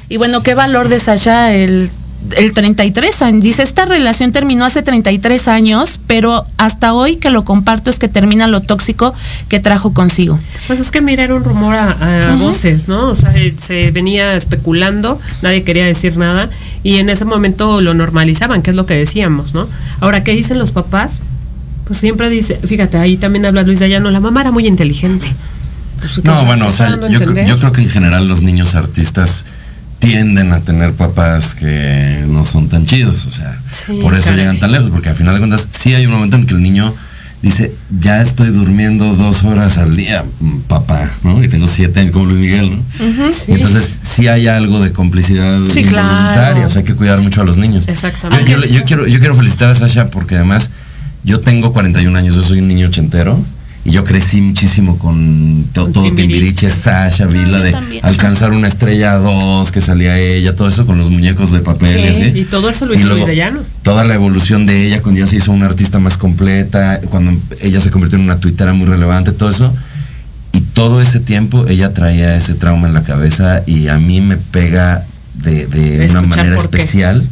Y 0.10 0.18
bueno, 0.18 0.43
¿qué 0.43 0.53
valor 0.53 0.89
de 0.89 0.99
Sasha 0.99 1.53
el, 1.53 1.89
el 2.38 2.53
33 2.53 3.22
años? 3.24 3.43
Dice, 3.43 3.64
esta 3.64 3.86
relación 3.86 4.32
terminó 4.32 4.66
hace 4.66 4.84
33 4.84 5.47
años, 5.47 5.99
pero 6.06 6.45
hasta 6.58 6.93
hoy 6.93 7.16
que 7.16 7.32
lo 7.32 7.43
comparto 7.43 7.89
es 7.89 7.97
que 7.97 8.08
termina 8.08 8.47
lo 8.47 8.62
tóxico 8.62 9.16
que 9.49 9.60
trajo 9.60 9.93
consigo. 9.93 10.39
Pues 10.68 10.80
es 10.80 10.91
que 10.91 11.01
mira, 11.01 11.24
era 11.24 11.36
un 11.36 11.43
rumor 11.43 11.76
a, 11.76 12.36
voces, 12.38 12.88
¿no? 12.88 13.10
O 13.10 13.16
sea, 13.16 13.34
se 13.58 13.91
venía 13.91 14.36
especulando, 14.36 15.20
nadie 15.41 15.64
quería 15.64 15.86
decir 15.86 16.18
nada 16.18 16.49
y 16.84 16.97
en 16.97 17.10
ese 17.10 17.26
momento 17.26 17.82
lo 17.82 17.93
normalizaban, 17.93 18.62
que 18.62 18.70
es 18.70 18.76
lo 18.76 18.86
que 18.86 18.93
decíamos, 18.93 19.53
¿no? 19.53 19.68
Ahora, 20.01 20.24
¿qué 20.24 20.34
dicen 20.34 20.60
los 20.60 20.72
papás? 20.72 21.22
Pues 21.86 21.99
siempre 21.99 22.30
dice, 22.30 22.60
fíjate, 22.64 22.97
ahí 22.97 23.18
también 23.18 23.45
habla 23.45 23.64
Luis 23.64 23.80
Dayano, 23.80 24.12
la 24.12 24.20
mamá 24.20 24.41
era 24.41 24.51
muy 24.51 24.68
inteligente. 24.68 25.28
Pues, 25.99 26.24
no, 26.24 26.45
bueno, 26.45 26.68
o 26.68 26.70
sea, 26.70 26.89
yo, 27.10 27.20
yo 27.20 27.58
creo 27.58 27.72
que 27.72 27.82
en 27.82 27.89
general 27.89 28.28
los 28.28 28.41
niños 28.41 28.76
artistas 28.76 29.45
tienden 30.00 30.52
a 30.52 30.60
tener 30.60 30.93
papás 30.93 31.56
que 31.56 32.24
no 32.28 32.43
son 32.46 32.70
tan 32.70 32.86
chidos, 32.86 33.26
o 33.26 33.32
sea, 33.32 33.58
por 34.02 34.16
eso 34.16 34.32
llegan 34.32 34.60
tan 34.60 34.72
lejos, 34.72 34.89
porque 34.89 35.10
al 35.10 35.16
final 35.16 35.34
de 35.34 35.39
cuentas 35.39 35.68
sí 35.72 35.93
hay 35.93 36.06
un 36.06 36.14
momento 36.14 36.36
en 36.36 36.46
que 36.46 36.54
el 36.54 36.62
niño 36.62 36.93
dice, 37.41 37.76
ya 38.00 38.22
estoy 38.22 38.50
durmiendo 38.50 39.16
dos 39.16 39.43
horas 39.43 39.78
al 39.78 39.96
día, 39.96 40.26
papá, 40.68 41.10
¿no? 41.24 41.43
Y 41.43 41.48
tengo 41.48 41.68
siete 41.68 42.00
años 42.00 42.12
como 42.12 42.26
Luis 42.26 42.39
Miguel, 42.39 42.72
¿no? 42.72 42.84
Entonces 43.48 44.00
sí 44.02 44.28
hay 44.28 44.48
algo 44.48 44.80
de 44.80 44.91
complicidad 44.91 45.58
involuntaria, 45.58 46.66
o 46.66 46.70
sea, 46.70 46.80
hay 46.80 46.86
que 46.86 46.96
cuidar 46.96 47.20
mucho 47.22 47.41
a 47.41 47.46
los 47.46 47.58
niños. 47.58 47.88
Exactamente. 47.88 48.52
Yo, 48.72 48.84
quiero, 48.86 49.08
yo 49.08 49.20
quiero 49.20 49.36
felicitar 49.36 49.70
a 49.70 49.76
Sasha 49.76 50.08
porque 50.08 50.36
además 50.36 50.72
yo 51.24 51.39
tengo 51.39 51.72
41 51.74 52.18
años, 52.18 52.36
yo 52.36 52.43
soy 52.43 52.60
un 52.60 52.68
niño 52.68 52.88
ochentero 52.88 53.39
y 53.86 53.92
yo 53.92 54.04
crecí 54.04 54.42
muchísimo 54.42 54.98
con 54.98 55.64
todo, 55.72 55.92
Timbiriche, 55.92 56.72
Sasha, 56.72 57.28
Vila, 57.28 57.60
de 57.60 58.00
alcanzar 58.02 58.52
una 58.52 58.68
estrella 58.68 59.14
dos, 59.20 59.72
que 59.72 59.80
salía 59.80 60.18
ella, 60.18 60.56
todo 60.56 60.68
eso 60.68 60.88
con 60.88 60.98
los 60.98 61.12
muñecos 61.12 61.52
de 61.52 61.60
papel 61.60 62.00
y 62.00 62.08
así. 62.08 62.40
Y 62.40 62.44
todo 62.46 62.68
eso 62.68 62.88
lo 62.88 62.96
hizo 62.96 63.08
Luis 63.08 63.28
de 63.28 63.36
Llano. 63.36 63.60
Toda 63.84 64.04
la 64.04 64.16
evolución 64.16 64.66
de 64.66 64.88
ella, 64.88 65.04
cuando 65.04 65.20
ya 65.20 65.28
se 65.28 65.36
hizo 65.36 65.52
una 65.52 65.68
artista 65.68 66.00
más 66.00 66.18
completa, 66.18 67.00
cuando 67.12 67.40
ella 67.62 67.80
se 67.80 67.92
convirtió 67.92 68.18
en 68.18 68.24
una 68.24 68.40
tuitera 68.40 68.74
muy 68.74 68.88
relevante, 68.88 69.32
todo 69.32 69.52
eso. 69.52 69.72
Y 70.52 70.62
todo 70.62 71.00
ese 71.00 71.20
tiempo 71.20 71.68
ella 71.68 71.94
traía 71.94 72.36
ese 72.36 72.56
trauma 72.56 72.88
en 72.88 72.96
la 72.96 73.04
cabeza 73.04 73.62
y 73.68 73.90
a 73.90 74.00
mí 74.00 74.20
me 74.20 74.38
pega 74.38 75.06
de, 75.36 76.08
una 76.10 76.24
manera 76.24 76.58
especial 76.58 77.28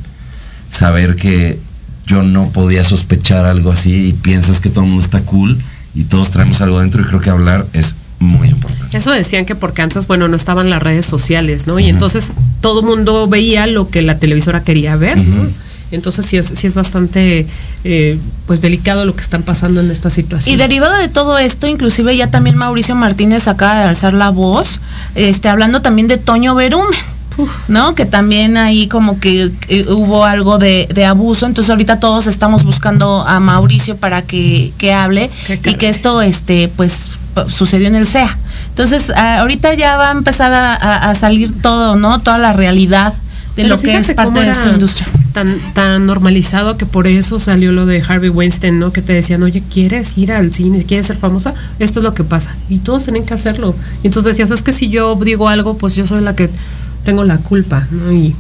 saber 0.70 1.16
que 1.16 1.58
yo 2.06 2.22
no 2.22 2.50
podía 2.50 2.84
sospechar 2.84 3.46
algo 3.46 3.72
así 3.72 4.10
y 4.10 4.14
piensas 4.14 4.60
que 4.60 4.70
todo 4.70 4.84
el 4.84 4.92
mundo 4.92 5.04
está 5.04 5.22
cool 5.22 5.58
y 5.96 6.06
todos 6.06 6.32
traemos 6.32 6.62
algo 6.62 6.80
dentro 6.80 7.02
y 7.02 7.06
creo 7.06 7.22
que 7.22 7.30
hablar 7.30 7.66
es 7.74 7.96
muy 8.20 8.50
importante. 8.50 8.98
Eso 8.98 9.12
decían 9.12 9.46
que 9.46 9.56
porque 9.56 9.82
antes, 9.82 10.08
bueno, 10.08 10.28
no 10.28 10.36
estaban 10.36 10.70
las 10.70 10.82
redes 10.82 11.06
sociales, 11.06 11.68
¿no? 11.68 11.80
Y 11.80 11.90
entonces 11.90 12.32
todo 12.62 12.80
el 12.80 12.86
mundo 12.86 13.28
veía 13.28 13.68
lo 13.68 13.90
que 13.90 14.02
la 14.02 14.18
televisora 14.18 14.64
quería 14.64 14.96
ver, 14.96 15.18
Entonces 15.92 16.26
sí 16.26 16.38
es, 16.38 16.48
sí 16.56 16.66
es 16.66 16.74
bastante 16.74 17.46
eh, 17.84 18.18
pues 18.48 18.62
delicado 18.62 19.06
lo 19.06 19.16
que 19.16 19.22
están 19.22 19.44
pasando 19.44 19.80
en 19.80 19.92
esta 19.92 20.10
situación. 20.10 20.52
Y 20.52 20.58
derivado 20.58 20.96
de 20.96 21.08
todo 21.08 21.38
esto, 21.38 21.68
inclusive 21.68 22.18
ya 22.18 22.32
también 22.32 22.58
Mauricio 22.58 22.96
Martínez 22.96 23.48
acaba 23.48 23.76
de 23.76 23.84
alzar 23.84 24.14
la 24.14 24.32
voz, 24.32 24.80
este, 25.14 25.50
hablando 25.50 25.84
también 25.84 26.08
de 26.08 26.18
Toño 26.18 26.56
Berumen. 26.56 26.98
¿No? 27.68 27.96
Que 27.96 28.06
también 28.06 28.58
ahí 28.58 28.88
como 28.88 29.20
que, 29.20 29.52
hubo 29.90 30.26
algo 30.26 30.58
de, 30.58 31.06
abuso, 31.06 31.46
entonces 31.46 31.70
ahorita 31.70 32.00
todos 32.00 32.28
estamos 32.28 32.64
buscando 32.64 33.26
a 33.28 33.40
Mauricio 33.40 33.98
para 33.98 34.22
que, 34.22 34.74
hable 34.94 35.30
y 35.50 35.76
que 35.76 35.90
esto, 35.90 36.22
este, 36.22 36.70
pues, 36.76 37.12
sucedió 37.48 37.88
en 37.88 37.96
el 37.96 38.08
SEA. 38.08 38.38
Entonces, 38.70 39.10
ahorita 39.10 39.74
ya 39.74 39.98
va 39.98 40.10
a 40.10 40.12
empezar 40.12 40.52
a, 40.54 41.14
salir 41.16 41.62
todo, 41.62 41.96
¿no? 41.96 42.20
Toda 42.20 42.38
la 42.38 42.54
realidad 42.54 43.14
de 43.56 43.66
lo 43.66 43.80
que 43.80 43.96
es 43.96 44.12
parte 44.14 44.40
de 44.40 44.50
esta 44.50 44.72
industria. 44.72 45.08
Tan, 45.32 45.58
tan 45.74 46.06
normalizado 46.06 46.78
que 46.78 46.86
por 46.86 47.08
eso 47.08 47.40
salió 47.40 47.72
lo 47.72 47.86
de 47.88 48.04
Harvey 48.08 48.30
Weinstein, 48.30 48.78
¿no? 48.80 48.94
Que 48.94 49.02
te 49.02 49.14
decían, 49.14 49.42
oye, 49.44 49.64
¿quieres 49.72 50.18
ir 50.18 50.32
al 50.32 50.54
cine? 50.54 50.84
¿Quieres 50.84 51.08
ser 51.08 51.18
famosa? 51.18 51.54
Esto 51.80 52.00
es 52.00 52.04
lo 52.04 52.14
que 52.14 52.24
pasa. 52.24 52.56
Y 52.70 52.80
todos 52.80 53.04
tienen 53.04 53.26
que 53.26 53.34
hacerlo. 53.34 53.76
Y 54.04 54.08
entonces 54.08 54.36
decías, 54.36 54.52
es 54.52 54.62
que 54.62 54.74
si 54.74 54.90
yo 54.90 55.16
digo 55.16 55.50
algo, 55.50 55.78
pues 55.78 55.96
yo 55.96 56.06
soy 56.06 56.22
la 56.22 56.36
que 56.36 56.50
tengo 57.04 57.24
la 57.24 57.38
culpa, 57.38 57.88
¿no? 57.92 58.12
Y 58.12 58.36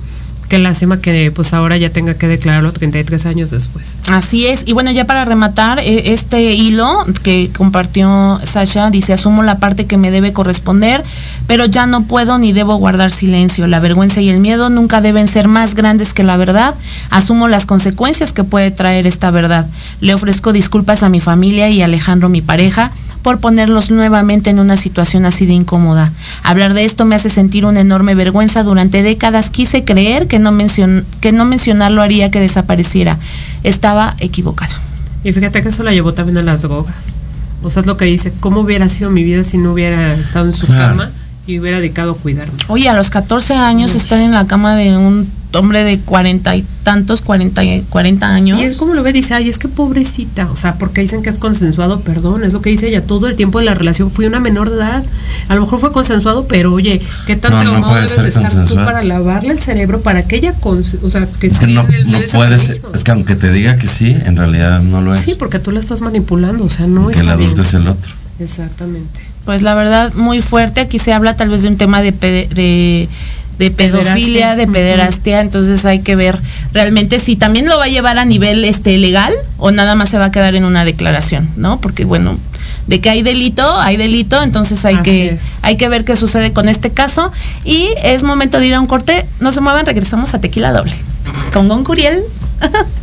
qué 0.53 0.59
lástima 0.59 1.01
que 1.01 1.31
pues 1.31 1.51
ahora 1.53 1.77
ya 1.77 1.89
tenga 1.89 2.13
que 2.13 2.27
declararlo 2.27 2.71
33 2.71 3.25
años 3.25 3.49
después. 3.49 3.97
Así 4.07 4.45
es. 4.45 4.63
Y 4.67 4.73
bueno, 4.73 4.91
ya 4.91 5.05
para 5.05 5.25
rematar, 5.25 5.79
eh, 5.79 6.13
este 6.13 6.53
hilo 6.53 7.05
que 7.23 7.49
compartió 7.57 8.39
Sasha 8.43 8.91
dice, 8.91 9.13
asumo 9.13 9.41
la 9.41 9.57
parte 9.57 9.85
que 9.85 9.97
me 9.97 10.11
debe 10.11 10.31
corresponder, 10.31 11.03
pero 11.47 11.65
ya 11.65 11.87
no 11.87 12.03
puedo 12.03 12.37
ni 12.37 12.53
debo 12.53 12.75
guardar 12.75 13.09
silencio. 13.09 13.65
La 13.65 13.79
vergüenza 13.79 14.21
y 14.21 14.29
el 14.29 14.39
miedo 14.39 14.69
nunca 14.69 15.01
deben 15.01 15.27
ser 15.27 15.47
más 15.47 15.73
grandes 15.73 16.13
que 16.13 16.21
la 16.21 16.37
verdad. 16.37 16.75
Asumo 17.09 17.47
las 17.47 17.65
consecuencias 17.65 18.31
que 18.31 18.43
puede 18.43 18.69
traer 18.69 19.07
esta 19.07 19.31
verdad. 19.31 19.67
Le 20.01 20.13
ofrezco 20.13 20.53
disculpas 20.53 21.01
a 21.01 21.09
mi 21.09 21.19
familia 21.19 21.69
y 21.69 21.81
a 21.81 21.85
Alejandro, 21.85 22.29
mi 22.29 22.41
pareja 22.41 22.91
por 23.23 23.39
ponerlos 23.39 23.89
nuevamente 23.89 24.51
en 24.51 24.59
una 24.59 24.77
situación 24.77 25.25
así 25.25 25.45
de 25.45 25.53
incómoda. 25.53 26.11
Hablar 26.43 26.73
de 26.75 26.85
esto 26.85 27.05
me 27.05 27.15
hace 27.15 27.29
sentir 27.29 27.65
una 27.65 27.81
enorme 27.81 28.13
vergüenza. 28.13 28.63
Durante 28.63 29.01
décadas 29.01 29.49
quise 29.49 29.83
creer 29.83 30.27
que 30.27 30.37
no, 30.37 30.51
mencion 30.51 31.05
que 31.21 31.31
no 31.31 31.45
mencionarlo 31.45 32.01
haría 32.01 32.29
que 32.29 32.39
desapareciera. 32.39 33.17
Estaba 33.63 34.15
equivocado. 34.19 34.75
Y 35.23 35.33
fíjate 35.33 35.63
que 35.63 35.69
eso 35.69 35.83
la 35.83 35.93
llevó 35.93 36.13
también 36.13 36.37
a 36.37 36.43
las 36.43 36.61
drogas. 36.61 37.13
O 37.63 37.69
sea, 37.69 37.79
es 37.79 37.87
lo 37.87 37.97
que 37.97 38.05
dice, 38.05 38.33
¿cómo 38.41 38.59
hubiera 38.59 38.89
sido 38.89 39.09
mi 39.09 39.23
vida 39.23 39.43
si 39.43 39.57
no 39.57 39.71
hubiera 39.71 40.13
estado 40.13 40.47
en 40.47 40.53
su 40.53 40.67
cama 40.67 41.09
y 41.45 41.59
hubiera 41.59 41.77
dedicado 41.79 42.11
a 42.11 42.15
cuidarme? 42.15 42.53
Oye, 42.67 42.89
a 42.89 42.93
los 42.93 43.09
14 43.09 43.55
años 43.55 43.95
estar 43.95 44.19
en 44.19 44.31
la 44.31 44.47
cama 44.47 44.75
de 44.75 44.97
un 44.97 45.27
hombre 45.53 45.83
de 45.83 45.99
cuarenta 45.99 46.55
y 46.55 46.65
tantos, 46.83 47.21
cuarenta, 47.21 47.61
cuarenta 47.89 48.33
años. 48.33 48.59
Y 48.59 48.63
él 48.63 48.75
como 48.75 48.93
lo 48.93 49.03
ve, 49.03 49.13
dice, 49.13 49.33
ay, 49.33 49.49
es 49.49 49.57
que 49.57 49.67
pobrecita, 49.67 50.49
o 50.51 50.55
sea, 50.55 50.75
porque 50.75 51.01
dicen 51.01 51.21
que 51.21 51.29
es 51.29 51.37
consensuado, 51.37 52.01
perdón, 52.01 52.43
es 52.43 52.53
lo 52.53 52.61
que 52.61 52.69
dice 52.69 52.87
ella, 52.87 53.05
todo 53.05 53.27
el 53.27 53.35
tiempo 53.35 53.59
de 53.59 53.65
la 53.65 53.73
relación 53.73 54.11
fui 54.11 54.25
una 54.25 54.39
menor 54.39 54.69
de 54.69 54.77
edad, 54.77 55.03
a 55.47 55.55
lo 55.55 55.61
mejor 55.61 55.79
fue 55.79 55.91
consensuado, 55.91 56.47
pero 56.47 56.73
oye, 56.73 57.01
¿qué 57.25 57.35
tanto 57.35 57.63
no, 57.63 57.79
no 57.79 57.93
debes 57.93 58.17
estar 58.17 58.67
tú 58.67 58.75
para 58.75 59.03
lavarle 59.03 59.53
el 59.53 59.59
cerebro 59.59 60.01
para 60.01 60.27
que 60.27 60.37
ella, 60.37 60.55
o 60.61 61.09
sea, 61.09 61.27
que... 61.27 61.47
Es 61.47 61.59
que 61.59 61.67
no, 61.67 61.83
no 61.83 62.19
puedes, 62.33 62.81
es 62.93 63.03
que 63.03 63.11
aunque 63.11 63.35
te 63.35 63.51
diga 63.51 63.77
que 63.77 63.87
sí, 63.87 64.15
en 64.25 64.37
realidad 64.37 64.81
no 64.81 65.01
lo 65.01 65.13
es. 65.13 65.21
Sí, 65.21 65.35
porque 65.37 65.59
tú 65.59 65.71
la 65.71 65.79
estás 65.79 66.01
manipulando, 66.01 66.65
o 66.65 66.69
sea, 66.69 66.87
no 66.87 67.09
es... 67.09 67.17
Que 67.17 67.23
el 67.23 67.29
adulto 67.29 67.61
es 67.61 67.73
el 67.73 67.87
otro. 67.87 68.13
Exactamente. 68.39 69.32
Pues 69.45 69.61
la 69.61 69.75
verdad, 69.75 70.13
muy 70.13 70.41
fuerte, 70.41 70.81
aquí 70.81 70.99
se 70.99 71.13
habla 71.13 71.35
tal 71.35 71.49
vez 71.49 71.61
de 71.63 71.67
un 71.67 71.77
tema 71.77 72.01
de, 72.01 72.11
de 72.11 73.09
de 73.57 73.71
pedofilia, 73.71 74.55
de 74.55 74.67
pederastia, 74.67 75.41
entonces 75.41 75.85
hay 75.85 75.99
que 75.99 76.15
ver 76.15 76.39
realmente 76.71 77.19
si 77.19 77.35
también 77.35 77.67
lo 77.67 77.77
va 77.77 77.85
a 77.85 77.87
llevar 77.87 78.17
a 78.17 78.25
nivel 78.25 78.65
este 78.65 78.97
legal 78.97 79.33
o 79.57 79.71
nada 79.71 79.95
más 79.95 80.09
se 80.09 80.17
va 80.17 80.25
a 80.25 80.31
quedar 80.31 80.55
en 80.55 80.65
una 80.65 80.85
declaración, 80.85 81.49
¿no? 81.55 81.79
Porque 81.79 82.03
bueno, 82.03 82.37
de 82.87 82.99
que 82.99 83.09
hay 83.09 83.21
delito, 83.21 83.79
hay 83.79 83.97
delito, 83.97 84.41
entonces 84.41 84.83
hay 84.85 84.97
que 84.97 85.37
hay 85.61 85.77
que 85.77 85.87
ver 85.87 86.03
qué 86.03 86.15
sucede 86.15 86.51
con 86.51 86.67
este 86.67 86.91
caso. 86.91 87.31
Y 87.63 87.89
es 88.03 88.23
momento 88.23 88.59
de 88.59 88.67
ir 88.67 88.73
a 88.73 88.79
un 88.79 88.87
corte, 88.87 89.25
no 89.39 89.51
se 89.51 89.61
muevan, 89.61 89.85
regresamos 89.85 90.33
a 90.33 90.41
Tequila 90.41 90.73
Doble. 90.73 90.95
Con 91.53 91.69
Gon 91.69 91.83
Curiel. 91.83 92.23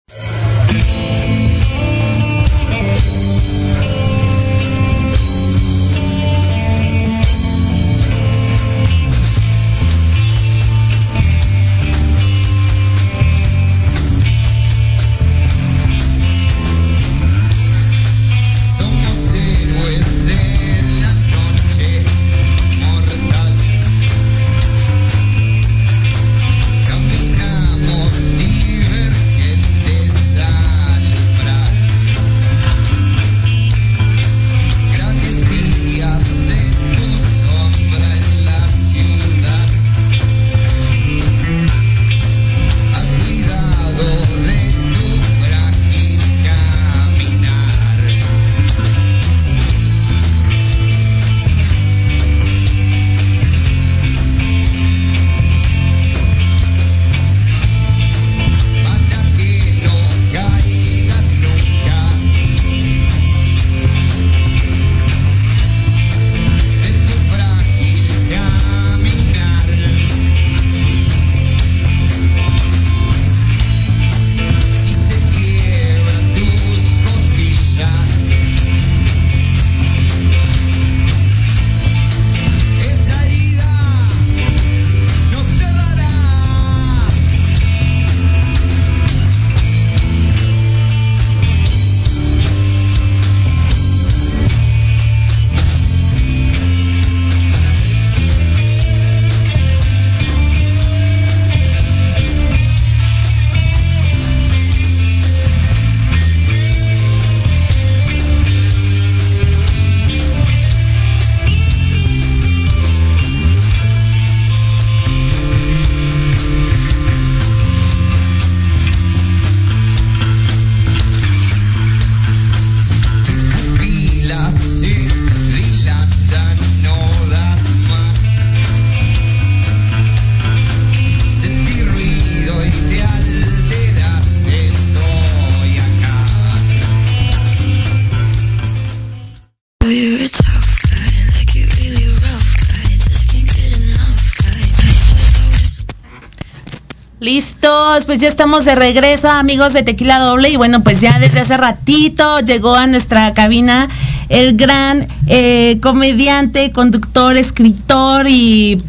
Pues 148.05 148.21
ya 148.21 148.29
estamos 148.29 148.63
de 148.63 148.73
regreso, 148.73 149.29
amigos 149.29 149.73
de 149.73 149.83
Tequila 149.83 150.17
Doble. 150.19 150.49
Y 150.49 150.55
bueno, 150.55 150.81
pues 150.81 151.01
ya 151.01 151.19
desde 151.19 151.41
hace 151.41 151.57
ratito 151.57 152.39
llegó 152.39 152.73
a 152.73 152.87
nuestra 152.87 153.33
cabina 153.33 153.89
el 154.29 154.55
gran 154.55 155.05
eh, 155.27 155.77
comediante, 155.81 156.71
conductor, 156.71 157.35
escritor 157.35 158.27
y 158.29 158.81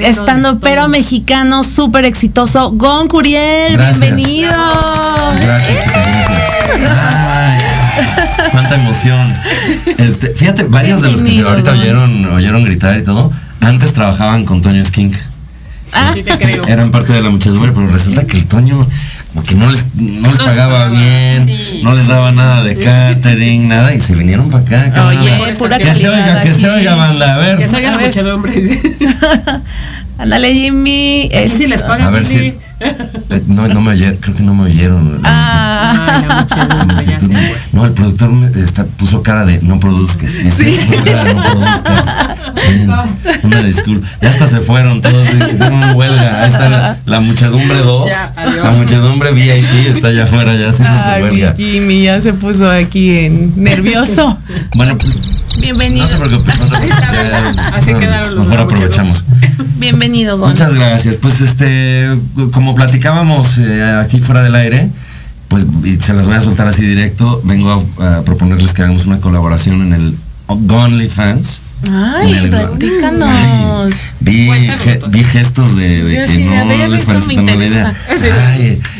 estando 0.00 0.58
pero, 0.58 0.88
mexicano 0.88 1.62
súper 1.62 2.04
exitoso, 2.04 2.72
Gon 2.72 3.06
Curiel. 3.06 3.76
Bienvenido. 3.76 4.50
Gracias, 5.40 5.84
cuánta 8.50 8.74
emoción. 8.74 9.32
Este, 9.96 10.30
fíjate, 10.30 10.64
varios 10.64 11.02
de 11.02 11.12
los 11.12 11.22
que 11.22 11.40
ahorita 11.40 11.70
oyeron, 11.70 12.24
oyeron 12.26 12.64
gritar 12.64 12.98
y 12.98 13.04
todo, 13.04 13.30
antes 13.60 13.92
trabajaban 13.92 14.44
con 14.44 14.60
Toño 14.60 14.84
Skink. 14.84 15.14
Ah, 15.92 16.14
eran 16.68 16.90
parte 16.90 17.12
de 17.12 17.20
la 17.20 17.30
muchedumbre, 17.30 17.72
pero 17.72 17.88
resulta 17.88 18.26
que 18.26 18.38
el 18.38 18.46
Toño 18.46 18.86
que 19.46 19.54
no 19.54 19.70
les, 19.70 19.86
no 19.94 20.28
les 20.28 20.38
pagaba 20.38 20.88
bien, 20.88 21.82
no 21.82 21.94
les 21.94 22.08
daba 22.08 22.32
nada 22.32 22.62
de 22.62 22.76
catering, 22.76 23.68
nada, 23.68 23.94
y 23.94 24.00
se 24.00 24.14
vinieron 24.14 24.50
para 24.50 24.64
acá. 24.64 25.06
Oye, 25.06 25.54
pura 25.56 25.78
que 25.78 25.94
se 25.94 26.08
oiga, 26.08 26.40
que 26.40 26.52
se 26.52 26.68
oiga, 26.68 26.94
banda, 26.96 27.34
a 27.34 27.38
ver. 27.38 27.58
Que 27.58 27.68
se 27.68 27.76
oiga 27.76 27.92
la 27.92 27.98
muchedumbre. 27.98 28.52
Ándale, 30.18 30.52
Jimmy. 30.52 31.28
Es, 31.32 31.52
si 31.52 31.66
les 31.66 31.82
pagan, 31.82 32.08
a 32.08 32.10
ver 32.10 32.24
si, 32.24 32.54
no, 33.46 33.68
no 33.68 33.80
me 33.80 33.90
oyeron, 33.90 34.16
creo 34.16 34.34
que 34.34 34.42
no 34.42 34.54
me 34.54 34.64
oyeron. 34.64 35.20
Ah. 35.24 36.46
no, 37.72 37.84
el 37.84 37.92
productor 37.92 38.30
me 38.30 38.46
está, 38.46 38.84
puso 38.84 39.22
cara 39.22 39.44
de 39.44 39.60
no 39.62 39.78
produzcas. 39.78 40.32
Sí. 40.32 40.78
no 41.34 41.42
produzcas. 41.42 42.06
una 43.42 43.62
disculpa. 43.62 44.06
Ya 44.22 44.30
hasta 44.30 44.48
se 44.48 44.60
fueron 44.60 45.00
todos, 45.00 45.26
hicieron 45.26 45.82
huelga. 45.94 46.42
Ahí 46.42 46.50
está 46.50 46.98
la, 47.04 47.20
muchedumbre 47.20 47.78
2. 47.78 48.12
La 48.62 48.70
muchedumbre 48.70 49.32
VIP 49.32 49.86
está 49.88 50.08
allá 50.08 50.24
afuera, 50.24 50.54
ya 50.56 50.70
haciendo 50.70 50.96
su 50.96 51.22
huelga. 51.22 51.54
Jimmy 51.56 52.02
ya 52.04 52.20
se 52.20 52.32
puso 52.32 52.70
aquí 52.70 53.10
en 53.10 53.52
nervioso. 53.56 54.38
bueno, 54.74 54.96
pues. 54.96 55.39
Bienvenido. 55.60 56.08
No 56.08 56.12
te 56.12 56.28
preocupes, 56.28 56.58
no 56.58 56.64
te 56.66 56.76
preocupes. 56.78 57.58
Así 57.72 57.94
quedaron 57.94 58.34
los 58.34 58.46
Mejor 58.46 58.60
aprovechamos. 58.60 59.24
Bienvenido. 59.78 60.38
Muchas 60.38 60.74
gracias. 60.74 61.16
Pues 61.16 61.40
este, 61.40 62.08
como 62.52 62.74
platicábamos 62.74 63.58
eh, 63.58 63.82
aquí 64.02 64.20
fuera 64.20 64.42
del 64.42 64.54
aire, 64.54 64.90
pues 65.48 65.66
se 66.00 66.12
las 66.14 66.26
voy 66.26 66.36
a 66.36 66.40
soltar 66.40 66.68
así 66.68 66.84
directo. 66.84 67.40
Vengo 67.44 67.84
a, 67.98 68.22
proponerles 68.22 68.72
que 68.72 68.82
hagamos 68.82 69.06
una 69.06 69.20
colaboración 69.20 69.82
en 69.82 69.92
el 69.92 70.16
Gonly 70.48 71.08
Fans. 71.08 71.62
Ay, 71.88 72.48
platícanos. 72.50 73.94
vi, 74.20 74.50
vi, 75.08 75.24
gestos 75.24 75.76
de, 75.76 76.26
que 76.26 76.44
no 76.44 76.88
les 76.88 77.06
parece 77.06 77.34
tan 77.34 77.46
buena 77.46 77.64
idea. 77.64 77.94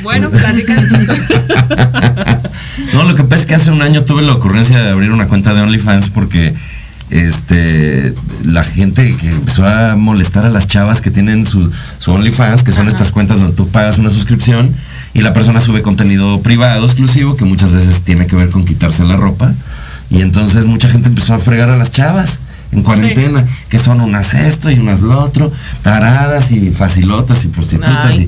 bueno, 0.03 0.31
platícanos. 0.31 0.91
no, 2.95 3.05
lo 3.05 3.14
que 3.14 3.24
pasa 3.24 3.43
es 3.43 3.47
que 3.47 3.55
hace 3.55 3.70
un 3.70 3.83
año 3.83 4.05
tuve 4.05 4.22
la 4.22 4.33
ocurrencia 4.33 4.83
de 4.83 4.91
abrir 4.91 5.11
una 5.11 5.28
cuenta 5.28 5.53
de 5.53 5.61
OnlyFans 5.61 6.09
porque 6.09 6.55
este 7.11 8.14
la 8.45 8.62
gente 8.62 9.14
que 9.16 9.28
empezó 9.28 9.66
a 9.66 9.97
molestar 9.97 10.47
a 10.47 10.49
las 10.49 10.68
chavas 10.68 11.01
que 11.01 11.11
tienen 11.11 11.45
su, 11.45 11.70
su 11.99 12.12
OnlyFans, 12.12 12.62
que 12.62 12.72
son 12.72 12.89
estas 12.89 13.11
cuentas 13.11 13.41
donde 13.41 13.57
tú 13.57 13.68
pagas 13.68 13.99
una 13.99 14.11
suscripción 14.11 14.74
y 15.12 15.20
la 15.20 15.33
persona 15.33 15.61
sube 15.61 15.83
contenido 15.83 16.41
privado, 16.41 16.87
exclusivo, 16.87 17.37
que 17.37 17.45
muchas 17.45 17.72
veces 17.72 18.05
tiene 18.05 18.26
que 18.26 18.37
ver 18.37 18.51
con 18.51 18.64
quitarse 18.64 19.05
la 19.05 19.16
ropa. 19.16 19.53
Y 20.09 20.22
entonces 20.22 20.64
mucha 20.64 20.89
gente 20.89 21.09
empezó 21.09 21.35
a 21.35 21.39
fregar 21.39 21.68
a 21.68 21.76
las 21.76 21.93
chavas 21.93 22.41
en 22.73 22.83
cuarentena, 22.83 23.45
que 23.68 23.79
son 23.79 24.01
unas 24.01 24.35
esto 24.35 24.71
y 24.71 24.79
unas 24.79 25.01
lo 25.01 25.21
otro, 25.21 25.53
taradas 25.83 26.53
y 26.53 26.71
facilotas 26.71 27.45
y 27.45 27.49
prostitutas 27.49 28.18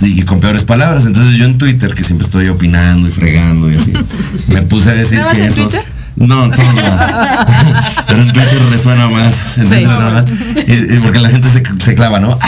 y, 0.00 0.22
con 0.22 0.40
peores 0.40 0.64
palabras. 0.64 1.06
Entonces 1.06 1.36
yo 1.36 1.44
en 1.44 1.58
Twitter, 1.58 1.94
que 1.94 2.02
siempre 2.02 2.26
estoy 2.26 2.48
opinando 2.48 3.08
y 3.08 3.10
fregando 3.10 3.70
y 3.70 3.76
así, 3.76 3.92
me 4.48 4.62
puse 4.62 4.90
a 4.90 4.94
decir 4.94 5.20
que 5.32 5.44
esos... 5.44 5.72
Twitter? 5.72 5.84
No, 6.16 6.48
todo 6.48 6.64
Pero 8.06 8.22
en 8.22 8.32
Twitter 8.32 8.62
resuena 8.70 9.08
más. 9.08 9.58
En 9.58 9.68
Twitter 9.68 9.88
resuena 9.88 10.10
más. 10.10 10.26
Y, 10.68 11.00
porque 11.00 11.18
la 11.18 11.28
gente 11.28 11.48
se, 11.48 11.62
se 11.80 11.94
clava, 11.96 12.20
¿no? 12.20 12.38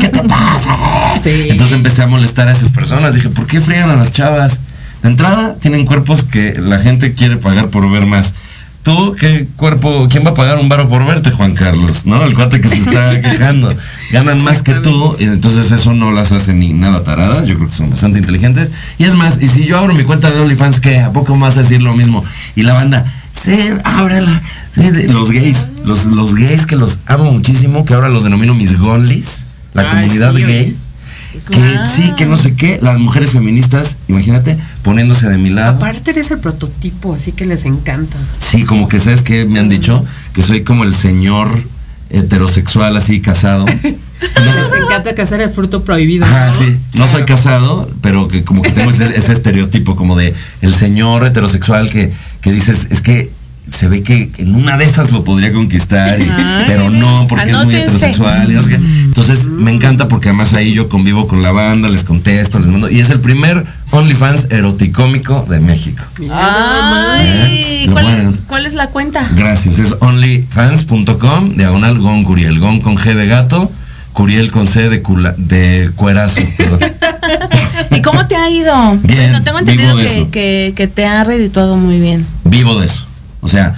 ¿qué 0.00 0.08
te 0.08 0.22
pasa? 0.22 0.76
Entonces 1.24 1.72
empecé 1.72 2.02
a 2.02 2.06
molestar 2.06 2.48
a 2.48 2.52
esas 2.52 2.70
personas. 2.70 3.14
Dije, 3.14 3.28
¿por 3.28 3.46
qué 3.46 3.60
fregan 3.60 3.90
a 3.90 3.96
las 3.96 4.12
chavas? 4.12 4.60
De 5.02 5.08
entrada, 5.08 5.56
tienen 5.60 5.86
cuerpos 5.86 6.24
que 6.24 6.56
la 6.58 6.78
gente 6.78 7.14
quiere 7.14 7.36
pagar 7.36 7.68
por 7.68 7.88
ver 7.90 8.06
más. 8.06 8.34
¿Tú 8.88 9.14
qué 9.20 9.46
cuerpo, 9.56 10.08
quién 10.10 10.24
va 10.24 10.30
a 10.30 10.34
pagar 10.34 10.56
un 10.56 10.70
baro 10.70 10.88
por 10.88 11.04
verte, 11.04 11.30
Juan 11.30 11.52
Carlos? 11.52 12.06
¿No? 12.06 12.24
El 12.24 12.34
cuate 12.34 12.58
que 12.58 12.68
se 12.68 12.76
está 12.76 13.20
quejando. 13.20 13.70
Ganan 14.12 14.42
más 14.42 14.62
que 14.62 14.72
tú, 14.76 15.14
y 15.18 15.24
entonces 15.24 15.70
eso 15.72 15.92
no 15.92 16.10
las 16.10 16.32
hace 16.32 16.54
ni 16.54 16.72
nada 16.72 17.04
taradas. 17.04 17.46
Yo 17.46 17.56
creo 17.56 17.68
que 17.68 17.74
son 17.74 17.90
bastante 17.90 18.18
inteligentes. 18.18 18.72
Y 18.96 19.04
es 19.04 19.14
más, 19.14 19.42
y 19.42 19.48
si 19.48 19.66
yo 19.66 19.76
abro 19.78 19.92
mi 19.92 20.04
cuenta 20.04 20.30
de 20.30 20.40
OnlyFans, 20.40 20.80
¿qué? 20.80 21.00
¿A 21.00 21.12
poco 21.12 21.36
más 21.36 21.54
decir 21.54 21.82
lo 21.82 21.92
mismo? 21.92 22.24
Y 22.56 22.62
la 22.62 22.72
banda, 22.72 23.04
sí, 23.34 23.58
ábrela. 23.84 24.40
los 25.08 25.32
gays, 25.32 25.70
los, 25.84 26.06
los 26.06 26.34
gays 26.34 26.64
que 26.64 26.76
los 26.76 26.98
amo 27.04 27.30
muchísimo, 27.30 27.84
que 27.84 27.92
ahora 27.92 28.08
los 28.08 28.24
denomino 28.24 28.54
mis 28.54 28.78
gonlis, 28.78 29.44
la 29.74 29.86
comunidad 29.86 30.32
gay 30.32 30.78
que 31.38 31.86
sí, 31.86 32.12
que 32.16 32.26
no 32.26 32.36
sé 32.36 32.54
qué, 32.54 32.78
las 32.80 32.98
mujeres 32.98 33.32
feministas, 33.32 33.98
imagínate, 34.08 34.56
poniéndose 34.82 35.28
de 35.28 35.38
mi 35.38 35.50
lado. 35.50 35.76
Aparte 35.76 36.10
eres 36.10 36.30
el 36.30 36.38
prototipo, 36.38 37.14
así 37.14 37.32
que 37.32 37.44
les 37.44 37.64
encanta. 37.64 38.16
Sí, 38.38 38.64
como 38.64 38.88
que 38.88 39.00
sabes 39.00 39.22
que 39.22 39.44
me 39.44 39.58
han 39.58 39.68
dicho 39.68 40.04
que 40.32 40.42
soy 40.42 40.64
como 40.64 40.84
el 40.84 40.94
señor 40.94 41.48
heterosexual 42.10 42.96
así 42.96 43.20
casado. 43.20 43.66
les 43.82 44.82
encanta 44.84 45.14
casar 45.14 45.40
el 45.40 45.50
fruto 45.50 45.84
prohibido. 45.84 46.26
Ah, 46.28 46.52
sí. 46.56 46.78
No 46.94 47.06
soy 47.06 47.24
casado, 47.24 47.90
pero 48.00 48.28
que 48.28 48.44
como 48.44 48.62
que 48.62 48.70
tengo 48.70 48.90
ese, 48.90 49.16
ese, 49.16 49.32
estereotipo 49.32 49.96
como 49.96 50.16
de 50.16 50.34
el 50.62 50.74
señor 50.74 51.24
heterosexual 51.26 51.90
que, 51.90 52.12
que 52.40 52.52
dices, 52.52 52.88
es 52.90 53.02
que 53.02 53.30
se 53.70 53.88
ve 53.88 54.02
que 54.02 54.30
en 54.38 54.54
una 54.54 54.76
de 54.76 54.84
esas 54.84 55.10
lo 55.10 55.24
podría 55.24 55.52
conquistar, 55.52 56.18
pero 56.66 56.90
no, 56.90 57.26
porque 57.28 57.50
es 57.50 57.64
muy 57.64 57.74
heterosexual. 57.74 58.50
Entonces 58.50 59.46
me 59.46 59.70
encanta 59.70 60.08
porque 60.08 60.28
además 60.28 60.52
ahí 60.54 60.72
yo 60.72 60.88
convivo 60.88 61.28
con 61.28 61.42
la 61.42 61.52
banda, 61.52 61.88
les 61.88 62.04
contesto, 62.04 62.58
les 62.58 62.68
mando. 62.68 62.90
Y 62.90 63.00
es 63.00 63.10
el 63.10 63.20
primer 63.20 63.64
OnlyFans 63.90 64.48
eroticómico 64.50 65.46
de 65.48 65.60
México. 65.60 66.02
Ay, 66.30 67.86
¿Eh? 67.86 67.90
¿cuál, 68.46 68.66
es 68.66 68.74
la 68.74 68.88
cuenta? 68.88 69.28
Gracias, 69.34 69.78
es 69.78 69.96
onlyfans.com, 70.00 71.56
diagonal 71.56 71.98
Gon 71.98 72.24
Curiel, 72.24 72.58
Gon 72.58 72.80
con 72.80 72.96
G 72.96 73.14
de 73.14 73.26
gato. 73.26 73.70
Curiel 74.12 74.50
con 74.50 74.66
C 74.66 74.88
de, 74.88 75.00
de 75.36 75.90
cuerazo. 75.94 76.40
¿Y 77.92 78.02
cómo 78.02 78.26
te 78.26 78.34
ha 78.34 78.50
ido? 78.50 78.74
Bien, 79.04 79.30
bueno, 79.30 79.44
tengo 79.44 79.60
entendido 79.60 79.96
que, 80.32 80.72
que, 80.74 80.88
te 80.88 81.06
ha 81.06 81.22
redituado 81.22 81.76
muy 81.76 82.00
bien. 82.00 82.26
Vivo 82.44 82.80
de 82.80 82.86
eso. 82.86 83.06
O 83.40 83.48
sea, 83.48 83.74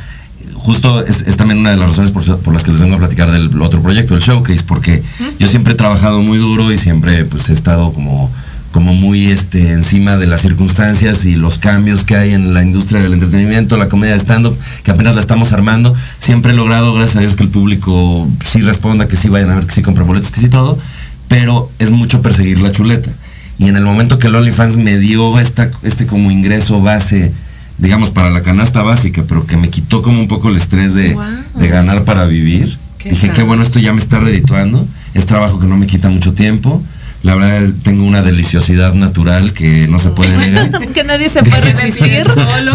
justo 0.55 1.05
es, 1.05 1.37
también 1.37 1.59
una 1.59 1.71
de 1.71 1.77
las 1.77 1.91
razones 1.91 2.11
por, 2.11 2.53
las 2.53 2.65
que 2.65 2.71
les 2.71 2.81
vengo 2.81 2.97
a 2.97 2.99
platicar 2.99 3.31
del 3.31 3.61
otro 3.61 3.83
proyecto, 3.83 4.15
el 4.15 4.21
Showcase, 4.21 4.63
porque 4.65 5.03
yo 5.39 5.47
siempre 5.47 5.73
he 5.73 5.77
trabajado 5.77 6.21
muy 6.23 6.39
duro 6.39 6.73
y 6.73 6.77
siempre 6.77 7.25
pues 7.25 7.49
he 7.49 7.53
estado 7.53 7.93
como 7.93 8.31
como 8.73 8.95
muy 8.95 9.27
este 9.27 9.73
encima 9.73 10.17
de 10.17 10.27
las 10.27 10.43
circunstancias 10.43 11.25
y 11.25 11.35
los 11.35 11.59
cambios 11.59 12.05
que 12.05 12.17
hay 12.17 12.33
en 12.33 12.55
la 12.55 12.63
industria 12.63 13.03
del 13.03 13.15
entretenimiento, 13.15 13.77
la 13.77 13.89
comedia 13.89 14.15
de 14.15 14.21
stand-up, 14.21 14.57
que 14.85 14.93
apenas 14.93 15.17
la 15.17 15.21
estamos 15.21 15.53
armando. 15.53 15.95
Siempre 16.19 16.53
he 16.53 16.55
logrado, 16.55 16.95
gracias 16.95 17.17
a 17.17 17.21
Dios, 17.21 17.35
que 17.35 17.43
el 17.43 17.49
público 17.49 18.29
sí 18.45 18.63
responda, 18.63 19.09
que 19.09 19.17
sí 19.17 19.29
vayan 19.29 19.51
a 19.51 19.57
ver, 19.57 19.67
que 19.67 19.75
sí 19.75 19.83
compren 19.83 20.07
boletos, 20.07 20.31
que 20.31 20.41
sí 20.41 20.49
todo, 20.49 20.79
pero 21.27 21.69
es 21.81 21.91
mucho 21.91 22.23
perseguir 22.23 22.61
la 22.61 22.71
chuleta. 22.71 23.11
Y 23.59 23.67
en 23.69 23.77
el 23.77 23.85
momento 23.85 24.19
que 24.19 24.29
el 24.29 24.37
OnlyFans 24.37 24.77
me 24.77 24.99
dio 24.99 25.39
esta, 25.41 25.71
este 25.83 26.07
como 26.07 26.31
ingreso 26.31 26.81
base 26.81 27.33
digamos, 27.81 28.11
para 28.11 28.31
la 28.31 28.43
canasta 28.43 28.83
básica, 28.83 29.24
pero 29.26 29.47
que 29.47 29.57
me 29.57 29.68
quitó 29.70 30.03
como 30.03 30.20
un 30.20 30.28
poco 30.28 30.49
el 30.51 30.57
estrés 30.57 30.95
de, 30.95 31.16
ganar 31.57 32.05
para 32.05 32.26
vivir. 32.26 32.78
Dije, 33.03 33.31
qué 33.31 33.43
bueno, 33.43 33.62
esto 33.62 33.78
ya 33.78 33.93
me 33.93 34.01
está 34.01 34.20
redituando. 34.20 34.87
Es 35.14 35.26
trabajo 35.26 35.59
que 35.59 35.66
no 35.66 35.76
me 35.76 35.87
quita 35.87 36.09
mucho 36.09 36.33
tiempo. 36.33 36.83
La 37.22 37.35
verdad 37.35 37.62
es 37.62 37.83
tengo 37.83 38.05
una 38.05 38.22
deliciosidad 38.22 38.95
natural 38.95 39.53
que 39.53 39.87
no 39.89 39.99
se 39.99 40.11
puede 40.11 40.37
negar. 40.37 40.70
que 40.95 41.05
nadie 41.05 41.28
se 41.28 41.43
puede 41.43 41.61
resistir 41.72 42.26
solo. 42.28 42.72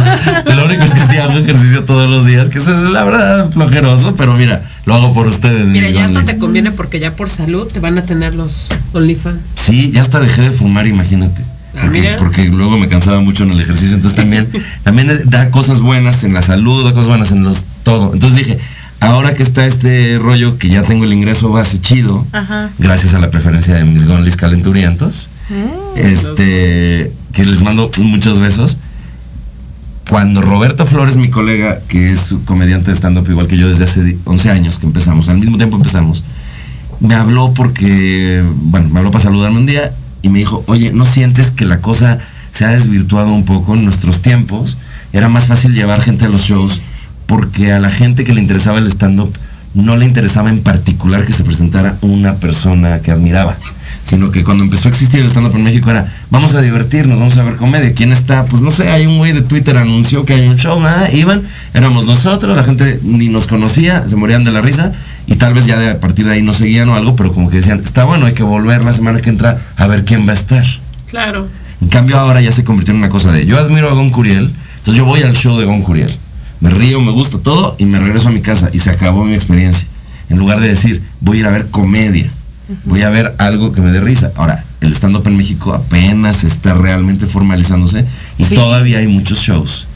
lo 0.55 0.65
único 0.65 0.83
es 0.83 0.91
que 0.91 0.99
sí 1.07 1.17
hago 1.17 1.33
ejercicio 1.33 1.83
todos 1.83 2.09
los 2.09 2.25
días, 2.25 2.49
que 2.49 2.59
eso 2.59 2.75
es 2.75 2.91
la 2.91 3.03
verdad 3.03 3.51
flojeroso, 3.51 4.15
pero 4.15 4.33
mira, 4.33 4.63
lo 4.85 4.95
hago 4.95 5.13
por 5.13 5.27
ustedes. 5.27 5.67
Mira, 5.67 5.89
ya 5.89 6.05
hasta 6.05 6.23
te 6.23 6.37
conviene 6.37 6.71
porque 6.71 6.99
ya 6.99 7.15
por 7.15 7.29
salud 7.29 7.67
te 7.71 7.79
van 7.79 7.97
a 7.97 8.05
tener 8.05 8.35
los 8.35 8.67
OnlyFans. 8.93 9.51
Sí, 9.55 9.91
ya 9.91 10.01
hasta 10.01 10.19
dejé 10.19 10.41
de 10.41 10.51
fumar, 10.51 10.87
imagínate. 10.87 11.54
Ah, 11.77 12.15
porque, 12.17 12.49
luego 12.49 12.77
me 12.77 12.87
cansaba 12.87 13.19
mucho 13.19 13.43
en 13.43 13.51
el 13.51 13.61
ejercicio. 13.61 13.95
Entonces 13.95 14.15
también, 14.15 14.47
también 14.83 15.11
da 15.25 15.51
cosas 15.51 15.81
buenas 15.81 16.23
en 16.23 16.33
la 16.33 16.41
salud, 16.41 16.83
da 16.83 16.91
cosas 16.91 17.09
buenas 17.09 17.31
en 17.31 17.43
los 17.43 17.65
todo. 17.83 18.13
Entonces 18.13 18.39
dije, 18.39 18.59
ahora 18.99 19.33
que 19.33 19.43
está 19.43 19.65
este 19.65 20.17
rollo 20.19 20.57
que 20.57 20.69
ya 20.69 20.83
tengo 20.83 21.05
el 21.05 21.13
ingreso 21.13 21.49
base 21.49 21.79
chido, 21.81 22.25
gracias 22.79 23.13
a 23.13 23.19
la 23.19 23.29
preferencia 23.29 23.75
de 23.75 23.83
mis 23.83 24.05
gonlis 24.05 24.37
calenturientos, 24.37 25.29
mm. 25.49 25.97
este, 25.99 27.11
que 27.33 27.45
les 27.45 27.61
mando 27.63 27.91
muchos 27.97 28.39
besos. 28.39 28.77
Cuando 30.09 30.39
Roberto 30.41 30.85
Flores, 30.85 31.17
mi 31.17 31.31
colega, 31.31 31.79
que 31.87 32.11
es 32.11 32.35
comediante 32.45 32.91
de 32.91 32.95
stand-up 32.95 33.27
igual 33.27 33.47
que 33.47 33.57
yo 33.57 33.67
desde 33.67 33.85
hace 33.85 34.17
11 34.23 34.51
años 34.51 34.77
que 34.77 34.85
empezamos, 34.85 35.29
al 35.29 35.39
mismo 35.39 35.57
tiempo 35.57 35.77
empezamos, 35.77 36.23
me 36.99 37.15
habló 37.15 37.53
porque, 37.55 38.43
bueno, 38.53 38.89
me 38.89 38.99
habló 38.99 39.09
para 39.09 39.23
saludarme 39.23 39.57
un 39.57 39.65
día 39.65 39.91
y 40.25 40.29
me 40.29 40.39
dijo, 40.39 40.63
oye, 40.65 40.91
¿no 40.91 41.05
sientes 41.05 41.51
que 41.51 41.65
la 41.65 41.81
cosa 41.81 42.17
se 42.49 42.65
ha 42.65 42.69
desvirtuado 42.69 43.31
un 43.31 43.45
poco 43.45 43.75
en 43.75 43.83
nuestros 43.83 44.23
tiempos? 44.23 44.75
Era 45.13 45.29
más 45.29 45.45
fácil 45.45 45.71
llevar 45.71 46.01
gente 46.01 46.25
a 46.25 46.29
los 46.29 46.41
shows 46.41 46.81
porque 47.27 47.71
a 47.71 47.77
la 47.77 47.91
gente 47.91 48.23
que 48.23 48.33
le 48.33 48.41
interesaba 48.41 48.79
el 48.79 48.87
stand-up 48.87 49.31
no 49.75 49.95
le 49.97 50.05
interesaba 50.05 50.49
en 50.49 50.63
particular 50.63 51.25
que 51.27 51.33
se 51.33 51.43
presentara 51.43 51.99
una 52.01 52.37
persona 52.37 53.03
que 53.03 53.11
admiraba, 53.11 53.55
sino 54.03 54.31
que 54.31 54.43
cuando 54.43 54.63
empezó 54.63 54.87
a 54.87 54.91
existir 54.91 55.19
el 55.19 55.27
stand-up 55.27 55.55
en 55.55 55.63
México 55.63 55.91
era, 55.91 56.11
vamos 56.31 56.55
a 56.55 56.61
divertirnos, 56.61 57.19
vamos 57.19 57.37
a 57.37 57.43
ver 57.43 57.55
comedia. 57.57 57.93
¿Quién 57.93 58.11
está? 58.11 58.45
Pues 58.45 58.63
no 58.63 58.71
sé, 58.71 58.89
hay 58.89 59.05
un 59.05 59.19
güey 59.19 59.31
de 59.31 59.43
Twitter 59.43 59.77
anunció 59.77 60.25
que 60.25 60.33
hay 60.33 60.47
un 60.47 60.57
show, 60.57 60.81
¿ah? 60.83 61.07
iban, 61.13 61.43
éramos 61.75 62.07
nosotros, 62.07 62.57
la 62.57 62.63
gente 62.63 62.99
ni 63.03 63.27
nos 63.27 63.45
conocía, 63.45 64.07
se 64.07 64.15
morían 64.15 64.43
de 64.43 64.51
la 64.51 64.61
risa 64.61 64.91
y 65.27 65.35
tal 65.35 65.53
vez 65.53 65.65
ya 65.65 65.79
de, 65.79 65.89
a 65.89 65.99
partir 65.99 66.25
de 66.25 66.33
ahí 66.33 66.41
no 66.41 66.53
seguían 66.53 66.89
o 66.89 66.95
algo, 66.95 67.15
pero 67.15 67.31
como 67.31 67.49
que 67.49 67.57
decían, 67.57 67.81
está 67.83 68.03
bueno, 68.03 68.25
hay 68.25 68.33
que 68.33 68.43
volver 68.43 68.83
la 68.83 68.93
semana 68.93 69.21
que 69.21 69.29
entra 69.29 69.59
a 69.75 69.87
ver 69.87 70.05
quién 70.05 70.27
va 70.27 70.31
a 70.31 70.35
estar. 70.35 70.65
Claro. 71.09 71.47
En 71.81 71.87
cambio 71.89 72.17
ahora 72.17 72.41
ya 72.41 72.51
se 72.51 72.63
convirtió 72.63 72.93
en 72.93 72.99
una 72.99 73.09
cosa 73.09 73.31
de, 73.31 73.45
yo 73.45 73.57
admiro 73.57 73.89
a 73.89 73.93
Gon 73.93 74.11
Curiel, 74.11 74.53
entonces 74.77 74.95
yo 74.95 75.05
voy 75.05 75.23
al 75.23 75.35
show 75.35 75.57
de 75.57 75.65
Gon 75.65 75.81
Curiel, 75.81 76.15
me 76.59 76.69
río, 76.69 77.01
me 77.01 77.11
gusta 77.11 77.37
todo 77.39 77.75
y 77.77 77.85
me 77.85 77.99
regreso 77.99 78.29
a 78.29 78.31
mi 78.31 78.41
casa 78.41 78.69
y 78.71 78.79
se 78.79 78.89
acabó 78.89 79.25
mi 79.25 79.33
experiencia. 79.33 79.87
En 80.29 80.39
lugar 80.39 80.59
de 80.59 80.67
decir, 80.67 81.03
voy 81.19 81.37
a 81.37 81.39
ir 81.41 81.45
a 81.47 81.51
ver 81.51 81.67
comedia, 81.69 82.29
voy 82.85 83.03
a 83.03 83.09
ver 83.09 83.35
algo 83.37 83.71
que 83.73 83.81
me 83.81 83.91
dé 83.91 83.99
risa. 83.99 84.31
Ahora, 84.35 84.63
el 84.81 84.93
stand-up 84.93 85.27
en 85.27 85.37
México 85.37 85.73
apenas 85.73 86.43
está 86.43 86.73
realmente 86.73 87.27
formalizándose 87.27 88.05
y 88.37 88.45
todavía 88.45 88.99
hay 88.99 89.07
muchos 89.07 89.39
shows 89.39 89.87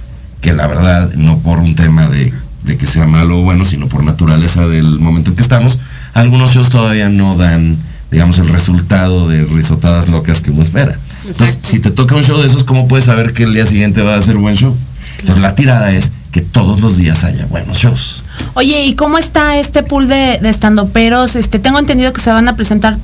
que 0.42 0.54
la 0.54 0.68
verdad, 0.68 1.14
no 1.16 1.40
por 1.40 1.60
un 1.60 1.76
tema 1.76 2.08
de 2.08 2.34
de 2.64 2.78
que 2.78 2.86
sea 2.86 3.08
malo 3.08 3.40
o 3.40 3.44
bueno, 3.44 3.66
sino 3.66 3.88
por 3.88 4.04
naturaleza 4.04 4.68
del 4.68 5.00
momento 5.00 5.30
en 5.30 5.36
que 5.36 5.42
estamos, 5.42 5.80
algunos 6.14 6.52
shows 6.52 6.70
todavía 6.70 7.10
no 7.10 7.36
dan, 7.36 7.78
digamos, 8.12 8.40
el 8.40 8.50
resultado 8.50 9.28
de 9.28 9.44
risotadas 9.46 10.10
locas 10.10 10.42
que 10.42 10.52
uno 10.52 10.64
espera. 10.64 10.98
Entonces, 11.26 11.60
si 11.62 11.80
te 11.80 11.92
toca 11.92 12.16
un 12.16 12.24
show 12.24 12.40
de 12.40 12.48
esos, 12.48 12.64
¿cómo 12.64 12.88
puedes 12.88 13.06
saber 13.06 13.34
que 13.34 13.44
el 13.44 13.54
día 13.54 13.66
siguiente 13.66 14.02
va 14.02 14.16
a 14.16 14.22
ser 14.22 14.38
buen 14.38 14.56
show? 14.56 14.76
Entonces, 15.20 15.42
la 15.42 15.56
tirada 15.56 15.92
es 15.92 16.12
que 16.32 16.42
todos 16.42 16.80
los 16.80 16.98
días 16.98 17.24
haya 17.24 17.46
buenos 17.46 17.78
shows. 17.78 18.24
Oye, 18.54 18.86
¿y 18.86 18.96
cómo 18.96 19.18
está 19.18 19.58
este 19.58 19.84
pool 19.84 20.08
de, 20.08 20.40
de 20.42 20.50
estandoperos? 20.50 21.36
Este, 21.36 21.60
tengo 21.60 21.80
entendido 21.80 22.14
que 22.14 22.22
se 22.22 22.32
van 22.32 22.48
a 22.48 22.56
presentar 22.56 22.98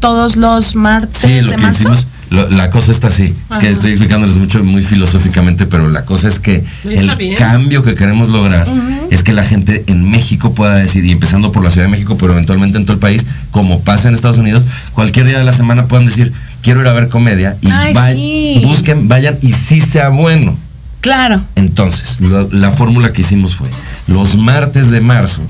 todos 0.00 0.36
los 0.36 0.74
martes 0.74 1.22
sí, 1.22 1.40
lo 1.42 1.56
que 1.56 1.66
Hicimos, 1.66 2.06
la 2.30 2.70
cosa 2.70 2.92
está 2.92 3.08
así. 3.08 3.34
Es 3.50 3.58
que 3.58 3.68
estoy 3.68 3.90
explicándoles 3.92 4.36
mucho, 4.38 4.62
muy 4.64 4.82
filosóficamente, 4.82 5.66
pero 5.66 5.88
la 5.88 6.04
cosa 6.04 6.28
es 6.28 6.40
que 6.40 6.64
el 6.84 7.36
cambio 7.36 7.82
que 7.82 7.94
queremos 7.94 8.28
lograr 8.28 8.68
es 9.10 9.22
que 9.22 9.32
la 9.32 9.44
gente 9.44 9.84
en 9.86 10.08
México 10.10 10.54
pueda 10.54 10.74
decir, 10.74 11.04
y 11.04 11.12
empezando 11.12 11.52
por 11.52 11.62
la 11.62 11.70
Ciudad 11.70 11.86
de 11.86 11.90
México, 11.90 12.16
pero 12.18 12.32
eventualmente 12.32 12.78
en 12.78 12.84
todo 12.84 12.94
el 12.94 12.98
país, 12.98 13.24
como 13.50 13.80
pasa 13.80 14.08
en 14.08 14.14
Estados 14.14 14.38
Unidos, 14.38 14.64
cualquier 14.92 15.26
día 15.26 15.38
de 15.38 15.44
la 15.44 15.52
semana 15.52 15.86
puedan 15.86 16.06
decir, 16.06 16.32
quiero 16.62 16.80
ir 16.80 16.88
a 16.88 16.92
ver 16.92 17.08
comedia 17.08 17.56
y 17.62 18.64
busquen, 18.64 19.08
vayan 19.08 19.38
y 19.42 19.52
sí 19.52 19.80
sea 19.80 20.08
bueno. 20.08 20.56
Claro. 21.00 21.40
Entonces, 21.54 22.18
la 22.50 22.72
fórmula 22.72 23.12
que 23.12 23.20
hicimos 23.20 23.54
fue, 23.54 23.68
los 24.08 24.36
martes 24.36 24.90
de 24.90 25.00
marzo, 25.00 25.42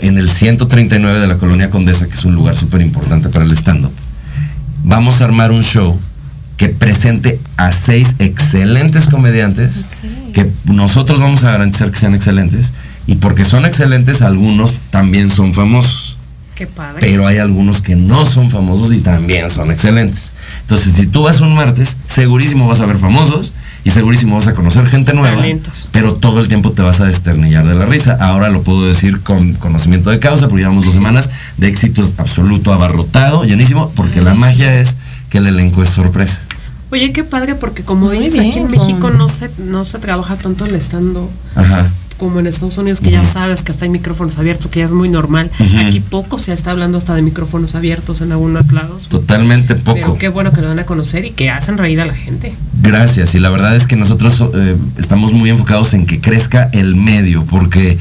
en 0.00 0.18
el 0.18 0.28
139 0.28 1.20
de 1.20 1.28
la 1.28 1.36
Colonia 1.36 1.70
Condesa, 1.70 2.06
que 2.08 2.14
es 2.14 2.24
un 2.24 2.34
lugar 2.34 2.56
súper 2.56 2.80
importante 2.80 3.28
para 3.28 3.44
el 3.44 3.52
stand-up, 3.52 3.92
vamos 4.84 5.20
a 5.20 5.24
armar 5.24 5.50
un 5.50 5.62
show 5.62 5.98
que 6.56 6.68
presente 6.68 7.40
a 7.56 7.72
seis 7.72 8.14
excelentes 8.20 9.08
comediantes, 9.08 9.86
que 10.32 10.48
nosotros 10.66 11.18
vamos 11.18 11.42
a 11.42 11.50
garantizar 11.50 11.90
que 11.90 11.98
sean 11.98 12.14
excelentes, 12.14 12.72
y 13.06 13.16
porque 13.16 13.44
son 13.44 13.66
excelentes, 13.66 14.22
algunos 14.22 14.74
también 14.90 15.30
son 15.30 15.52
famosos. 15.52 16.16
Qué 16.54 16.68
padre. 16.68 16.98
Pero 17.00 17.26
hay 17.26 17.38
algunos 17.38 17.82
que 17.82 17.96
no 17.96 18.26
son 18.26 18.48
famosos 18.48 18.92
y 18.92 19.00
también 19.00 19.50
son 19.50 19.72
excelentes. 19.72 20.32
Entonces, 20.60 20.92
si 20.92 21.08
tú 21.08 21.24
vas 21.24 21.40
un 21.40 21.54
martes, 21.56 21.96
segurísimo 22.06 22.68
vas 22.68 22.80
a 22.80 22.86
ver 22.86 22.98
famosos 22.98 23.52
y 23.84 23.90
segurísimo 23.90 24.36
vas 24.36 24.46
a 24.46 24.54
conocer 24.54 24.86
gente 24.86 25.12
nueva, 25.12 25.42
pero 25.92 26.14
todo 26.14 26.40
el 26.40 26.48
tiempo 26.48 26.72
te 26.72 26.82
vas 26.82 27.00
a 27.00 27.06
desternillar 27.06 27.66
de 27.66 27.74
la 27.74 27.84
risa. 27.84 28.16
Ahora 28.20 28.48
lo 28.48 28.62
puedo 28.62 28.86
decir 28.86 29.20
con 29.20 29.52
conocimiento 29.54 30.10
de 30.10 30.18
causa, 30.18 30.48
porque 30.48 30.62
llevamos 30.62 30.84
dos 30.86 30.94
semanas 30.94 31.30
de 31.58 31.68
éxito 31.68 32.02
absoluto, 32.16 32.72
abarrotado, 32.72 33.44
llenísimo, 33.44 33.92
porque 33.94 34.22
la 34.22 34.34
magia 34.34 34.80
es 34.80 34.96
que 35.28 35.38
el 35.38 35.46
elenco 35.46 35.82
es 35.82 35.90
sorpresa. 35.90 36.40
Oye, 36.90 37.12
qué 37.12 37.24
padre, 37.24 37.54
porque 37.56 37.82
como 37.82 38.10
dices, 38.10 38.38
aquí 38.38 38.58
en 38.58 38.70
México 38.70 39.10
no 39.10 39.28
se, 39.28 39.50
no 39.58 39.84
se 39.84 39.98
trabaja 39.98 40.36
tanto 40.36 40.64
el 40.64 40.74
estando 40.74 41.30
Ajá 41.54 41.88
como 42.18 42.40
en 42.40 42.46
Estados 42.46 42.78
Unidos, 42.78 43.00
que 43.00 43.10
ya 43.10 43.24
sabes 43.24 43.62
que 43.62 43.72
hasta 43.72 43.84
hay 43.84 43.90
micrófonos 43.90 44.38
abiertos, 44.38 44.68
que 44.68 44.80
ya 44.80 44.84
es 44.84 44.92
muy 44.92 45.08
normal. 45.08 45.50
Aquí 45.86 46.00
poco 46.00 46.38
se 46.38 46.52
está 46.52 46.70
hablando 46.70 46.98
hasta 46.98 47.14
de 47.14 47.22
micrófonos 47.22 47.74
abiertos 47.74 48.20
en 48.20 48.32
algunos 48.32 48.72
lados. 48.72 49.08
Totalmente 49.08 49.74
poco. 49.74 49.94
Pero 49.94 50.18
qué 50.18 50.28
bueno 50.28 50.52
que 50.52 50.60
lo 50.60 50.68
van 50.68 50.78
a 50.78 50.86
conocer 50.86 51.24
y 51.24 51.30
que 51.30 51.50
hacen 51.50 51.78
reír 51.78 52.00
a 52.00 52.06
la 52.06 52.14
gente. 52.14 52.54
Gracias, 52.82 53.34
y 53.34 53.40
la 53.40 53.50
verdad 53.50 53.74
es 53.74 53.86
que 53.86 53.96
nosotros 53.96 54.44
eh, 54.54 54.76
estamos 54.98 55.32
muy 55.32 55.50
enfocados 55.50 55.94
en 55.94 56.06
que 56.06 56.20
crezca 56.20 56.68
el 56.72 56.96
medio, 56.96 57.44
porque 57.44 57.98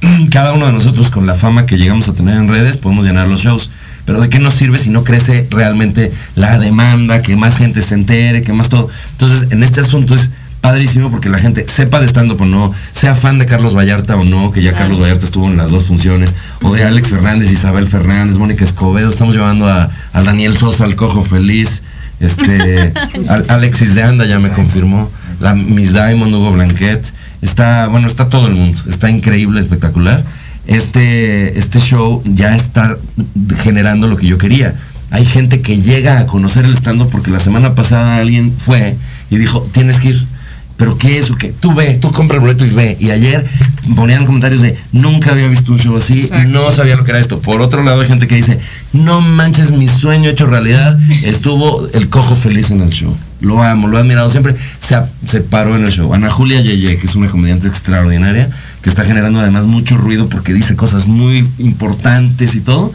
cada 0.30 0.52
uno 0.52 0.66
de 0.66 0.72
nosotros 0.72 1.10
con 1.10 1.26
la 1.26 1.34
fama 1.34 1.66
que 1.66 1.78
llegamos 1.78 2.08
a 2.08 2.14
tener 2.14 2.36
en 2.36 2.48
redes 2.48 2.76
podemos 2.76 3.04
llenar 3.04 3.28
los 3.28 3.40
shows. 3.40 3.70
Pero 4.04 4.20
¿de 4.20 4.28
qué 4.28 4.38
nos 4.38 4.54
sirve 4.54 4.78
si 4.78 4.90
no 4.90 5.04
crece 5.04 5.46
realmente 5.50 6.10
la 6.34 6.58
demanda, 6.58 7.22
que 7.22 7.36
más 7.36 7.56
gente 7.56 7.82
se 7.82 7.94
entere, 7.94 8.42
que 8.42 8.52
más 8.52 8.68
todo? 8.68 8.88
Entonces, 9.12 9.48
en 9.50 9.62
este 9.62 9.80
asunto 9.80 10.14
es 10.14 10.30
padrísimo 10.60 11.10
porque 11.10 11.28
la 11.28 11.38
gente 11.38 11.66
sepa 11.68 12.00
de 12.00 12.06
estando 12.06 12.34
o 12.34 12.44
no, 12.44 12.72
sea 12.92 13.14
fan 13.14 13.38
de 13.38 13.46
Carlos 13.46 13.74
Vallarta 13.76 14.16
o 14.16 14.24
no, 14.24 14.52
que 14.52 14.62
ya 14.62 14.72
Carlos 14.72 15.00
Vallarta 15.00 15.24
estuvo 15.24 15.46
en 15.46 15.56
las 15.56 15.70
dos 15.70 15.84
funciones, 15.84 16.34
o 16.62 16.74
de 16.74 16.84
Alex 16.84 17.08
Fernández, 17.08 17.50
Isabel 17.50 17.86
Fernández, 17.86 18.36
Mónica 18.36 18.64
Escobedo, 18.64 19.08
estamos 19.08 19.34
llevando 19.34 19.68
a, 19.68 19.90
Daniel 20.12 20.56
Sosa, 20.56 20.84
al 20.84 20.96
Cojo 20.96 21.22
Feliz, 21.22 21.82
este, 22.20 22.92
Alexis 23.48 23.94
de 23.94 24.02
Anda 24.02 24.26
ya 24.26 24.38
me 24.38 24.50
confirmó, 24.50 25.10
la 25.40 25.54
Miss 25.54 25.92
Diamond, 25.92 26.34
Hugo 26.34 26.52
Blanquet, 26.52 27.10
está, 27.40 27.88
bueno, 27.88 28.06
está 28.06 28.28
todo 28.28 28.46
el 28.46 28.54
mundo, 28.54 28.78
está 28.88 29.10
increíble, 29.10 29.60
espectacular. 29.60 30.22
Este, 30.66 31.58
este 31.58 31.80
show 31.80 32.22
ya 32.26 32.54
está 32.54 32.96
generando 33.62 34.06
lo 34.06 34.16
que 34.16 34.26
yo 34.26 34.38
quería. 34.38 34.78
Hay 35.10 35.24
gente 35.24 35.62
que 35.62 35.80
llega 35.80 36.20
a 36.20 36.26
conocer 36.26 36.64
el 36.64 36.74
stand 36.74 37.08
porque 37.08 37.30
la 37.30 37.40
semana 37.40 37.74
pasada 37.74 38.18
alguien 38.18 38.54
fue 38.56 38.96
y 39.30 39.38
dijo, 39.38 39.66
tienes 39.72 40.00
que 40.00 40.10
ir 40.10 40.26
pero 40.80 40.96
¿qué 40.96 41.18
es? 41.18 41.30
¿Qué? 41.38 41.52
Tú 41.60 41.74
ve, 41.74 41.98
tú 42.00 42.10
compra 42.10 42.36
el 42.36 42.40
boleto 42.40 42.64
y 42.64 42.70
ve. 42.70 42.96
Y 42.98 43.10
ayer 43.10 43.44
ponían 43.94 44.24
comentarios 44.24 44.62
de, 44.62 44.78
nunca 44.92 45.32
había 45.32 45.46
visto 45.46 45.72
un 45.72 45.78
show 45.78 45.94
así, 45.94 46.30
no 46.48 46.72
sabía 46.72 46.96
lo 46.96 47.04
que 47.04 47.10
era 47.10 47.20
esto. 47.20 47.38
Por 47.38 47.60
otro 47.60 47.82
lado 47.82 48.00
hay 48.00 48.08
gente 48.08 48.26
que 48.26 48.34
dice, 48.34 48.58
no 48.94 49.20
manches 49.20 49.72
mi 49.72 49.88
sueño 49.88 50.30
hecho 50.30 50.46
realidad, 50.46 50.98
estuvo 51.22 51.86
el 51.92 52.08
cojo 52.08 52.34
feliz 52.34 52.70
en 52.70 52.80
el 52.80 52.88
show. 52.88 53.14
Lo 53.42 53.62
amo, 53.62 53.88
lo 53.88 53.98
he 53.98 54.00
admirado 54.00 54.30
siempre. 54.30 54.56
Se, 54.78 54.98
se 55.26 55.42
paró 55.42 55.76
en 55.76 55.84
el 55.84 55.92
show. 55.92 56.14
Ana 56.14 56.30
Julia 56.30 56.62
Yeye, 56.62 56.96
que 56.96 57.06
es 57.06 57.14
una 57.14 57.28
comediante 57.28 57.68
extraordinaria, 57.68 58.48
que 58.80 58.88
está 58.88 59.04
generando 59.04 59.38
además 59.38 59.66
mucho 59.66 59.98
ruido 59.98 60.30
porque 60.30 60.54
dice 60.54 60.76
cosas 60.76 61.06
muy 61.06 61.46
importantes 61.58 62.54
y 62.54 62.60
todo 62.62 62.94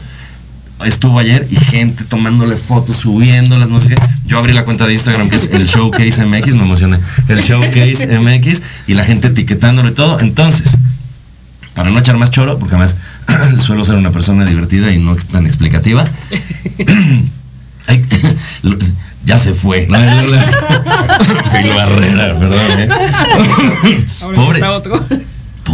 estuvo 0.84 1.18
ayer 1.18 1.46
y 1.50 1.56
gente 1.56 2.04
tomándole 2.04 2.56
fotos, 2.56 2.96
subiéndolas, 2.96 3.68
no 3.68 3.80
sé 3.80 3.88
qué. 3.90 3.96
Yo 4.26 4.38
abrí 4.38 4.52
la 4.52 4.64
cuenta 4.64 4.86
de 4.86 4.92
Instagram 4.92 5.30
que 5.30 5.36
es 5.36 5.48
el 5.52 5.66
Showcase 5.66 6.24
MX, 6.24 6.54
me 6.54 6.62
emocioné. 6.62 6.98
El 7.28 7.40
Showcase 7.40 8.18
MX 8.18 8.62
y 8.86 8.94
la 8.94 9.04
gente 9.04 9.28
etiquetándole 9.28 9.92
todo. 9.92 10.20
Entonces, 10.20 10.76
para 11.74 11.90
no 11.90 11.98
echar 11.98 12.16
más 12.16 12.30
choro, 12.30 12.58
porque 12.58 12.74
además 12.74 12.96
suelo 13.60 13.84
ser 13.84 13.96
una 13.96 14.10
persona 14.10 14.44
divertida 14.44 14.92
y 14.92 14.98
no 14.98 15.16
tan 15.16 15.46
explicativa. 15.46 16.04
ya 19.24 19.38
se 19.38 19.54
fue. 19.54 19.86
Barrera, 21.76 22.38
perdón. 22.38 22.60
¿eh? 22.78 22.88
Pobre. 24.34 24.60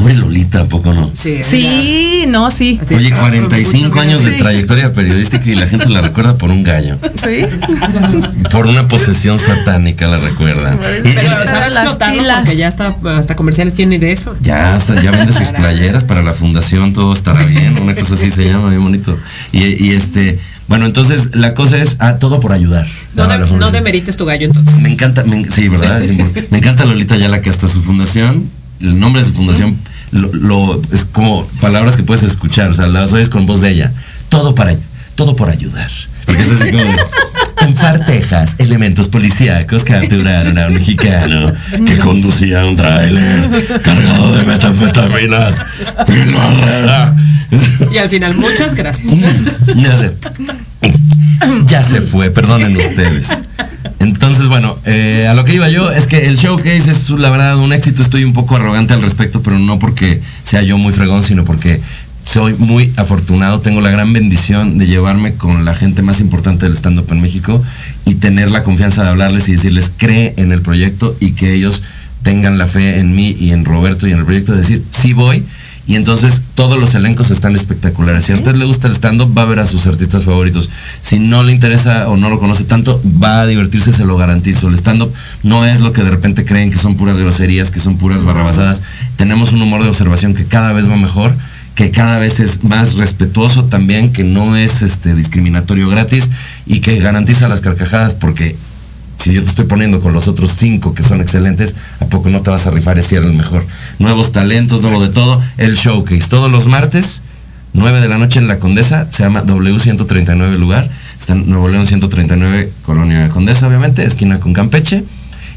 Pobre 0.02 0.14
Lolita, 0.16 0.62
¿a 0.62 0.64
poco 0.64 0.92
no? 0.92 1.12
Sí, 1.14 2.24
no, 2.26 2.50
sí. 2.50 2.80
Oye, 2.92 3.12
45 3.12 4.00
años 4.00 4.24
de 4.24 4.32
trayectoria 4.32 4.92
periodística 4.92 5.48
y 5.48 5.54
la 5.54 5.68
gente 5.68 5.88
la 5.90 6.00
recuerda 6.00 6.36
por 6.36 6.50
un 6.50 6.64
gallo. 6.64 6.98
Sí. 7.22 7.44
Por 8.50 8.66
una 8.66 8.88
posesión 8.88 9.38
satánica 9.38 10.08
la 10.08 10.16
recuerdan. 10.16 10.80
Pero 10.80 11.44
sabes 11.44 11.72
las 11.72 11.94
pilas. 11.94 12.40
Porque 12.40 12.56
ya 12.56 12.66
hasta, 12.66 12.96
hasta 13.16 13.36
comerciales 13.36 13.76
tienen 13.76 14.00
de 14.00 14.10
eso. 14.10 14.34
Ya, 14.40 14.76
ya 14.78 15.10
vende 15.12 15.32
sus 15.32 15.50
playeras 15.50 16.02
para 16.02 16.22
la 16.22 16.32
fundación, 16.32 16.92
todo 16.92 17.12
estará 17.12 17.44
bien. 17.44 17.78
Una 17.78 17.94
cosa 17.94 18.14
así 18.14 18.32
se 18.32 18.46
llama, 18.46 18.70
bien 18.70 18.82
bonito. 18.82 19.16
Y, 19.52 19.92
este, 19.92 20.40
bueno, 20.66 20.86
entonces 20.86 21.28
la 21.32 21.54
cosa 21.54 21.76
es 21.76 21.96
ah, 22.00 22.16
todo 22.16 22.40
por 22.40 22.50
ayudar. 22.50 22.88
No, 23.14 23.28
no 23.38 23.70
demerites 23.70 24.16
tu 24.16 24.24
gallo 24.24 24.46
entonces. 24.46 24.82
Me 24.82 24.88
encanta, 24.88 25.24
sí, 25.48 25.68
¿verdad? 25.68 26.02
me 26.50 26.58
encanta 26.58 26.84
Lolita 26.86 27.16
Yala 27.16 27.40
que 27.40 27.50
hasta 27.50 27.68
su 27.68 27.82
fundación 27.82 28.50
el 28.82 28.98
nombre 28.98 29.22
de 29.22 29.28
su 29.28 29.34
fundación 29.34 29.76
lo, 30.12 30.80
es 30.92 31.04
como 31.04 31.46
palabras 31.60 31.96
que 31.96 32.02
puedes 32.02 32.22
escuchar, 32.22 32.70
o 32.70 32.74
sea, 32.74 32.86
las 32.86 33.12
oyes 33.12 33.28
con 33.28 33.46
voz 33.46 33.60
de 33.60 33.70
ella. 33.70 33.92
Todo 34.28 34.54
para 34.54 34.76
todo 35.14 35.36
por 35.36 35.48
ayudar. 35.48 35.90
Porque 36.24 36.42
es 36.42 36.50
así 36.50 36.70
como 36.70 36.84
en 37.62 37.74
Far, 37.74 38.06
Texas, 38.06 38.56
elementos 38.58 39.08
policíacos 39.08 39.84
capturaron 39.84 40.58
a 40.58 40.68
un 40.68 40.74
mexicano 40.74 41.52
que 41.86 41.98
conducía 41.98 42.64
un 42.64 42.76
tráiler 42.76 43.80
cargado 43.82 44.36
de 44.36 44.44
metanfetaminas. 44.44 45.62
Y 47.92 47.98
al 47.98 48.08
final, 48.08 48.36
muchas 48.36 48.74
gracias. 48.74 49.12
ya 51.66 51.82
se 51.82 52.00
fue, 52.00 52.30
perdonen 52.30 52.76
ustedes. 52.76 53.42
Entonces, 53.98 54.48
bueno, 54.48 54.78
eh, 54.84 55.26
a 55.28 55.34
lo 55.34 55.44
que 55.44 55.54
iba 55.54 55.68
yo 55.68 55.90
es 55.90 56.06
que 56.06 56.26
el 56.26 56.36
showcase 56.36 56.90
es 56.90 57.10
la 57.10 57.30
verdad 57.30 57.56
un 57.58 57.72
éxito. 57.72 58.02
Estoy 58.02 58.24
un 58.24 58.32
poco 58.32 58.56
arrogante 58.56 58.94
al 58.94 59.02
respecto, 59.02 59.42
pero 59.42 59.58
no 59.58 59.78
porque 59.78 60.20
sea 60.44 60.62
yo 60.62 60.78
muy 60.78 60.92
fregón, 60.92 61.22
sino 61.22 61.44
porque 61.44 61.80
soy 62.24 62.54
muy 62.54 62.92
afortunado. 62.96 63.60
Tengo 63.60 63.80
la 63.80 63.90
gran 63.90 64.12
bendición 64.12 64.78
de 64.78 64.86
llevarme 64.86 65.34
con 65.34 65.64
la 65.64 65.74
gente 65.74 66.02
más 66.02 66.20
importante 66.20 66.66
del 66.66 66.74
stand-up 66.74 67.06
en 67.10 67.20
México 67.20 67.62
y 68.04 68.14
tener 68.14 68.50
la 68.50 68.62
confianza 68.62 69.02
de 69.02 69.10
hablarles 69.10 69.48
y 69.48 69.52
decirles 69.52 69.92
cree 69.96 70.34
en 70.36 70.52
el 70.52 70.62
proyecto 70.62 71.16
y 71.20 71.32
que 71.32 71.52
ellos 71.52 71.82
tengan 72.22 72.58
la 72.58 72.66
fe 72.66 72.98
en 72.98 73.14
mí 73.14 73.36
y 73.38 73.50
en 73.50 73.64
Roberto 73.64 74.06
y 74.06 74.12
en 74.12 74.18
el 74.18 74.24
proyecto 74.24 74.52
de 74.52 74.58
decir 74.58 74.84
sí 74.90 75.12
voy 75.12 75.44
y 75.86 75.96
entonces 75.96 76.42
todos 76.54 76.78
los 76.78 76.94
elencos 76.94 77.30
están 77.30 77.54
espectaculares. 77.54 78.24
Si 78.24 78.32
a 78.32 78.36
usted 78.36 78.54
le 78.54 78.64
gusta 78.64 78.86
el 78.86 78.94
stand-up, 78.94 79.36
va 79.36 79.42
a 79.42 79.46
ver 79.46 79.58
a 79.58 79.66
sus 79.66 79.86
artistas 79.86 80.24
favoritos. 80.24 80.70
Si 81.00 81.18
no 81.18 81.42
le 81.42 81.52
interesa 81.52 82.08
o 82.08 82.16
no 82.16 82.30
lo 82.30 82.38
conoce 82.38 82.64
tanto, 82.64 83.02
va 83.22 83.40
a 83.40 83.46
divertirse, 83.46 83.92
se 83.92 84.04
lo 84.04 84.16
garantizo. 84.16 84.68
El 84.68 84.74
stand-up 84.74 85.12
no 85.42 85.66
es 85.66 85.80
lo 85.80 85.92
que 85.92 86.04
de 86.04 86.10
repente 86.10 86.44
creen 86.44 86.70
que 86.70 86.78
son 86.78 86.96
puras 86.96 87.18
groserías, 87.18 87.70
que 87.70 87.80
son 87.80 87.96
puras 87.96 88.22
barrabasadas. 88.22 88.82
Tenemos 89.16 89.52
un 89.52 89.62
humor 89.62 89.82
de 89.82 89.88
observación 89.88 90.34
que 90.34 90.44
cada 90.44 90.72
vez 90.72 90.88
va 90.88 90.96
mejor 90.96 91.34
que 91.74 91.90
cada 91.90 92.18
vez 92.18 92.40
es 92.40 92.64
más 92.64 92.96
respetuoso 92.96 93.64
también, 93.64 94.12
que 94.12 94.24
no 94.24 94.56
es 94.56 94.82
este 94.82 95.14
discriminatorio 95.14 95.88
gratis 95.88 96.30
y 96.66 96.80
que 96.80 96.98
garantiza 96.98 97.48
las 97.48 97.62
carcajadas 97.62 98.14
porque 98.14 98.56
si 99.22 99.34
yo 99.34 99.42
te 99.42 99.48
estoy 99.48 99.66
poniendo 99.66 100.00
con 100.00 100.12
los 100.12 100.26
otros 100.26 100.52
cinco 100.52 100.94
que 100.94 101.04
son 101.04 101.20
excelentes, 101.20 101.76
¿a 102.00 102.06
poco 102.06 102.28
no 102.28 102.42
te 102.42 102.50
vas 102.50 102.66
a 102.66 102.70
rifar 102.70 102.98
y 102.98 103.04
ser 103.04 103.22
el 103.22 103.34
mejor? 103.34 103.64
Nuevos 104.00 104.32
talentos, 104.32 104.82
nuevo 104.82 105.00
de 105.00 105.10
todo. 105.10 105.40
El 105.58 105.76
showcase, 105.76 106.28
todos 106.28 106.50
los 106.50 106.66
martes, 106.66 107.22
9 107.72 108.00
de 108.00 108.08
la 108.08 108.18
noche 108.18 108.40
en 108.40 108.48
la 108.48 108.58
Condesa, 108.58 109.06
se 109.10 109.22
llama 109.22 109.44
W139 109.44 110.58
lugar. 110.58 110.90
Está 111.18 111.34
en 111.34 111.48
Nuevo 111.48 111.68
León 111.68 111.86
139, 111.86 112.72
Colonia 112.84 113.28
Condesa, 113.28 113.68
obviamente, 113.68 114.04
esquina 114.04 114.40
con 114.40 114.52
Campeche. 114.52 115.04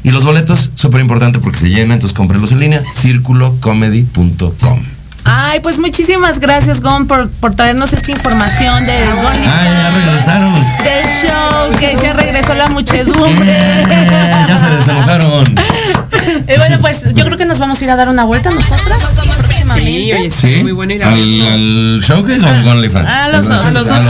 Y 0.04 0.10
los 0.10 0.24
boletos, 0.24 0.70
súper 0.76 1.00
importante 1.00 1.40
porque 1.40 1.58
se 1.58 1.68
llenan, 1.68 1.94
entonces 1.94 2.16
cómprenlos 2.16 2.52
en 2.52 2.60
línea, 2.60 2.84
circulocomedy.com. 2.94 4.95
Ay, 5.28 5.58
pues 5.58 5.80
muchísimas 5.80 6.38
gracias, 6.38 6.80
Gon, 6.80 7.08
por, 7.08 7.28
por 7.28 7.52
traernos 7.54 7.92
esta 7.92 8.12
información 8.12 8.86
de 8.86 8.92
Gon. 8.92 9.32
Ay, 9.32 9.68
ya 9.68 9.90
regresaron. 9.90 10.54
Del 10.84 11.04
show, 11.20 11.78
que 11.80 11.96
ya 12.00 12.12
regresó 12.12 12.54
la 12.54 12.68
muchedumbre. 12.68 13.50
Eh, 13.50 14.44
ya 14.46 14.56
se 14.56 14.76
desenojaron. 14.76 15.46
y 16.48 16.58
bueno, 16.58 16.78
pues 16.80 17.02
yo 17.14 17.24
creo 17.24 17.36
que 17.36 17.44
nos 17.44 17.58
vamos 17.58 17.80
a 17.80 17.84
ir 17.84 17.90
a 17.90 17.96
dar 17.96 18.08
una 18.08 18.22
vuelta 18.22 18.50
nosotras 18.50 19.02
próximamente. 19.14 20.30
Sí, 20.30 20.62
muy 20.62 20.72
buena 20.72 20.94
ir 20.94 21.04
¿Al, 21.04 21.42
¿Al 21.42 22.00
showcase 22.00 22.44
o 22.44 22.48
al 22.48 22.68
OnlyFans? 22.68 23.10
A 23.10 23.28
los 23.28 23.48
dos. 23.48 23.64
A 23.64 23.70
los 23.72 23.88
dos. 23.88 24.00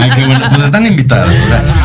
Ay, 0.00 0.10
qué 0.14 0.26
bueno. 0.26 0.46
Pues 0.48 0.62
están 0.62 0.86
invitados. 0.86 1.32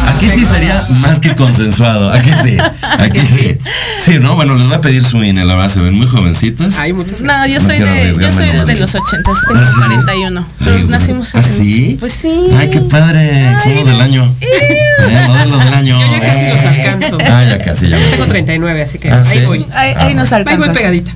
aquí 0.07 0.29
sí 0.29 0.45
sería 0.45 0.83
más 1.01 1.19
que 1.19 1.35
consensuado. 1.35 2.11
Aquí 2.11 2.31
sí. 2.43 2.57
Aquí 2.99 3.19
sí. 3.19 3.57
Sí, 3.97 4.19
¿no? 4.19 4.35
Bueno, 4.35 4.55
les 4.55 4.67
voy 4.67 4.75
a 4.75 4.81
pedir 4.81 5.03
su 5.03 5.21
INE, 5.23 5.43
la 5.43 5.55
verdad, 5.55 5.69
se 5.69 5.79
ven 5.81 5.95
muy 5.95 6.07
jovencicitas. 6.07 6.77
Hay 6.77 6.93
muchas 6.93 7.21
No, 7.21 7.45
yo 7.47 7.59
soy 7.59 7.79
de, 7.79 8.15
yo 8.19 8.31
soy 8.31 8.46
de 8.53 8.75
los 8.75 8.95
80, 8.95 9.23
tengo 9.23 9.59
41. 9.77 10.45
Pero 10.59 10.87
nacimos 10.87 11.33
en 11.35 11.41
¿Ah, 11.41 11.43
sí? 11.43 11.97
Pues 11.99 12.13
sí. 12.13 12.49
Ay, 12.57 12.69
qué 12.69 12.81
padre. 12.81 13.55
Somos 13.63 13.85
del 13.85 14.01
año. 14.01 14.33
Eh, 14.41 15.27
modelo 15.27 15.57
del 15.57 15.73
año. 15.73 15.99
Yo 15.99 16.11
ya 16.11 16.19
casi 16.19 16.49
los 16.49 16.61
alcanzo. 16.61 17.17
Ah, 17.25 17.43
ya 17.49 17.57
casi 17.59 17.89
ya. 17.89 17.97
Tengo 18.11 18.25
39, 18.25 18.81
así 18.81 18.99
que 18.99 19.11
ah, 19.11 19.23
ahí 19.25 19.45
voy. 19.45 19.65
Ahí, 19.73 19.93
ahí 19.97 20.15
nos 20.15 20.31
alcanza. 20.31 20.63
Ahí 20.63 20.67
voy 20.67 20.75
pegadita. 20.75 21.11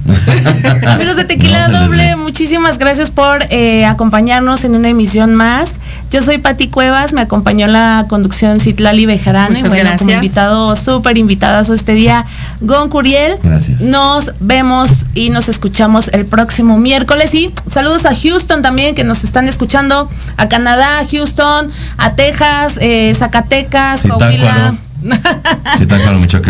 Amigos 0.94 1.16
de 1.16 1.26
Tequila 1.26 1.68
Doble, 1.68 2.16
muchísimas 2.16 2.78
gracias 2.78 3.12
por 3.12 3.46
eh, 3.50 3.86
acompañarnos 3.86 4.64
en 4.64 4.76
una 4.76 4.90
emisión 4.90 5.36
más. 5.36 5.76
Yo 6.12 6.22
soy 6.22 6.40
Pati 6.40 6.68
Cuevas, 6.68 7.14
me 7.14 7.22
acompañó 7.22 7.66
en 7.66 7.74
la 7.74 8.06
conducción 8.10 8.60
Citlali 8.60 9.06
Bejarano. 9.06 9.54
Muchas 9.54 9.70
bueno, 9.70 9.92
como 9.98 10.12
invitado, 10.12 10.76
súper 10.76 11.18
invitadazo 11.18 11.74
este 11.74 11.94
día, 11.94 12.26
Gon 12.60 12.90
Curiel. 12.90 13.38
Gracias. 13.42 13.82
Nos 13.84 14.34
vemos 14.40 15.06
y 15.14 15.30
nos 15.30 15.48
escuchamos 15.50 16.10
el 16.10 16.26
próximo 16.26 16.78
miércoles. 16.78 17.21
Y 17.34 17.54
saludos 17.68 18.06
a 18.08 18.16
Houston 18.16 18.64
también, 18.64 18.96
que 18.96 19.04
nos 19.04 19.24
están 19.24 19.48
escuchando, 19.48 20.10
a 20.38 20.50
Canadá, 20.50 21.06
Houston, 21.10 21.72
a 21.98 22.14
Texas, 22.16 22.78
eh, 22.82 23.14
Zacatecas, 23.16 24.02
Coahuila. 24.08 24.74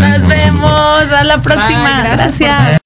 Nos 0.09 0.27
vemos, 0.27 1.11
a 1.11 1.23
la 1.25 1.41
próxima. 1.41 2.03
gracias. 2.13 2.79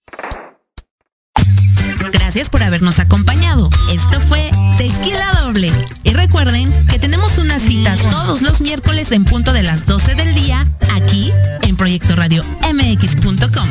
Gracias 2.11 2.49
por 2.49 2.63
habernos 2.63 2.99
acompañado. 2.99 3.69
Esto 3.93 4.19
fue 4.27 4.51
Tequila 4.77 5.25
Doble. 5.41 5.71
Y 6.03 6.09
recuerden 6.13 6.71
que 6.87 6.99
tenemos 6.99 7.37
una 7.37 7.59
cita 7.59 7.95
todos 8.11 8.41
los 8.41 8.61
miércoles 8.61 9.11
en 9.11 9.25
punto 9.25 9.53
de 9.53 9.63
las 9.63 9.85
12 9.85 10.15
del 10.15 10.33
día 10.35 10.65
aquí 10.95 11.31
en 11.61 11.77
Proyecto 11.77 12.15
Radio 12.15 12.43
MX.com. 12.73 13.69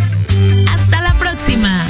Hasta 0.72 1.00
la 1.02 1.12
próxima. 1.14 1.84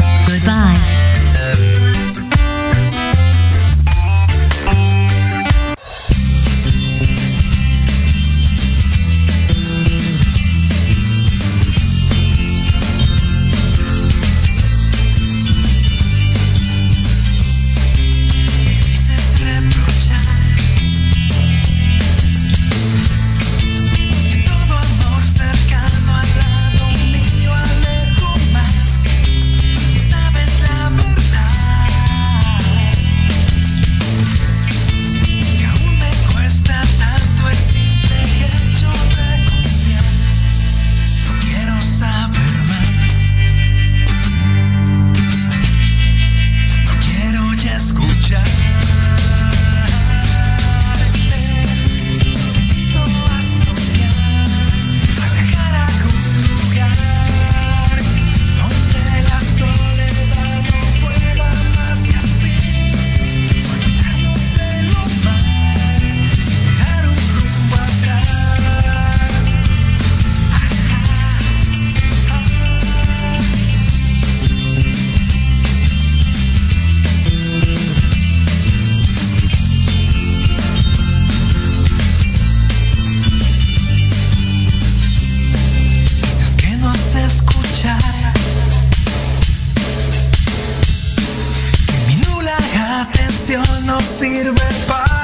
canción 93.54 93.86
no 93.86 94.00
sirve 94.00 94.60
para 94.88 95.23